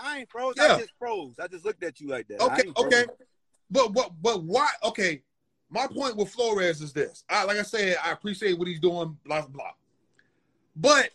I 0.00 0.20
ain't 0.20 0.30
froze. 0.30 0.54
Yeah. 0.56 0.74
I 0.74 0.78
just 0.78 0.92
froze. 0.98 1.38
I 1.40 1.48
just 1.48 1.64
looked 1.64 1.82
at 1.82 2.00
you 2.00 2.08
like 2.08 2.28
that. 2.28 2.40
I 2.42 2.46
Okay, 2.46 2.72
okay. 2.76 3.04
But 3.70 3.92
but 3.92 4.12
but 4.22 4.44
why? 4.44 4.68
Okay, 4.84 5.22
my 5.70 5.86
point 5.86 6.16
with 6.16 6.28
Flores 6.30 6.80
is 6.80 6.92
this. 6.92 7.24
I 7.28 7.44
like 7.44 7.56
I 7.58 7.62
said, 7.62 7.96
I 8.04 8.12
appreciate 8.12 8.58
what 8.58 8.68
he's 8.68 8.80
doing. 8.80 9.16
Blah 9.24 9.40
blah. 9.40 9.48
blah. 9.48 9.70
But 10.76 11.10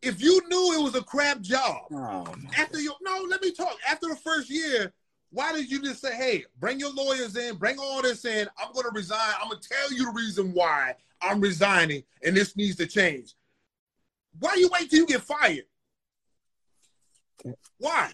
if 0.00 0.22
you 0.22 0.40
knew 0.48 0.78
it 0.78 0.82
was 0.82 0.94
a 0.94 1.02
crap 1.02 1.40
job 1.40 1.82
Oh, 1.92 2.32
after 2.56 2.78
you 2.78 2.94
no, 3.02 3.26
let 3.28 3.42
me 3.42 3.52
talk. 3.52 3.76
After 3.88 4.08
the 4.08 4.16
first 4.16 4.48
year, 4.48 4.92
why 5.30 5.52
did 5.52 5.70
you 5.70 5.82
just 5.82 6.00
say, 6.00 6.14
"Hey, 6.16 6.44
bring 6.58 6.80
your 6.80 6.92
lawyers 6.92 7.36
in, 7.36 7.56
bring 7.56 7.78
all 7.78 8.02
this 8.02 8.24
in. 8.24 8.48
I'm 8.58 8.72
going 8.72 8.84
to 8.86 8.92
resign. 8.94 9.34
I'm 9.42 9.48
going 9.50 9.60
to 9.60 9.68
tell 9.68 9.92
you 9.92 10.06
the 10.06 10.12
reason 10.12 10.52
why 10.52 10.94
I'm 11.20 11.40
resigning, 11.40 12.02
and 12.24 12.36
this 12.36 12.56
needs 12.56 12.76
to 12.76 12.86
change." 12.86 13.34
Why 14.40 14.54
you 14.54 14.68
wait 14.72 14.88
till 14.90 15.00
you 15.00 15.06
get 15.06 15.22
fired? 15.22 15.64
Why? 17.78 18.10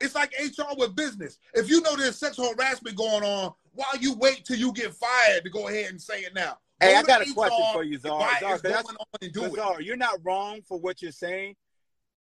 It's 0.00 0.14
like 0.14 0.32
HR 0.38 0.76
with 0.76 0.94
business. 0.94 1.38
If 1.54 1.68
you 1.68 1.80
know 1.80 1.96
there's 1.96 2.16
sexual 2.16 2.52
harassment 2.54 2.96
going 2.96 3.24
on, 3.24 3.52
why 3.72 3.86
you 4.00 4.14
wait 4.14 4.44
till 4.44 4.56
you 4.58 4.72
get 4.72 4.94
fired 4.94 5.44
to 5.44 5.50
go 5.50 5.68
ahead 5.68 5.90
and 5.90 6.00
say 6.00 6.20
it 6.20 6.34
now? 6.34 6.58
Hey, 6.80 6.92
Go 6.92 6.98
I 6.98 7.02
got 7.02 7.22
a 7.26 7.32
question 7.32 7.64
for 7.72 7.82
you, 7.82 7.98
Czar. 7.98 8.18
Why 8.20 8.38
Czar, 8.38 8.54
is 8.56 8.62
'cause 8.62 8.62
going 8.62 8.74
that's- 8.74 8.96
on 8.98 9.06
and 9.22 9.32
do 9.32 9.44
it? 9.44 9.54
Czar, 9.54 9.80
you're 9.80 9.96
not 9.96 10.20
wrong 10.24 10.62
for 10.62 10.78
what 10.78 11.02
you're 11.02 11.10
saying, 11.10 11.56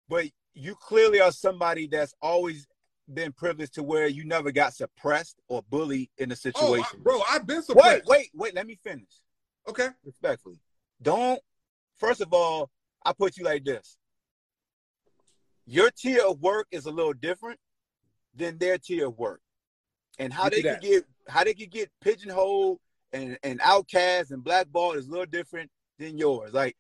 but 0.08 0.26
you 0.54 0.76
clearly 0.76 1.20
are 1.20 1.32
somebody 1.32 1.88
that's 1.88 2.14
always 2.22 2.68
been 3.14 3.32
privileged 3.32 3.74
to 3.76 3.84
where 3.84 4.08
you 4.08 4.26
never 4.26 4.52
got 4.52 4.74
suppressed 4.74 5.40
or 5.48 5.62
bullied 5.70 6.10
in 6.18 6.32
a 6.32 6.34
Oh, 6.34 6.36
situation. 6.36 7.00
I- 7.00 7.04
bro, 7.04 7.22
I've 7.30 7.46
been 7.46 7.62
suppressed. 7.62 8.06
wait, 8.06 8.06
wait. 8.06 8.32
Wait. 8.34 8.54
Let 8.56 8.68
me 8.68 8.76
finish. 8.76 9.10
Okay. 9.68 9.90
Respectfully, 10.04 10.60
don't. 11.02 11.42
First 11.98 12.22
of 12.22 12.34
all, 12.34 12.70
I 13.04 13.14
put 13.14 13.38
you 13.38 13.44
like 13.46 13.64
this. 13.64 13.98
Your 15.66 15.90
tier 15.92 16.24
of 16.26 16.42
work 16.42 16.68
is 16.72 16.86
a 16.86 16.92
little 16.92 17.14
different 17.14 17.60
than 18.36 18.58
their 18.58 18.78
tier 18.78 19.08
of 19.08 19.18
work, 19.18 19.42
and 20.20 20.32
how 20.32 20.50
they 20.50 20.62
could 20.62 20.82
get 20.82 21.06
how 21.28 21.44
they 21.44 21.54
could 21.54 21.72
get 21.72 21.92
pigeonholed 22.02 22.80
and 23.14 23.38
and 23.44 23.60
outcast 23.64 24.32
and 24.32 24.44
blackballed 24.44 24.98
is 24.98 25.08
a 25.08 25.12
little 25.12 25.26
different 25.26 25.72
than 25.98 26.18
yours. 26.18 26.54
Like, 26.54 26.76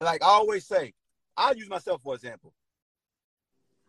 like 0.00 0.22
I 0.22 0.26
always 0.26 0.66
say, 0.66 0.92
I'll 1.36 1.56
use 1.56 1.68
myself 1.70 2.02
for 2.02 2.14
example. 2.14 2.52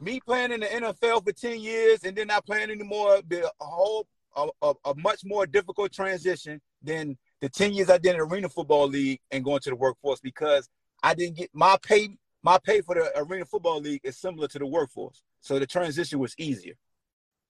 Me 0.01 0.19
playing 0.19 0.51
in 0.51 0.61
the 0.61 0.65
NFL 0.65 1.23
for 1.23 1.31
10 1.31 1.59
years 1.59 2.03
and 2.03 2.15
then 2.15 2.27
not 2.27 2.45
playing 2.45 2.71
anymore, 2.71 3.21
be 3.27 3.37
a 3.37 3.49
whole 3.59 4.07
a, 4.35 4.47
a, 4.61 4.73
a 4.85 4.95
much 4.95 5.21
more 5.25 5.45
difficult 5.45 5.91
transition 5.91 6.59
than 6.81 7.17
the 7.41 7.49
10 7.49 7.73
years 7.73 7.89
I 7.89 7.97
did 7.97 8.13
in 8.13 8.17
the 8.17 8.23
arena 8.23 8.49
football 8.49 8.87
league 8.87 9.19
and 9.29 9.43
going 9.43 9.59
to 9.59 9.69
the 9.69 9.75
workforce 9.75 10.19
because 10.19 10.69
I 11.03 11.13
didn't 11.13 11.37
get 11.37 11.49
my 11.53 11.77
pay 11.81 12.17
my 12.43 12.57
pay 12.57 12.81
for 12.81 12.95
the 12.95 13.11
arena 13.15 13.45
football 13.45 13.79
league 13.79 14.01
is 14.03 14.17
similar 14.17 14.47
to 14.47 14.57
the 14.57 14.65
workforce. 14.65 15.23
So 15.41 15.59
the 15.59 15.67
transition 15.67 16.17
was 16.17 16.33
easier. 16.39 16.73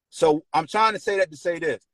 So 0.10 0.44
I'm 0.54 0.68
trying 0.68 0.94
to 0.94 1.00
say 1.00 1.18
that 1.18 1.32
to 1.32 1.38
say 1.38 1.60
this. 1.60 1.86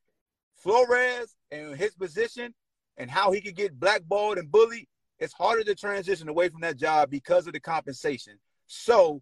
Flores 0.55 1.35
and 1.51 1.75
his 1.75 1.93
position 1.93 2.55
and 2.97 3.11
how 3.11 3.31
he 3.31 3.41
could 3.41 3.55
get 3.55 3.79
blackballed 3.79 4.39
and 4.39 4.51
bullied, 4.51 4.87
it's 5.19 5.33
harder 5.33 5.63
to 5.63 5.75
transition 5.75 6.27
away 6.27 6.49
from 6.49 6.61
that 6.61 6.77
job 6.77 7.11
because 7.11 7.45
of 7.45 7.53
the 7.53 7.59
compensation. 7.59 8.39
So 8.65 9.21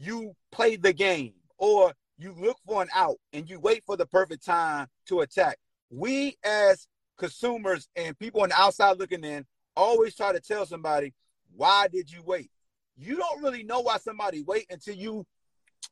you 0.00 0.34
play 0.50 0.76
the 0.76 0.92
game 0.92 1.34
or 1.58 1.92
you 2.18 2.34
look 2.38 2.56
for 2.66 2.82
an 2.82 2.88
out 2.94 3.16
and 3.32 3.48
you 3.48 3.60
wait 3.60 3.84
for 3.84 3.96
the 3.96 4.06
perfect 4.06 4.44
time 4.44 4.86
to 5.06 5.20
attack. 5.20 5.58
We 5.90 6.36
as 6.44 6.86
consumers 7.18 7.88
and 7.96 8.18
people 8.18 8.42
on 8.42 8.48
the 8.48 8.60
outside 8.60 8.98
looking 8.98 9.24
in 9.24 9.44
always 9.76 10.16
try 10.16 10.32
to 10.32 10.40
tell 10.40 10.66
somebody, 10.66 11.12
why 11.54 11.88
did 11.88 12.10
you 12.10 12.22
wait? 12.24 12.50
You 12.96 13.16
don't 13.16 13.42
really 13.42 13.62
know 13.62 13.80
why 13.80 13.98
somebody 13.98 14.42
wait 14.42 14.66
until 14.70 14.94
you 14.94 15.26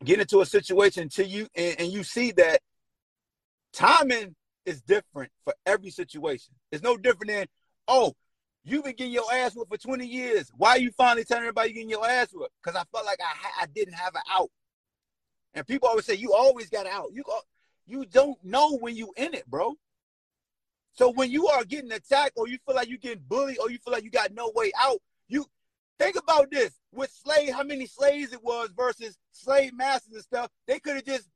get 0.05 0.21
into 0.21 0.41
a 0.41 0.47
situation 0.47 1.05
until 1.05 1.27
you 1.27 1.49
and, 1.55 1.81
and 1.81 1.93
you 1.93 2.03
see 2.05 2.33
that 2.33 2.61
timing 3.73 4.35
is 4.65 4.83
different 4.83 5.31
for 5.45 5.55
every 5.67 5.91
situation. 5.91 6.55
It's 6.71 6.83
no 6.83 6.97
different 6.97 7.31
than, 7.31 7.47
oh, 7.87 8.15
you've 8.71 8.85
been 8.85 8.95
getting 8.95 9.13
your 9.13 9.33
ass 9.33 9.55
whooped 9.55 9.71
for 9.71 9.79
20 9.79 10.07
years. 10.07 10.51
Why 10.57 10.71
are 10.71 10.79
you 10.79 10.91
finally 10.91 11.25
telling 11.25 11.43
everybody 11.43 11.71
you 11.71 11.75
getting 11.75 11.91
your 11.91 12.09
ass 12.09 12.29
whooped? 12.33 12.53
Because 12.63 12.77
I 12.77 12.85
felt 12.93 13.07
like 13.07 13.21
I, 13.21 13.63
I 13.63 13.67
didn't 13.67 13.95
have 13.95 14.15
an 14.15 14.23
out. 14.31 14.51
And 15.55 15.67
people 15.67 15.89
always 15.89 16.05
say, 16.05 16.15
you 16.15 16.33
always 16.35 16.69
got 16.69 16.87
out. 16.87 17.09
You 17.13 17.23
go, 17.23 17.39
you 17.87 18.05
don't 18.05 18.43
know 18.45 18.77
when 18.79 18.97
you 18.97 19.13
in 19.17 19.35
it, 19.35 19.47
bro. 19.47 19.75
So 20.93 21.11
when 21.11 21.31
you 21.31 21.47
are 21.49 21.65
getting 21.65 21.93
attacked 21.93 22.33
or 22.37 22.49
you 22.49 22.59
feel 22.67 22.75
like 22.75 22.89
you're 22.89 22.99
getting 22.99 23.23
bullied 23.29 23.59
or 23.59 23.71
you 23.71 23.79
feel 23.79 23.93
like 23.93 24.05
you 24.05 24.11
got 24.11 24.33
no 24.35 24.53
way 24.55 24.73
out, 24.79 24.99
you 25.29 25.47
think 25.99 26.17
about 26.17 26.51
this. 26.51 26.73
With 26.93 27.11
slave, 27.11 27.53
how 27.53 27.63
many 27.63 27.87
slaves 27.87 28.33
it 28.33 28.43
was 28.43 28.71
versus 28.77 29.17
slave 29.31 29.73
masters 29.75 30.15
and 30.15 30.23
stuff, 30.23 30.51
they 30.67 30.79
could 30.79 30.97
have 30.97 31.05
just, 31.05 31.29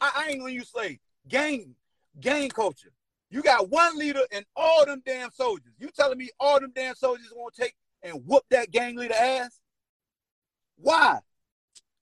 I, 0.00 0.12
I 0.14 0.30
ain't 0.30 0.40
gonna 0.40 0.52
use 0.52 0.70
slave, 0.70 0.98
gang, 1.26 1.74
gang 2.20 2.48
culture. 2.50 2.92
You 3.30 3.42
got 3.42 3.68
one 3.68 3.98
leader 3.98 4.22
and 4.32 4.44
all 4.56 4.86
them 4.86 5.02
damn 5.04 5.30
soldiers. 5.30 5.74
You 5.78 5.90
telling 5.94 6.18
me 6.18 6.30
all 6.40 6.60
them 6.60 6.72
damn 6.74 6.94
soldiers 6.94 7.32
won't 7.34 7.54
take 7.54 7.74
and 8.02 8.22
whoop 8.26 8.44
that 8.50 8.70
gang 8.70 8.96
leader 8.96 9.14
ass? 9.14 9.60
Why? 10.76 11.18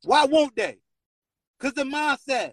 Why 0.04 0.24
won't 0.26 0.54
they? 0.54 0.78
Because 1.58 1.74
the 1.74 1.84
mindset. 1.84 2.52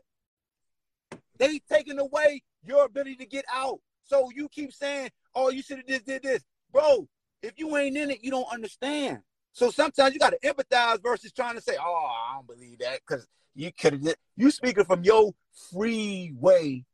They 1.38 1.60
taking 1.70 2.00
away 2.00 2.42
your 2.64 2.86
ability 2.86 3.16
to 3.18 3.26
get 3.26 3.46
out. 3.52 3.80
So 4.04 4.30
you 4.36 4.50
keep 4.50 4.74
saying, 4.74 5.10
oh, 5.36 5.50
you 5.50 5.62
should 5.62 5.78
have 5.78 5.88
just 5.88 6.06
did 6.06 6.24
this. 6.24 6.44
Bro, 6.72 7.08
if 7.42 7.54
you 7.58 7.76
ain't 7.78 7.98
in 7.98 8.12
it, 8.12 8.24
you 8.24 8.32
don't 8.32 8.52
understand. 8.52 9.20
So 9.52 9.70
sometimes 9.70 10.14
you 10.14 10.20
got 10.20 10.34
to 10.34 10.40
empathize 10.48 11.02
versus 11.02 11.32
trying 11.32 11.56
to 11.56 11.62
say, 11.62 11.76
oh, 11.80 12.08
I 12.30 12.36
don't 12.36 12.48
believe 12.48 12.80
that 12.80 13.00
because 13.08 13.28
you 13.56 13.72
could 13.72 14.04
have. 14.06 14.16
You 14.36 14.50
speaking 14.50 14.86
from 14.86 15.04
your 15.04 15.32
free 15.72 16.34
way, 16.40 16.86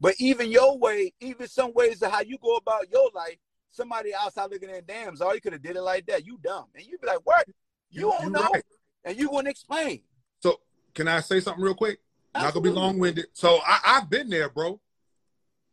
but 0.00 0.14
even 0.18 0.50
your 0.50 0.78
way, 0.78 1.12
even 1.20 1.48
some 1.48 1.72
ways 1.74 2.02
of 2.02 2.10
how 2.10 2.20
you 2.20 2.38
go 2.42 2.56
about 2.56 2.90
your 2.90 3.10
life, 3.14 3.36
somebody 3.70 4.12
outside 4.14 4.50
looking 4.50 4.70
at 4.70 4.86
dams, 4.86 5.20
oh, 5.20 5.32
you 5.32 5.40
could 5.40 5.52
have 5.52 5.62
did 5.62 5.76
it 5.76 5.82
like 5.82 6.06
that. 6.06 6.24
You 6.26 6.38
dumb, 6.42 6.66
and 6.74 6.84
you'd 6.86 7.00
be 7.00 7.06
like, 7.06 7.20
what? 7.24 7.46
You, 7.90 8.06
You- 8.06 8.12
don't 8.20 8.32
know, 8.32 8.48
right. 8.52 8.64
and 9.04 9.18
you 9.18 9.30
wouldn't 9.30 9.48
explain. 9.48 10.02
So 10.40 10.60
can 10.94 11.08
I 11.08 11.20
say 11.20 11.40
something 11.40 11.62
real 11.62 11.74
quick? 11.74 11.98
Not 12.34 12.52
gonna 12.54 12.62
be 12.62 12.70
long 12.70 12.98
winded. 12.98 13.26
So 13.32 13.58
I, 13.66 13.80
I've 13.84 14.10
been 14.10 14.28
there, 14.28 14.48
bro. 14.48 14.80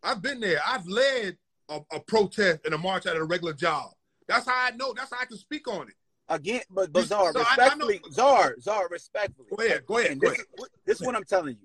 I've 0.02 0.22
been 0.22 0.40
there. 0.40 0.60
I've 0.66 0.88
led 0.88 1.38
a, 1.70 1.80
a 1.92 2.00
protest 2.00 2.62
and 2.66 2.74
a 2.74 2.78
march 2.78 3.06
at 3.06 3.16
a 3.16 3.24
regular 3.24 3.54
job. 3.54 3.92
That's 4.28 4.48
how 4.48 4.54
I 4.68 4.72
know. 4.72 4.94
That's 4.94 5.12
how 5.14 5.20
I 5.22 5.26
can 5.26 5.38
speak 5.38 5.68
on 5.68 5.90
it. 5.90 5.96
Again, 6.28 6.62
but, 6.72 6.90
Czar, 7.06 7.34
So 7.34 7.40
I- 7.40 7.44
I 7.44 7.56
respectfully, 7.56 8.02
Czar, 8.12 8.56
Czar, 8.60 8.88
respectfully. 8.90 9.50
Go 9.56 9.64
ahead. 9.64 9.86
Go 9.86 9.98
ahead. 10.00 10.20
Go 10.20 10.30
this, 10.30 10.40
ahead. 10.40 10.46
is- 10.58 10.66
this 10.86 11.02
is 11.02 11.06
what 11.06 11.16
I'm 11.16 11.24
telling 11.24 11.58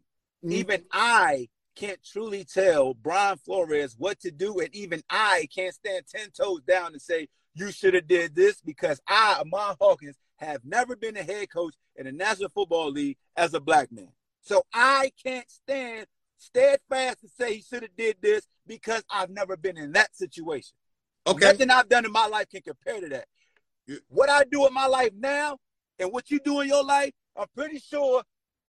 you. 0.43 0.49
Mhm. 0.51 0.53
Even 0.53 0.85
I 0.93 1.49
can't 1.81 2.05
truly 2.05 2.45
tell 2.45 2.93
Brian 2.93 3.39
Flores 3.39 3.95
what 3.97 4.21
to 4.21 4.31
do, 4.31 4.61
and 4.61 4.75
even 4.75 5.03
I 5.09 5.49
can't 5.55 5.75
stand 5.75 6.05
ten 6.07 6.31
toes 6.31 6.61
down 6.69 6.93
and 6.93 7.01
say 7.01 7.29
you 7.55 7.73
should 7.73 7.95
have 7.95 8.07
did 8.07 8.35
this 8.35 8.61
because 8.61 9.01
I, 9.09 9.39
Ahmad 9.41 9.79
Hawkins, 9.81 10.17
have 10.37 10.61
never 10.65 10.95
been 10.95 11.17
a 11.17 11.23
head 11.23 11.51
coach 11.51 11.75
in 11.97 12.05
the 12.05 12.13
National 12.13 12.51
Football 12.51 12.91
League 12.91 13.17
as 13.37 13.55
a 13.55 13.61
black 13.61 13.91
man. 13.91 14.13
So 14.43 14.63
I 14.73 15.11
can't 15.23 15.51
stand 15.51 16.07
steadfast 16.37 17.21
to 17.21 17.29
say 17.29 17.57
he 17.57 17.63
should 17.63 17.83
have 17.83 17.97
did 17.97 18.17
this 18.21 18.47
because 18.67 19.03
I've 19.11 19.31
never 19.31 19.57
been 19.57 19.77
in 19.77 19.93
that 19.93 20.15
situation. 20.15 20.73
Okay. 21.27 21.47
Nothing 21.47 21.71
I've 21.71 21.89
done 21.89 22.05
in 22.05 22.13
my 22.13 22.27
life 22.27 22.49
can 22.51 22.63
compare 22.63 23.01
to 23.01 23.09
that. 23.09 23.27
What 24.09 24.31
I 24.31 24.45
do 24.51 24.67
in 24.67 24.73
my 24.73 24.87
life 24.87 25.11
now 25.19 25.59
and 25.99 26.13
what 26.13 26.31
you 26.31 26.41
do 26.41 26.61
in 26.61 26.69
your 26.69 26.85
life, 26.85 27.13
I'm 27.37 27.49
pretty 27.55 27.79
sure 27.79 28.23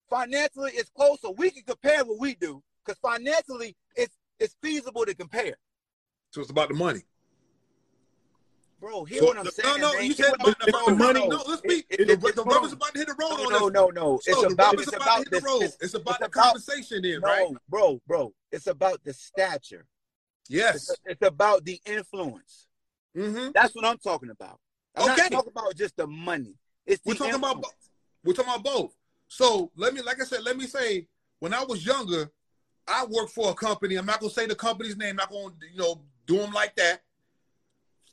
financially 0.09 0.71
it's 0.73 0.89
close, 0.89 1.19
so 1.21 1.31
we 1.31 1.51
can 1.51 1.63
compare 1.63 2.05
what 2.05 2.19
we 2.19 2.35
do. 2.35 2.63
Because 2.87 2.99
financially, 2.99 3.75
it's 3.95 4.15
it's 4.39 4.55
feasible 4.61 5.05
to 5.05 5.13
compare. 5.13 5.57
So 6.31 6.41
it's 6.41 6.49
about 6.51 6.69
the 6.69 6.75
money. 6.75 7.01
Bro, 8.79 9.05
hear 9.05 9.19
So- 9.19 9.25
what 9.25 9.37
I'm 9.39 9.43
no, 9.45 9.49
saying. 9.49 9.81
no, 9.81 9.93
man. 9.93 10.05
you 10.05 10.13
said 10.13 10.33
about 10.35 10.59
the- 10.59 10.71
the 10.85 10.95
money. 10.95 11.27
No, 11.27 11.37
let's 11.47 11.61
be- 11.61 11.83
It- 11.89 12.01
it- 12.09 12.21
the- 12.21 12.31
the 12.31 12.43
rubber's 12.43 12.73
about 12.73 12.93
to 12.93 12.99
hit 12.99 13.07
the 13.07 13.15
road 13.15 13.29
no, 13.29 13.43
on 13.45 13.49
no, 13.51 13.59
this. 13.59 13.73
no, 13.73 13.87
no. 13.89 14.19
So 14.19 14.31
It's 14.31 14.41
the 14.41 14.47
about 14.53 14.73
it's 14.75 14.87
about 14.87 15.01
about 15.01 15.15
to 15.15 15.17
hit 15.17 15.29
the 15.31 15.41
road. 15.41 15.61
it's- 15.63 15.77
It's 15.81 15.93
about 15.95 16.15
it's 16.21 16.23
the 16.25 16.29
compensation 16.29 17.01
then, 17.01 17.19
no, 17.21 17.27
right? 17.27 17.53
bro, 17.67 17.99
bro. 18.05 18.33
It's 18.51 18.67
about 18.67 19.03
the 19.03 19.13
stature. 19.13 19.87
Yes. 20.47 20.89
It's, 20.91 20.99
it's 21.05 21.21
about 21.23 21.65
the 21.65 21.81
influence. 21.85 22.67
Mm-hmm. 23.15 23.51
That's 23.53 23.73
what 23.73 23.83
I'm 23.83 23.97
talking 23.97 24.29
about. 24.29 24.59
I'm 24.95 25.09
Okay. 25.11 25.23
not 25.23 25.31
talking 25.31 25.51
about 25.51 25.75
just 25.75 25.95
the 25.97 26.05
money. 26.07 26.53
It's 26.85 27.01
the 27.03 27.09
We're 27.09 27.15
talking 27.15 27.33
about 27.33 27.55
influence. 27.57 27.75
both. 27.75 27.89
We're 28.23 28.33
talking 28.33 28.53
about 28.53 28.63
both. 28.63 28.95
So 29.27 29.71
let 29.75 29.93
me, 29.95 30.01
like 30.03 30.21
I 30.21 30.25
said, 30.25 30.43
let 30.43 30.55
me 30.55 30.67
say, 30.67 31.07
when 31.39 31.53
I 31.53 31.63
was 31.63 31.83
younger, 31.85 32.31
I 32.87 33.05
work 33.05 33.29
for 33.29 33.51
a 33.51 33.53
company. 33.53 33.95
I'm 33.95 34.05
not 34.05 34.19
gonna 34.19 34.31
say 34.31 34.45
the 34.45 34.55
company's 34.55 34.97
name. 34.97 35.11
I'm 35.11 35.15
not 35.17 35.29
gonna, 35.31 35.53
you 35.71 35.77
know, 35.77 36.01
do 36.25 36.37
them 36.37 36.51
like 36.51 36.75
that. 36.75 37.01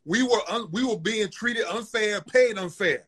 We 0.05 0.23
were 0.23 0.41
un, 0.49 0.69
we 0.73 0.85
were 0.85 0.99
being 0.99 1.29
treated 1.29 1.65
unfair, 1.67 2.21
paid 2.21 2.59
unfair. 2.59 3.07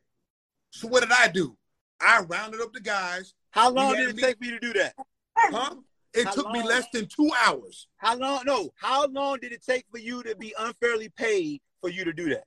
So 0.71 0.89
what 0.89 1.03
did 1.03 1.13
I 1.13 1.29
do? 1.29 1.57
I 2.01 2.21
rounded 2.23 2.61
up 2.61 2.73
the 2.73 2.81
guys, 2.81 3.35
How 3.51 3.71
long 3.71 3.95
did 3.97 4.09
it 4.11 4.17
me- 4.17 4.23
take 4.23 4.37
you 4.41 4.51
to 4.53 4.61
do 4.61 4.73
that? 4.75 4.95
Huh? 5.37 5.75
It 6.15 6.27
How 6.27 6.33
took 6.33 6.51
me 6.51 6.63
less 6.63 6.87
than 6.93 7.07
two 7.07 7.31
hours. 7.45 7.89
How 7.99 8.17
long? 8.17 8.43
No. 8.47 8.71
How 8.77 9.07
long 9.07 9.39
did 9.41 9.53
it 9.53 9.63
take 9.65 9.85
for 9.91 9.99
you 9.99 10.23
to 10.23 10.35
be 10.37 10.55
unfairly 10.59 11.11
paid 11.11 11.61
for 11.81 11.91
you 11.91 12.05
to 12.05 12.13
do 12.13 12.31
that? 12.31 12.45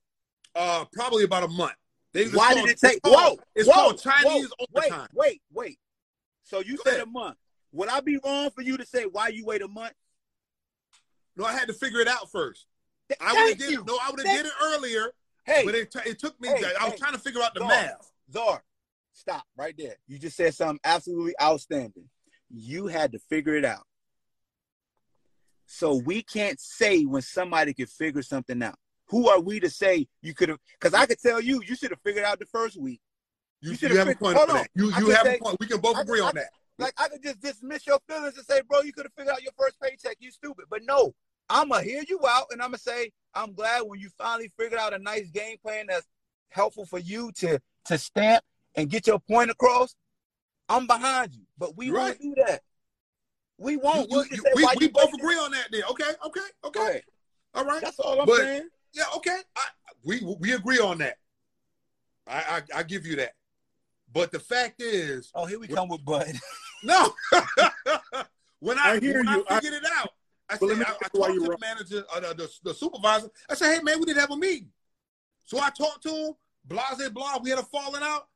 Uh, 0.55 0.85
probably 0.93 1.23
about 1.23 1.43
a 1.43 1.47
month. 1.49 1.73
They, 2.13 2.25
Why 2.29 2.55
did 2.55 2.67
it 2.67 2.79
take? 2.79 2.93
It's 2.97 3.01
called, 3.01 3.37
Whoa, 3.39 3.45
it's 3.55 3.67
whoa, 3.67 3.73
called 3.75 4.01
Chinese 4.01 4.49
whoa, 4.57 4.65
wait, 4.73 4.93
wait, 5.13 5.41
wait. 5.53 5.79
So 6.43 6.61
you 6.61 6.77
Go 6.77 6.83
said 6.85 6.93
ahead. 6.95 7.07
a 7.07 7.11
month. 7.11 7.37
Would 7.71 7.89
I 7.89 7.99
be 7.99 8.19
wrong 8.23 8.49
for 8.51 8.61
you 8.61 8.77
to 8.77 8.85
say 8.85 9.03
why 9.03 9.27
you 9.29 9.45
wait 9.45 9.61
a 9.61 9.67
month? 9.67 9.93
No, 11.35 11.45
I 11.45 11.53
had 11.53 11.67
to 11.67 11.73
figure 11.73 11.99
it 11.99 12.07
out 12.07 12.29
first. 12.31 12.65
I 13.21 13.33
would 13.33 13.49
have 13.49 13.57
did 13.57 13.71
you. 13.71 13.81
it. 13.81 13.87
No, 13.87 13.97
I 14.01 14.09
would 14.11 14.25
have 14.25 14.35
did 14.37 14.45
it 14.45 14.51
earlier, 14.61 15.11
Hey, 15.45 15.63
but 15.65 15.73
it, 15.75 15.91
t- 15.91 15.99
it 16.05 16.19
took 16.19 16.39
me. 16.41 16.47
Hey, 16.49 16.63
I 16.79 16.83
was 16.85 16.93
hey. 16.93 16.97
trying 16.99 17.13
to 17.13 17.19
figure 17.19 17.41
out 17.41 17.53
the 17.55 17.61
math. 17.61 18.11
Czar, 18.31 18.63
stop 19.13 19.43
right 19.57 19.73
there. 19.77 19.95
You 20.07 20.19
just 20.19 20.35
said 20.37 20.53
something 20.53 20.79
absolutely 20.83 21.33
outstanding. 21.41 22.09
You 22.51 22.87
had 22.87 23.11
to 23.13 23.19
figure 23.19 23.55
it 23.55 23.65
out. 23.65 23.83
So 25.65 25.95
we 25.95 26.23
can't 26.23 26.59
say 26.59 27.03
when 27.03 27.21
somebody 27.21 27.73
could 27.73 27.89
figure 27.89 28.21
something 28.23 28.61
out. 28.63 28.75
Who 29.09 29.29
are 29.29 29.39
we 29.39 29.59
to 29.59 29.69
say 29.69 30.07
you 30.21 30.33
could 30.33 30.49
have? 30.49 30.59
Because 30.79 30.93
I 30.93 31.05
could 31.05 31.19
tell 31.19 31.39
you, 31.41 31.61
you 31.65 31.75
should 31.75 31.91
have 31.91 32.01
figured 32.01 32.25
out 32.25 32.39
the 32.39 32.45
first 32.45 32.79
week. 32.79 33.01
You, 33.61 33.69
You 33.69 33.71
you, 33.71 33.77
should've 33.77 34.07
a 34.07 34.15
point 34.15 34.37
on 34.37 34.49
on. 34.49 34.55
that. 34.57 34.69
You 34.75 34.85
you 34.97 35.09
have 35.09 35.25
say- 35.25 35.37
a 35.37 35.39
point. 35.43 35.57
We 35.59 35.67
can 35.67 35.79
both 35.79 35.97
I- 35.97 36.01
agree 36.01 36.21
I- 36.21 36.27
on 36.27 36.35
that. 36.35 36.49
Like 36.79 36.93
I 36.97 37.09
could 37.09 37.21
just 37.21 37.41
dismiss 37.41 37.85
your 37.85 37.99
feelings 38.07 38.37
and 38.37 38.45
say, 38.45 38.61
bro, 38.67 38.81
you 38.81 38.93
could 38.93 39.05
have 39.05 39.13
figured 39.13 39.33
out 39.35 39.43
your 39.43 39.51
first 39.57 39.79
paycheck. 39.81 40.17
You 40.19 40.31
stupid. 40.31 40.65
But 40.69 40.81
no, 40.85 41.13
I'ma 41.49 41.79
hear 41.79 42.03
you 42.07 42.19
out 42.27 42.45
and 42.51 42.61
I'ma 42.61 42.77
say, 42.77 43.11
I'm 43.35 43.53
glad 43.53 43.81
when 43.81 43.99
you 43.99 44.09
finally 44.17 44.51
figured 44.57 44.79
out 44.79 44.93
a 44.93 44.99
nice 44.99 45.29
game 45.29 45.57
plan 45.61 45.85
that's 45.89 46.07
helpful 46.49 46.85
for 46.85 46.99
you 46.99 47.31
to 47.37 47.59
to 47.85 47.97
stamp 47.97 48.43
and 48.75 48.89
get 48.89 49.05
your 49.07 49.19
point 49.19 49.51
across. 49.51 49.95
I'm 50.69 50.87
behind 50.87 51.33
you. 51.33 51.41
But 51.57 51.75
we 51.77 51.87
You're 51.87 51.95
won't 51.97 52.19
do 52.21 52.33
that. 52.47 52.61
We 53.57 53.75
won't. 53.77 54.09
you- 54.09 54.25
you- 54.31 54.43
we 54.55 54.65
we 54.79 54.87
both 54.87 55.13
agree 55.13 55.35
on 55.37 55.51
that. 55.51 55.67
Then 55.71 55.83
okay, 55.91 56.11
okay, 56.27 56.47
okay. 56.63 57.01
All 57.55 57.65
right. 57.65 57.81
That's 57.81 57.99
all 57.99 58.21
I'm 58.21 58.25
But- 58.25 58.37
saying. 58.37 58.69
Yeah, 58.93 59.03
okay. 59.17 59.37
I, 59.55 59.61
we 60.05 60.21
we 60.39 60.53
agree 60.53 60.79
on 60.79 60.97
that. 60.99 61.17
I, 62.25 62.61
I 62.73 62.79
I 62.79 62.83
give 62.83 63.05
you 63.05 63.17
that. 63.17 63.33
But 64.11 64.31
the 64.31 64.39
fact 64.39 64.81
is, 64.81 65.29
Oh, 65.35 65.45
here 65.45 65.59
we 65.59 65.67
come 65.67 65.89
with 65.89 66.03
Bud. 66.03 66.25
no. 66.83 67.13
when 68.59 68.77
I, 68.77 68.91
I 68.93 68.99
hear 68.99 69.17
when 69.23 69.27
you. 69.27 69.45
I 69.49 69.55
I- 69.55 69.59
it 69.63 69.83
out, 69.97 70.09
I 70.49 70.57
But 70.59 70.69
said 70.69 70.77
I, 70.79 70.81
I 70.81 70.85
tell 70.85 70.85
you 70.85 71.19
why 71.19 71.27
talked 71.27 71.33
you're 71.35 71.45
to 71.45 71.51
the 71.51 71.57
manager, 71.59 72.03
uh, 72.13 72.19
the, 72.19 72.33
the, 72.35 72.49
the 72.63 72.73
supervisor. 72.73 73.29
I 73.49 73.53
said, 73.55 73.75
hey 73.75 73.83
man, 73.83 73.99
we 73.99 74.05
didn't 74.05 74.19
have 74.19 74.31
a 74.31 74.37
meeting. 74.37 74.69
So 75.45 75.59
I 75.59 75.69
talked 75.69 76.03
to 76.03 76.09
him. 76.09 76.33
Blase 76.65 77.09
blah. 77.09 77.37
We 77.41 77.49
had 77.51 77.59
a 77.59 77.63
falling 77.63 78.01
out. 78.03 78.27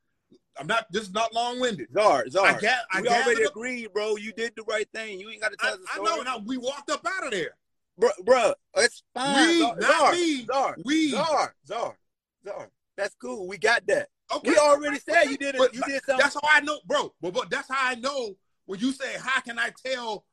I'm 0.58 0.68
not. 0.68 0.86
This 0.91 1.04
is 1.04 1.12
not 1.14 1.34
long 1.34 1.60
winded. 1.60 1.88
Czar, 1.94 2.26
Czar. 2.30 2.46
I 2.46 2.60
get. 2.60 2.80
I 2.91 3.02
we 3.02 3.08
gathered 3.08 3.26
already 3.26 3.46
up- 3.46 3.52
agreed, 3.52 3.94
bro. 3.94 4.16
You 4.18 4.32
did 4.34 4.54
the 4.56 4.64
right 4.64 4.88
thing. 4.94 5.20
You 5.20 5.30
ain't 5.30 5.41
got 5.41 5.52
to 5.52 5.58
I, 5.60 5.70
tell 5.70 5.78
the 5.78 5.86
I 5.94 6.16
know. 6.16 6.22
Now 6.22 6.38
we 6.46 6.58
walked 6.58 6.89
up 6.91 7.06
out 7.06 7.26
of 7.26 7.32
there. 7.32 7.56
bro, 7.98 8.10
bro, 8.24 8.54
it's 8.78 9.04
fine. 9.14 9.48
We, 9.48 9.60
Czar, 9.62 9.76
not 9.78 9.91
Czar, 10.00 10.12
me. 10.14 10.46
Czar, 10.46 10.78
We. 10.86 11.12
Czar, 11.12 11.56
Czar, 11.68 11.98
Czar. 12.46 12.70
That's 12.98 13.16
cool. 13.16 13.48
We 13.48 13.58
got 13.58 13.86
that. 13.88 14.10
Okay. 14.36 14.50
We 14.52 14.58
already 14.58 15.00
said 15.00 15.26
you 15.26 15.38
did 15.38 15.56
it. 15.56 15.60
But 15.60 15.74
You 15.74 15.82
did 15.88 16.04
something. 16.04 16.18
That's 16.18 16.36
how 16.36 16.42
I 16.52 16.62
know, 16.62 16.80
bro. 16.86 17.14
But, 17.22 17.34
but 17.34 17.50
that's 17.50 17.68
how 17.70 17.90
I 17.90 17.96
know 17.96 18.36
when 18.66 18.80
you 18.80 18.92
say, 18.92 19.16
"How 19.20 19.42
can 19.42 19.60
I 19.60 19.72
tell?" 19.86 20.26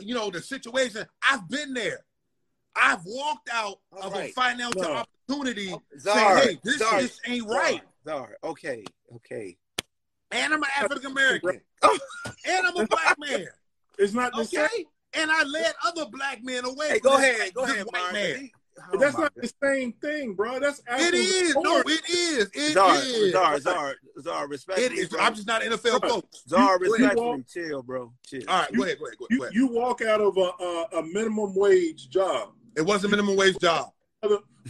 You 0.00 0.14
know 0.14 0.30
the 0.30 0.40
situation. 0.42 1.06
I've 1.28 1.48
been 1.48 1.72
there. 1.74 2.04
I've 2.76 3.00
walked 3.04 3.48
out 3.52 3.78
All 3.92 4.02
of 4.08 4.12
right. 4.12 4.30
a 4.30 4.32
financial 4.32 4.82
No. 4.82 5.04
opportunity 5.28 5.74
Czar, 5.98 6.14
saying, 6.38 6.48
"Hey, 6.48 6.58
this 6.64 6.78
just 6.78 7.20
ain't 7.26 7.46
right." 7.48 7.80
Czar. 8.06 8.36
Okay, 8.44 8.84
okay. 9.16 9.56
And 10.30 10.54
I'm 10.54 10.62
an 10.62 10.68
African 10.78 11.10
American. 11.12 11.60
and 11.82 12.66
I'm 12.66 12.76
a 12.76 12.86
black 12.88 13.18
man. 13.18 13.46
It's 13.98 14.14
not 14.14 14.32
the 14.34 14.44
same. 14.44 14.64
Okay. 14.64 14.86
And 15.14 15.30
I 15.30 15.42
led 15.44 15.74
other 15.84 16.06
black 16.06 16.42
men 16.42 16.64
away. 16.64 16.88
Hey, 16.88 16.98
go 17.00 17.18
ahead, 17.18 17.52
go 17.52 17.64
ahead, 17.64 17.84
white 17.92 18.12
man. 18.14 18.50
He- 18.74 18.82
oh 18.94 18.98
that's 18.98 19.16
not 19.18 19.34
God. 19.34 19.42
the 19.44 19.52
same 19.62 19.92
thing, 19.94 20.34
bro. 20.34 20.58
That's 20.58 20.80
It 20.80 20.84
apples 20.88 21.64
No, 21.64 21.74
oranges. 21.76 21.98
it 21.98 22.10
is. 22.10 22.50
It 22.54 22.72
Czar, 22.74 22.96
is. 22.96 23.32
Czar, 23.32 23.60
Czar, 23.60 23.94
Czar. 24.22 24.48
Respect 24.48 24.78
It 24.78 24.92
me, 24.92 24.98
is. 24.98 25.08
bro. 25.10 25.20
I'm 25.20 25.34
just 25.34 25.46
not 25.46 25.62
an 25.62 25.72
NFL 25.72 26.00
Right. 26.00 26.10
coach. 26.10 26.24
Czar, 26.48 26.78
You- 26.80 26.86
you 26.86 26.92
respectfully. 26.92 27.44
Chill, 27.52 27.82
bro. 27.82 28.12
Chill. 28.26 28.42
All 28.48 28.60
right, 28.62 28.72
go 28.74 28.82
ahead. 28.84 28.98
Go 28.98 29.06
ahead. 29.06 29.18
Go 29.18 29.24
ahead. 29.26 29.30
Go 29.30 29.36
You, 29.36 29.42
ahead. 29.42 29.54
you 29.54 29.66
walk 29.68 30.02
out 30.02 30.20
of 30.20 30.36
a, 30.36 30.40
a, 30.40 30.86
a 30.98 31.02
minimum 31.02 31.54
wage 31.54 32.08
job. 32.08 32.52
It 32.76 32.82
was 32.82 33.04
a 33.04 33.08
minimum 33.08 33.36
wage 33.36 33.58
job. 33.58 33.90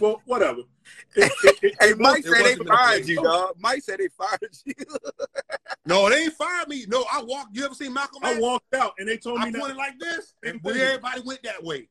Well, 0.00 0.20
whatever. 0.26 0.62
It- 1.14 1.30
it- 1.44 1.58
it- 1.62 1.74
Hey, 1.80 1.94
Mike 1.94 2.24
said 2.24 2.44
they 2.44 2.56
fired 2.56 3.06
you, 3.06 3.22
dog. 3.22 3.54
Mike 3.58 3.82
said 3.82 4.00
they 4.00 4.08
fired 4.08 4.56
you. 4.64 4.74
No, 5.86 6.08
they 6.08 6.24
ain't 6.24 6.32
fired 6.34 6.68
me. 6.68 6.86
No, 6.88 7.04
I 7.12 7.22
walked. 7.22 7.56
You 7.56 7.64
ever 7.64 7.74
seen 7.74 7.92
Malcolm 7.92 8.20
I 8.24 8.32
X? 8.32 8.40
walked 8.40 8.74
out 8.74 8.94
and 8.98 9.06
they 9.08 9.16
told 9.16 9.38
me 9.40 9.46
I 9.46 9.50
me 9.50 9.58
pointed 9.60 9.76
like 9.76 9.98
this, 9.98 10.34
and 10.44 10.60
everybody 10.66 11.20
went 11.22 11.42
that 11.44 11.62
way. 11.62 11.88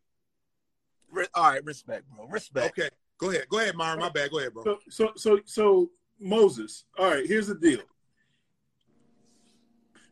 Re- 1.12 1.28
All 1.34 1.50
right, 1.52 1.64
respect, 1.66 2.04
bro. 2.10 2.28
Respect. 2.28 2.78
Okay, 2.80 2.90
go 3.18 3.30
ahead. 3.30 3.46
Go 3.50 3.60
ahead, 3.60 3.76
Myron. 3.76 4.00
My 4.00 4.10
bad. 4.10 4.32
Go 4.32 4.40
ahead, 4.40 4.54
bro. 4.54 4.64
So, 4.64 4.78
so, 4.90 5.12
so, 5.16 5.40
so, 5.46 5.90
Moses. 6.20 6.86
All 6.98 7.10
right, 7.12 7.26
here's 7.26 7.48
the 7.48 7.56
deal. 7.56 7.82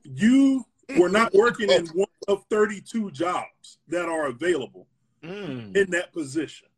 You 0.04 0.64
were 0.98 1.10
not 1.10 1.34
working 1.34 1.70
in 1.70 1.86
one 1.88 2.08
of 2.28 2.44
32 2.50 3.12
jobs 3.12 3.78
that 3.88 4.06
are 4.08 4.28
available 4.28 4.88
Mm. 5.22 5.76
in 5.76 5.92
that 5.92 6.14
position. 6.14 6.70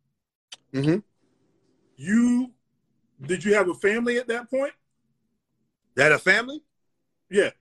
Mm-hmm. 0.73 0.97
You 1.95 2.51
did 3.23 3.43
you 3.45 3.53
have 3.53 3.69
a 3.69 3.75
family 3.75 4.17
at 4.17 4.27
that 4.29 4.49
point? 4.49 4.73
That 5.93 6.11
a 6.11 6.17
family? 6.17 6.63
Yeah. 7.29 7.51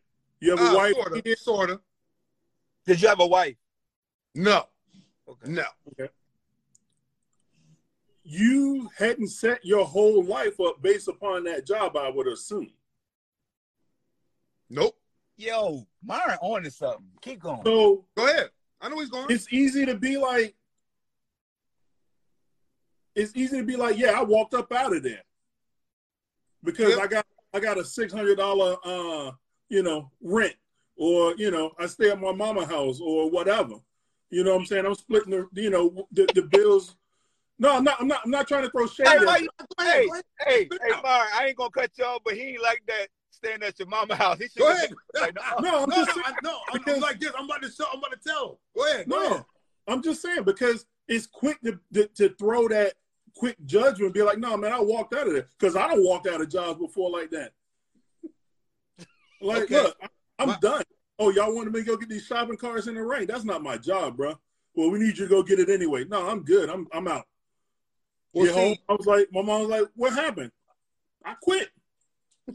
You 0.41 0.53
have 0.57 0.61
a 0.61 0.71
Uh, 0.71 0.75
wife. 0.75 0.95
sorta, 0.95 1.37
sorta. 1.37 1.81
Did 2.87 3.03
you 3.03 3.09
have 3.09 3.21
a 3.21 3.27
wife? 3.27 3.57
No, 4.35 4.65
Okay. 5.29 5.51
no. 5.51 5.65
You 8.33 8.89
hadn't 8.97 9.27
set 9.29 9.65
your 9.65 9.85
whole 9.85 10.23
life 10.23 10.61
up 10.61 10.81
based 10.81 11.09
upon 11.09 11.43
that 11.45 11.67
job, 11.67 11.97
I 11.97 12.09
would 12.09 12.29
assume. 12.29 12.71
Nope. 14.69 14.97
Yo, 15.37 15.85
Myron 16.05 16.39
on 16.41 16.63
to 16.63 16.71
something. 16.71 17.07
Keep 17.23 17.41
going. 17.41 17.63
So 17.65 18.05
Go 18.17 18.29
ahead. 18.29 18.51
I 18.81 18.89
know 18.89 19.01
he's 19.01 19.11
going. 19.11 19.27
it's 19.31 19.53
easy 19.53 19.85
to 19.85 19.97
be 19.97 20.17
like, 20.17 20.55
it's 23.17 23.35
easy 23.35 23.59
to 23.59 23.65
be 23.65 23.75
like, 23.75 23.99
yeah, 23.99 24.13
I 24.19 24.23
walked 24.23 24.55
up 24.55 24.73
out 24.73 24.95
of 24.95 25.03
there 25.03 25.25
because 26.63 26.91
Yep. 26.91 26.99
I 27.01 27.07
got 27.09 27.27
I 27.53 27.59
got 27.61 27.79
a 27.79 27.85
six 27.85 28.13
hundred 28.13 28.37
dollar 28.37 28.77
uh 28.85 29.33
you 29.69 29.83
know 29.83 30.09
rent 30.23 30.55
or 30.97 31.35
you 31.37 31.51
know 31.51 31.73
I 31.81 31.87
stay 31.87 32.11
at 32.11 32.21
my 32.21 32.33
mama 32.33 32.65
house 32.65 33.01
or 33.01 33.29
whatever. 33.29 33.75
You 34.31 34.45
know 34.45 34.53
what 34.53 34.61
I'm 34.61 34.67
saying? 34.67 34.87
I'm 34.87 34.95
splitting 34.95 35.33
the 35.33 35.49
you 35.61 35.71
know 35.71 36.07
the, 36.13 36.29
the 36.35 36.43
bills. 36.43 36.95
No, 37.61 37.77
I'm 37.77 37.85
not. 37.85 38.01
I'm 38.01 38.09
not. 38.09 38.21
I'm 38.25 38.31
not 38.31 38.49
trying 38.49 38.63
to 38.65 38.71
throw 38.71 38.87
shade. 38.87 39.07
Hey, 39.07 39.17
at 39.19 39.27
why 39.27 39.37
you. 39.37 39.43
you- 39.43 39.49
Go 39.79 39.85
ahead. 39.85 40.03
hey, 40.05 40.23
hey, 40.47 40.65
Spit 40.65 40.81
hey, 40.83 40.93
out. 40.95 41.05
I 41.05 41.47
ain't 41.49 41.57
gonna 41.57 41.71
cut 41.71 41.91
you 41.99 42.05
off, 42.07 42.23
but 42.25 42.35
he 42.35 42.41
ain't 42.41 42.63
like 42.63 42.83
that 42.89 43.09
staying 43.31 43.63
at 43.63 43.79
your 43.79 43.87
mama 43.87 44.15
house. 44.17 44.39
He 44.39 44.49
should 44.49 44.61
Go 44.61 44.73
ahead. 44.73 44.91
Like, 45.15 45.35
no, 45.35 45.71
No, 45.71 45.83
I'm 45.85 45.89
No, 45.91 45.97
just 45.97 46.17
no, 46.17 46.23
saying, 46.23 46.37
I, 46.37 46.41
no. 46.43 46.59
I'm, 46.73 46.79
because- 46.79 46.95
I'm 46.95 47.01
like 47.03 47.21
this. 47.21 47.33
I'm 47.39 47.45
about 47.45 47.63
to. 47.63 47.77
Tell, 47.77 47.87
I'm 47.93 47.99
about 47.99 48.13
to 48.13 48.19
tell. 48.29 48.61
Go 48.75 48.87
ahead. 48.91 49.09
Go 49.11 49.19
no. 49.19 49.27
ahead. 49.27 49.45
I'm 49.89 50.03
just 50.03 50.23
saying 50.23 50.45
because 50.45 50.87
it's 51.07 51.27
quick 51.27 51.61
to, 51.63 51.79
to 51.93 52.07
to 52.07 52.29
throw 52.39 52.67
that 52.69 52.95
quick 53.37 53.57
judgment. 53.67 54.05
and 54.07 54.15
Be 54.15 54.23
like, 54.23 54.39
no, 54.39 54.57
man, 54.57 54.73
I 54.73 54.81
walked 54.81 55.13
out 55.15 55.27
of 55.27 55.35
there 55.35 55.47
because 55.59 55.77
I 55.77 55.87
don't 55.89 56.03
walk 56.03 56.27
out 56.27 56.41
of 56.41 56.49
jobs 56.49 56.79
before 56.81 57.11
like 57.11 57.31
that. 57.33 57.53
Like, 59.43 59.65
Okay. 59.65 59.83
look, 59.83 59.97
I, 60.03 60.09
I'm 60.39 60.49
My- 60.49 60.59
done. 60.63 60.83
Oh, 61.19 61.29
y'all 61.29 61.55
wanted 61.55 61.75
me 61.75 61.81
to 61.81 61.87
go 61.87 61.97
get 61.99 62.09
these 62.09 62.25
shopping 62.25 62.57
carts 62.57 62.87
in 62.87 62.95
the 62.95 63.03
rain? 63.03 63.27
That's 63.27 63.45
not 63.45 63.63
my 63.63 63.77
job, 63.77 64.17
bro. 64.17 64.39
Well, 64.75 64.91
we 64.91 64.99
need 64.99 65.19
you 65.19 65.27
to 65.27 65.29
go 65.29 65.43
get 65.43 65.61
it 65.61 65.69
anyway. 65.69 66.05
No, 66.05 66.27
I'm 66.27 66.43
good. 66.45 66.71
I'm 66.71 66.87
I'm 66.95 67.07
out. 67.09 67.27
Well, 68.33 68.47
Get 68.47 68.55
home. 68.55 68.77
I 68.89 68.93
was 68.95 69.07
like, 69.07 69.29
my 69.33 69.43
mom 69.43 69.61
was 69.63 69.69
like, 69.71 69.89
what 69.97 70.13
happened? 70.13 70.53
I 71.25 71.35
quit. 71.43 71.69
I 72.49 72.55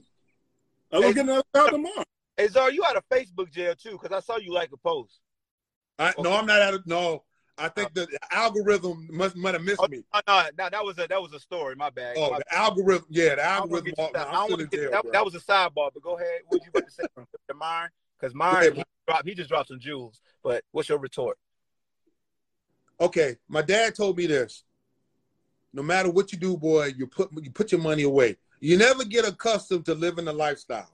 will 0.97 1.01
Hey. 1.03 1.13
get 1.13 1.23
another 1.25 1.43
job 1.55 1.71
tomorrow. 1.71 2.03
Hey, 2.37 2.47
Zar, 2.47 2.71
you 2.71 2.83
out 2.85 2.95
of 2.97 3.03
Facebook 3.09 3.51
jail 3.51 3.75
too, 3.75 3.97
because 4.01 4.11
I 4.11 4.19
saw 4.19 4.37
you 4.37 4.53
like 4.53 4.71
a 4.73 4.77
post. 4.77 5.19
I, 5.97 6.13
no, 6.19 6.33
I'm 6.33 6.45
not 6.45 6.61
out 6.61 6.73
of. 6.73 6.85
No, 6.87 7.23
I 7.57 7.69
think 7.69 7.93
the 7.93 8.05
algorithm 8.31 9.07
must 9.09 9.37
might 9.37 9.53
have 9.53 9.63
missed 9.63 9.79
Oh, 9.81 9.87
me. 9.87 10.03
no, 10.13 10.21
no, 10.27 10.43
no, 10.57 10.69
that 10.69 10.83
was 10.83 10.97
a 10.99 11.07
that 11.07 11.21
was 11.21 11.31
a 11.33 11.39
story. 11.39 11.75
My 11.75 11.89
bad. 11.89 12.15
Oh, 12.17 12.31
My 12.31 12.39
the 12.39 12.53
algorithm. 12.57 13.05
Yeah, 13.09 13.35
the 13.35 13.41
I 13.45 13.55
don't 13.55 13.61
algorithm. 13.71 13.85
get 13.85 13.97
you 13.97 14.03
started. 14.09 14.17
I 14.19 14.23
I'm 14.27 14.33
don't 14.33 14.51
wanna 14.51 14.63
get- 14.67 14.79
jail, 14.81 14.91
that, 14.91 15.11
that 15.13 15.23
was 15.25 15.35
a 15.35 15.39
sidebar, 15.39 15.89
but 15.93 16.01
go 16.01 16.17
ahead. 16.17 16.41
What 16.47 16.61
you 16.63 16.69
about 16.69 16.85
to 16.87 16.91
say 16.91 17.03
to 17.47 17.53
Myron? 17.53 17.89
Because 18.19 18.33
Go 18.33 18.37
Myron, 18.39 18.57
ahead, 18.57 18.73
he, 18.75 18.83
dropped, 19.07 19.27
he 19.29 19.35
just 19.35 19.49
dropped 19.49 19.67
some 19.69 19.79
jewels. 19.79 20.19
But 20.43 20.63
what's 20.71 20.89
your 20.89 20.97
retort? 20.99 21.37
okay, 22.99 23.35
my 23.49 23.61
dad 23.61 23.95
told 23.95 24.17
me 24.17 24.25
this. 24.25 24.63
No 25.75 25.83
matter 25.83 26.09
what 26.09 26.31
you 26.31 26.37
do, 26.37 26.55
boy, 26.55 26.93
you 26.97 27.05
put 27.05 27.29
you 27.43 27.51
put 27.51 27.71
your 27.73 27.81
money 27.81 28.03
away. 28.03 28.37
You 28.61 28.77
never 28.77 29.03
get 29.03 29.27
accustomed 29.27 29.85
to 29.85 29.93
living 29.93 30.27
a 30.29 30.31
lifestyle. 30.33 30.89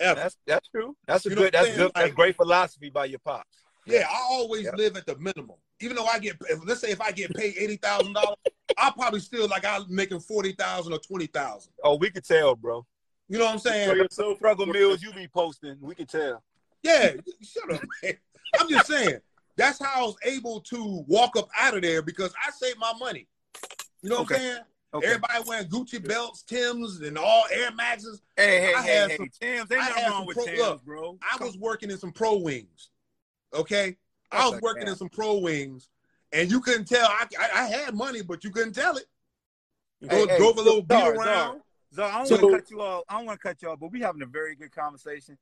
Ever. 0.00 0.18
That's 0.20 0.36
that's 0.44 0.68
true. 0.68 0.96
That's 1.06 1.24
a 1.24 1.28
You 1.30 1.36
know 1.36 1.42
good. 1.42 1.54
That's 1.54 1.66
saying? 1.68 1.78
good. 1.78 1.92
That's 1.94 2.14
great 2.14 2.34
philosophy 2.36 2.90
by 2.90 3.04
your 3.04 3.20
pops. 3.20 3.58
yeah, 3.86 4.06
I 4.10 4.18
always 4.28 4.64
Yeah. 4.64 4.72
live 4.76 4.96
at 4.96 5.06
the 5.06 5.16
minimum. 5.18 5.56
Even 5.80 5.94
though 5.96 6.06
I 6.06 6.18
get, 6.18 6.36
let's 6.66 6.80
say 6.80 6.90
if 6.90 7.00
I 7.00 7.12
get 7.12 7.32
paid 7.34 7.54
eighty 7.56 7.76
thousand 7.76 8.12
dollars, 8.14 8.36
I'll 8.76 8.92
probably 8.92 9.20
still 9.20 9.46
like 9.46 9.64
I'm 9.64 9.84
making 9.88 10.18
forty 10.18 10.50
thousand 10.52 10.92
or 10.92 10.98
twenty 10.98 11.26
thousand. 11.26 11.72
Oh, 11.84 11.96
we 11.96 12.10
could 12.10 12.24
tell, 12.24 12.56
bro. 12.56 12.84
You 13.28 13.38
know 13.38 13.44
what 13.44 13.52
I'm 13.52 13.58
saying? 13.60 14.06
So 14.10 14.34
Struggle 14.34 14.66
meals 14.66 15.00
you 15.00 15.12
be 15.12 15.28
posting, 15.28 15.76
we 15.80 15.94
could 15.94 16.08
tell. 16.08 16.42
Yeah, 16.82 17.12
shut 17.42 17.72
up, 17.72 17.82
man. 18.02 18.14
I'm 18.58 18.68
just 18.68 18.86
saying. 18.88 19.18
That's 19.56 19.80
how 19.80 19.92
I 20.02 20.06
was 20.06 20.16
able 20.24 20.60
to 20.62 21.04
walk 21.08 21.36
up 21.36 21.48
out 21.58 21.74
of 21.76 21.82
there 21.82 22.00
because 22.02 22.32
I 22.46 22.50
saved 22.52 22.78
my 22.78 22.92
money. 22.98 23.26
You 24.02 24.10
know 24.10 24.16
what 24.22 24.32
Okay. 24.32 24.34
I'm 24.36 24.40
saying? 24.40 24.62
Okay. 24.94 25.06
Everybody 25.06 25.44
wearing 25.46 25.68
Gucci 25.68 26.06
belts, 26.06 26.42
Tims, 26.42 27.00
and 27.00 27.18
all 27.18 27.44
Air 27.52 27.70
Maxes. 27.72 28.22
Hey, 28.36 28.60
hey, 28.60 28.74
I 28.74 28.82
hey, 28.82 28.94
had 28.94 29.10
hey, 29.10 29.16
some- 29.18 29.30
Tim's. 29.40 29.70
Ain't 29.72 29.80
nothing 29.80 30.10
wrong 30.10 30.26
with 30.26 30.36
pro- 30.36 30.46
Tim's, 30.46 30.58
look, 30.60 30.84
bro. 30.84 31.18
I 31.20 31.42
was 31.44 31.58
working 31.58 31.90
in 31.90 31.98
some 31.98 32.12
pro 32.12 32.38
wings. 32.38 32.88
Okay, 33.52 33.96
I 34.32 34.44
was 34.46 34.54
Okay, 34.54 34.60
working 34.62 34.84
yeah. 34.86 34.92
in 34.92 34.96
some 34.96 35.08
pro 35.10 35.38
wings, 35.38 35.88
and 36.32 36.50
you 36.50 36.60
couldn't 36.60 36.86
tell. 36.86 37.06
I, 37.06 37.26
I, 37.38 37.48
I 37.62 37.66
had 37.66 37.94
money, 37.94 38.22
but 38.22 38.44
you 38.44 38.50
couldn't 38.50 38.72
tell 38.74 38.96
it. 38.96 39.04
Hey, 40.00 40.08
Go, 40.08 40.26
hey, 40.28 40.38
drove 40.38 40.56
a 40.58 40.62
little 40.62 40.82
beat 40.82 40.96
around. 40.96 41.60
Czar, 41.94 42.10
Czar, 42.10 42.10
I 42.10 42.12
don't 42.18 42.26
So- 42.26 42.34
want 42.36 42.54
to 42.54 42.60
cut 42.60 42.70
you 42.70 42.80
off. 42.82 43.04
I 43.10 43.16
don't 43.18 43.26
want 43.26 43.40
to 43.40 43.46
cut 43.48 43.60
you 43.62 43.68
off, 43.70 43.80
but 43.80 43.90
we 43.92 44.00
having 44.00 44.22
a 44.22 44.26
very 44.26 44.54
good 44.54 44.72
conversation. 44.72 45.36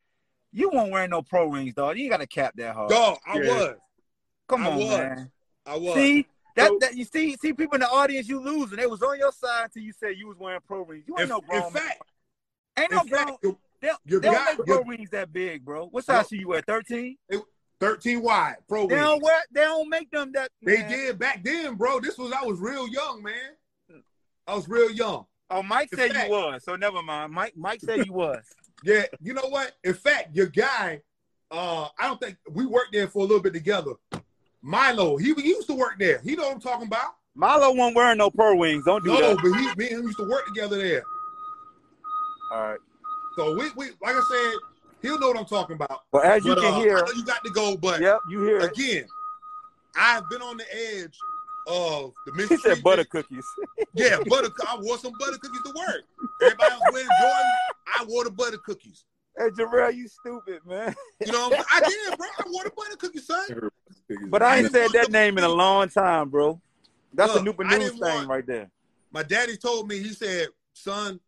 You 0.52 0.70
won't 0.70 0.90
wear 0.90 1.07
no 1.07 1.22
pro 1.22 1.46
rings, 1.46 1.74
dog. 1.74 1.98
You 1.98 2.09
got 2.09 2.16
to 2.18 2.26
cap 2.26 2.54
that 2.57 2.74
hard. 2.74 2.88
Dog, 2.90 3.18
I 3.26 3.38
Yeah. 3.38 3.48
was. 3.54 3.76
Come 4.48 4.66
I 4.66 4.70
on, 4.70 4.76
was. 4.78 4.88
man. 4.88 5.32
I 5.66 5.76
was. 5.76 5.94
See 5.94 6.26
that, 6.57 6.68
So- 6.68 6.78
that 6.80 6.96
you 6.96 7.04
see 7.04 7.36
see 7.36 7.52
people 7.52 7.74
in 7.76 7.80
the 7.80 7.88
audience 7.88 8.28
you 8.28 8.40
losing. 8.40 8.76
They 8.78 8.86
was 8.86 9.02
on 9.02 9.18
your 9.18 9.32
side 9.32 9.64
until 9.64 9.82
you 9.82 9.92
said 9.92 10.16
you 10.16 10.26
was 10.28 10.36
wearing 10.38 10.61
pro 10.66 10.84
rings. 10.84 11.04
You 11.07 11.14
ain't 11.14 11.22
in, 11.24 11.28
no 11.28 11.40
grown 11.40 11.64
in 11.66 11.70
fact, 11.72 12.02
Ain't 12.78 12.90
no 12.90 12.98
fact, 13.04 13.11
grown. 13.11 13.36
your- 13.42 13.57
They, 13.80 13.90
they 14.18 14.30
don't 14.30 14.59
make 14.59 14.66
pro 14.66 14.82
rings 14.82 15.11
that 15.11 15.32
big, 15.32 15.64
bro. 15.64 15.86
What 15.86 16.04
size 16.04 16.28
shoe 16.28 16.36
you 16.36 16.54
at? 16.54 16.66
Thirteen. 16.66 17.16
13 17.78 18.22
wide 18.22 18.57
pro 18.68 18.86
They 18.86 18.94
wings. 18.94 19.04
don't 19.07 19.22
wear. 19.22 19.42
They 19.52 19.61
don't 19.61 19.88
make 19.90 20.11
them 20.11 20.32
that. 20.32 20.50
They 20.62 20.78
man. 20.78 20.90
did 20.90 21.18
back 21.18 21.44
then, 21.44 21.74
bro. 21.74 22.00
This 22.00 22.16
was 22.16 22.32
I 22.32 22.42
was 22.42 22.59
real 22.59 22.88
young, 22.88 23.22
man. 23.22 24.02
I 24.46 24.54
was 24.54 24.66
real 24.68 24.90
young. 24.90 25.26
Oh, 25.50 25.62
Mike 25.62 25.90
In 25.92 25.98
said 25.98 26.12
fact- 26.12 26.28
you 26.28 26.32
was. 26.34 26.64
So 26.64 26.74
never 26.76 27.02
mind. 27.02 27.32
Mike. 27.32 27.52
Mike 27.57 27.80
said 27.80 28.07
you 28.07 28.12
was. 28.12 28.44
Yeah, 28.84 29.04
you 29.22 29.32
know 29.32 29.48
what? 29.48 29.72
In 29.84 29.94
fact, 29.94 30.36
your 30.36 30.46
guy, 30.46 31.00
uh, 31.50 31.88
I 31.98 32.07
don't 32.09 32.20
think 32.20 32.36
we 32.52 32.66
worked 32.66 32.92
there 32.92 33.09
for 33.09 33.20
a 33.20 33.22
little 33.22 33.40
bit 33.40 33.54
together. 33.54 33.92
Milo, 34.66 35.16
he, 35.16 35.32
he 35.34 35.48
used 35.50 35.68
to 35.68 35.74
work 35.74 35.94
there. 35.96 36.18
He 36.24 36.34
know 36.34 36.42
what 36.48 36.54
I'm 36.54 36.60
talking 36.60 36.88
about. 36.88 37.14
Milo 37.36 37.72
won't 37.72 37.94
wearing 37.94 38.18
no 38.18 38.30
pro 38.30 38.56
wings. 38.56 38.84
Don't 38.84 39.04
do 39.04 39.10
No, 39.12 39.20
that. 39.20 39.36
but 39.36 39.44
he, 39.44 39.74
me 39.76 39.90
and 39.90 40.00
him 40.00 40.06
used 40.06 40.18
to 40.18 40.28
work 40.28 40.44
together 40.46 40.76
there. 40.76 41.04
All 42.52 42.62
right. 42.70 42.78
So 43.36 43.54
we, 43.56 43.70
we, 43.76 43.86
like 44.02 44.16
I 44.16 44.22
said, 44.28 44.54
he'll 45.02 45.20
know 45.20 45.28
what 45.28 45.38
I'm 45.38 45.44
talking 45.44 45.76
about. 45.76 46.00
Well, 46.10 46.24
as 46.24 46.44
you 46.44 46.54
But, 46.56 46.62
can 46.64 46.74
uh, 46.74 46.78
hear, 46.80 46.98
you 47.14 47.24
got 47.24 47.44
to 47.44 47.50
go, 47.50 47.76
but 47.76 48.00
yep, 48.00 48.18
you 48.28 48.42
hear 48.42 48.58
it. 48.58 48.72
again, 48.72 49.04
I've 49.96 50.28
been 50.28 50.42
on 50.42 50.56
the 50.56 50.64
edge 50.74 51.16
of 51.68 52.12
the 52.26 52.32
mystery. 52.32 52.56
He 52.56 52.62
said 52.74 52.82
butter 52.82 53.04
cookies. 53.04 53.46
Yeah, 53.94 54.18
butter. 54.28 54.48
I 54.68 54.78
wore 54.80 54.98
some 54.98 55.12
butter 55.18 55.38
cookies 55.38 55.62
to 55.64 55.72
work. 55.76 56.02
Everybody 56.42 56.72
else 56.72 56.82
wearing 56.92 57.08
Jordan. 57.20 57.52
I 57.86 58.04
wore 58.08 58.24
the 58.24 58.30
butter 58.30 58.58
cookies. 58.58 59.04
Hey, 59.38 59.50
Jarrell, 59.50 59.94
you 59.94 60.08
stupid, 60.08 60.60
man. 60.66 60.94
You 61.24 61.30
know? 61.32 61.50
I 61.72 61.80
did, 62.10 62.18
bro. 62.18 62.26
I 62.38 62.42
wore 62.50 62.64
the 62.64 62.70
butter 62.76 62.96
cookies, 62.96 63.26
son. 63.26 63.70
But 64.28 64.42
I 64.42 64.59
ain't 64.59 64.70
said 64.72 64.92
that 64.92 65.11
name 65.11 65.38
in 65.38 65.44
a 65.44 65.48
long 65.48 65.88
time, 65.88 66.28
bro. 66.28 66.61
That's 67.12 67.34
a 67.34 67.40
Look, 67.40 67.59
new 67.59 67.64
I 67.64 67.78
news 67.78 67.90
thing 67.92 68.00
want- 68.00 68.28
right 68.28 68.46
there. 68.46 68.70
My 69.12 69.22
daddy 69.22 69.57
told 69.57 69.88
me. 69.88 69.98
He 69.98 70.11
said, 70.12 70.48
"Son, 70.74 71.18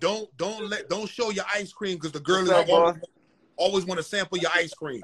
don't 0.00 0.34
don't 0.36 0.68
let 0.68 0.88
don't 0.88 1.08
show 1.08 1.30
your 1.30 1.44
ice 1.54 1.72
cream 1.72 1.96
because 1.96 2.12
the 2.12 2.20
girl 2.20 2.50
always, 2.52 2.96
always 3.56 3.84
want 3.84 3.98
to 3.98 4.02
sample 4.04 4.38
your 4.38 4.50
ice 4.54 4.74
cream. 4.74 5.02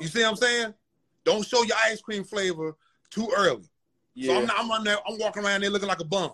You 0.00 0.06
see 0.08 0.22
what 0.22 0.30
I'm 0.30 0.36
saying? 0.36 0.74
Don't 1.24 1.46
show 1.46 1.62
your 1.64 1.76
ice 1.84 2.00
cream 2.00 2.24
flavor 2.24 2.76
too 3.10 3.30
early. 3.36 3.62
So 3.64 3.68
Yeah. 4.14 4.38
I'm 4.38 4.46
not, 4.46 4.58
I'm 4.58 4.70
on 4.70 4.84
there. 4.84 4.96
I'm 5.06 5.18
walking 5.18 5.44
around 5.44 5.60
there 5.62 5.70
looking 5.70 5.88
like 5.88 6.00
a 6.00 6.04
bum, 6.04 6.32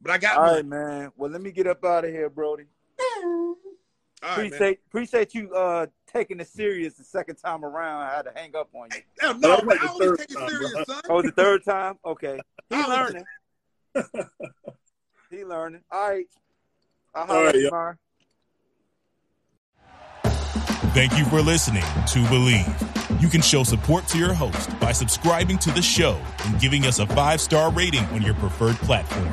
but 0.00 0.10
I 0.12 0.18
got 0.18 0.36
All 0.38 0.44
money. 0.44 0.56
right, 0.56 0.66
man. 0.66 1.12
Well, 1.16 1.30
let 1.30 1.40
me 1.42 1.50
get 1.52 1.66
up 1.66 1.84
out 1.84 2.04
of 2.04 2.10
here, 2.10 2.30
Brody. 2.30 2.64
All 2.98 3.56
right, 4.22 4.46
appreciate 4.46 4.80
appreciate 4.86 5.34
you 5.34 5.52
uh 5.52 5.86
taking 6.14 6.40
it 6.40 6.46
serious 6.48 6.94
the 6.94 7.04
second 7.04 7.36
time 7.36 7.64
around. 7.64 8.02
I 8.02 8.14
had 8.14 8.22
to 8.22 8.32
hang 8.34 8.54
up 8.56 8.68
on 8.74 8.88
you. 8.94 9.00
No, 9.22 9.32
That 9.32 9.40
no, 9.40 9.48
was 9.50 9.64
like 9.64 9.80
I 9.82 9.86
the 9.86 9.92
always 9.92 10.18
take 10.18 10.30
it 10.30 10.38
serious, 10.50 10.72
bro. 10.72 10.84
son. 10.84 11.00
Oh, 11.08 11.22
the 11.22 11.30
third 11.32 11.64
time? 11.64 11.98
Okay. 12.04 12.40
He 12.70 12.76
I 12.76 12.78
was- 12.78 13.14
learning. 13.14 13.24
he 15.30 15.44
learning. 15.44 15.80
All 15.90 16.08
right. 16.10 16.26
I'll 17.14 17.22
All 17.22 17.26
holler 17.28 17.44
right, 17.44 17.48
at 17.48 17.54
you 17.56 17.62
yeah. 17.62 17.68
tomorrow. 17.68 17.94
Thank 20.94 21.18
you 21.18 21.24
for 21.24 21.40
listening 21.42 21.82
to 21.82 22.18
Bleav. 22.30 23.20
You 23.20 23.28
can 23.28 23.40
show 23.40 23.64
support 23.64 24.06
to 24.08 24.18
your 24.18 24.32
host 24.32 24.78
by 24.78 24.92
subscribing 24.92 25.58
to 25.58 25.70
the 25.72 25.82
show 25.82 26.20
and 26.44 26.60
giving 26.60 26.84
us 26.86 26.98
a 27.00 27.06
five 27.08 27.40
star 27.40 27.70
rating 27.72 28.04
on 28.06 28.22
your 28.22 28.34
preferred 28.34 28.76
platform. 28.76 29.32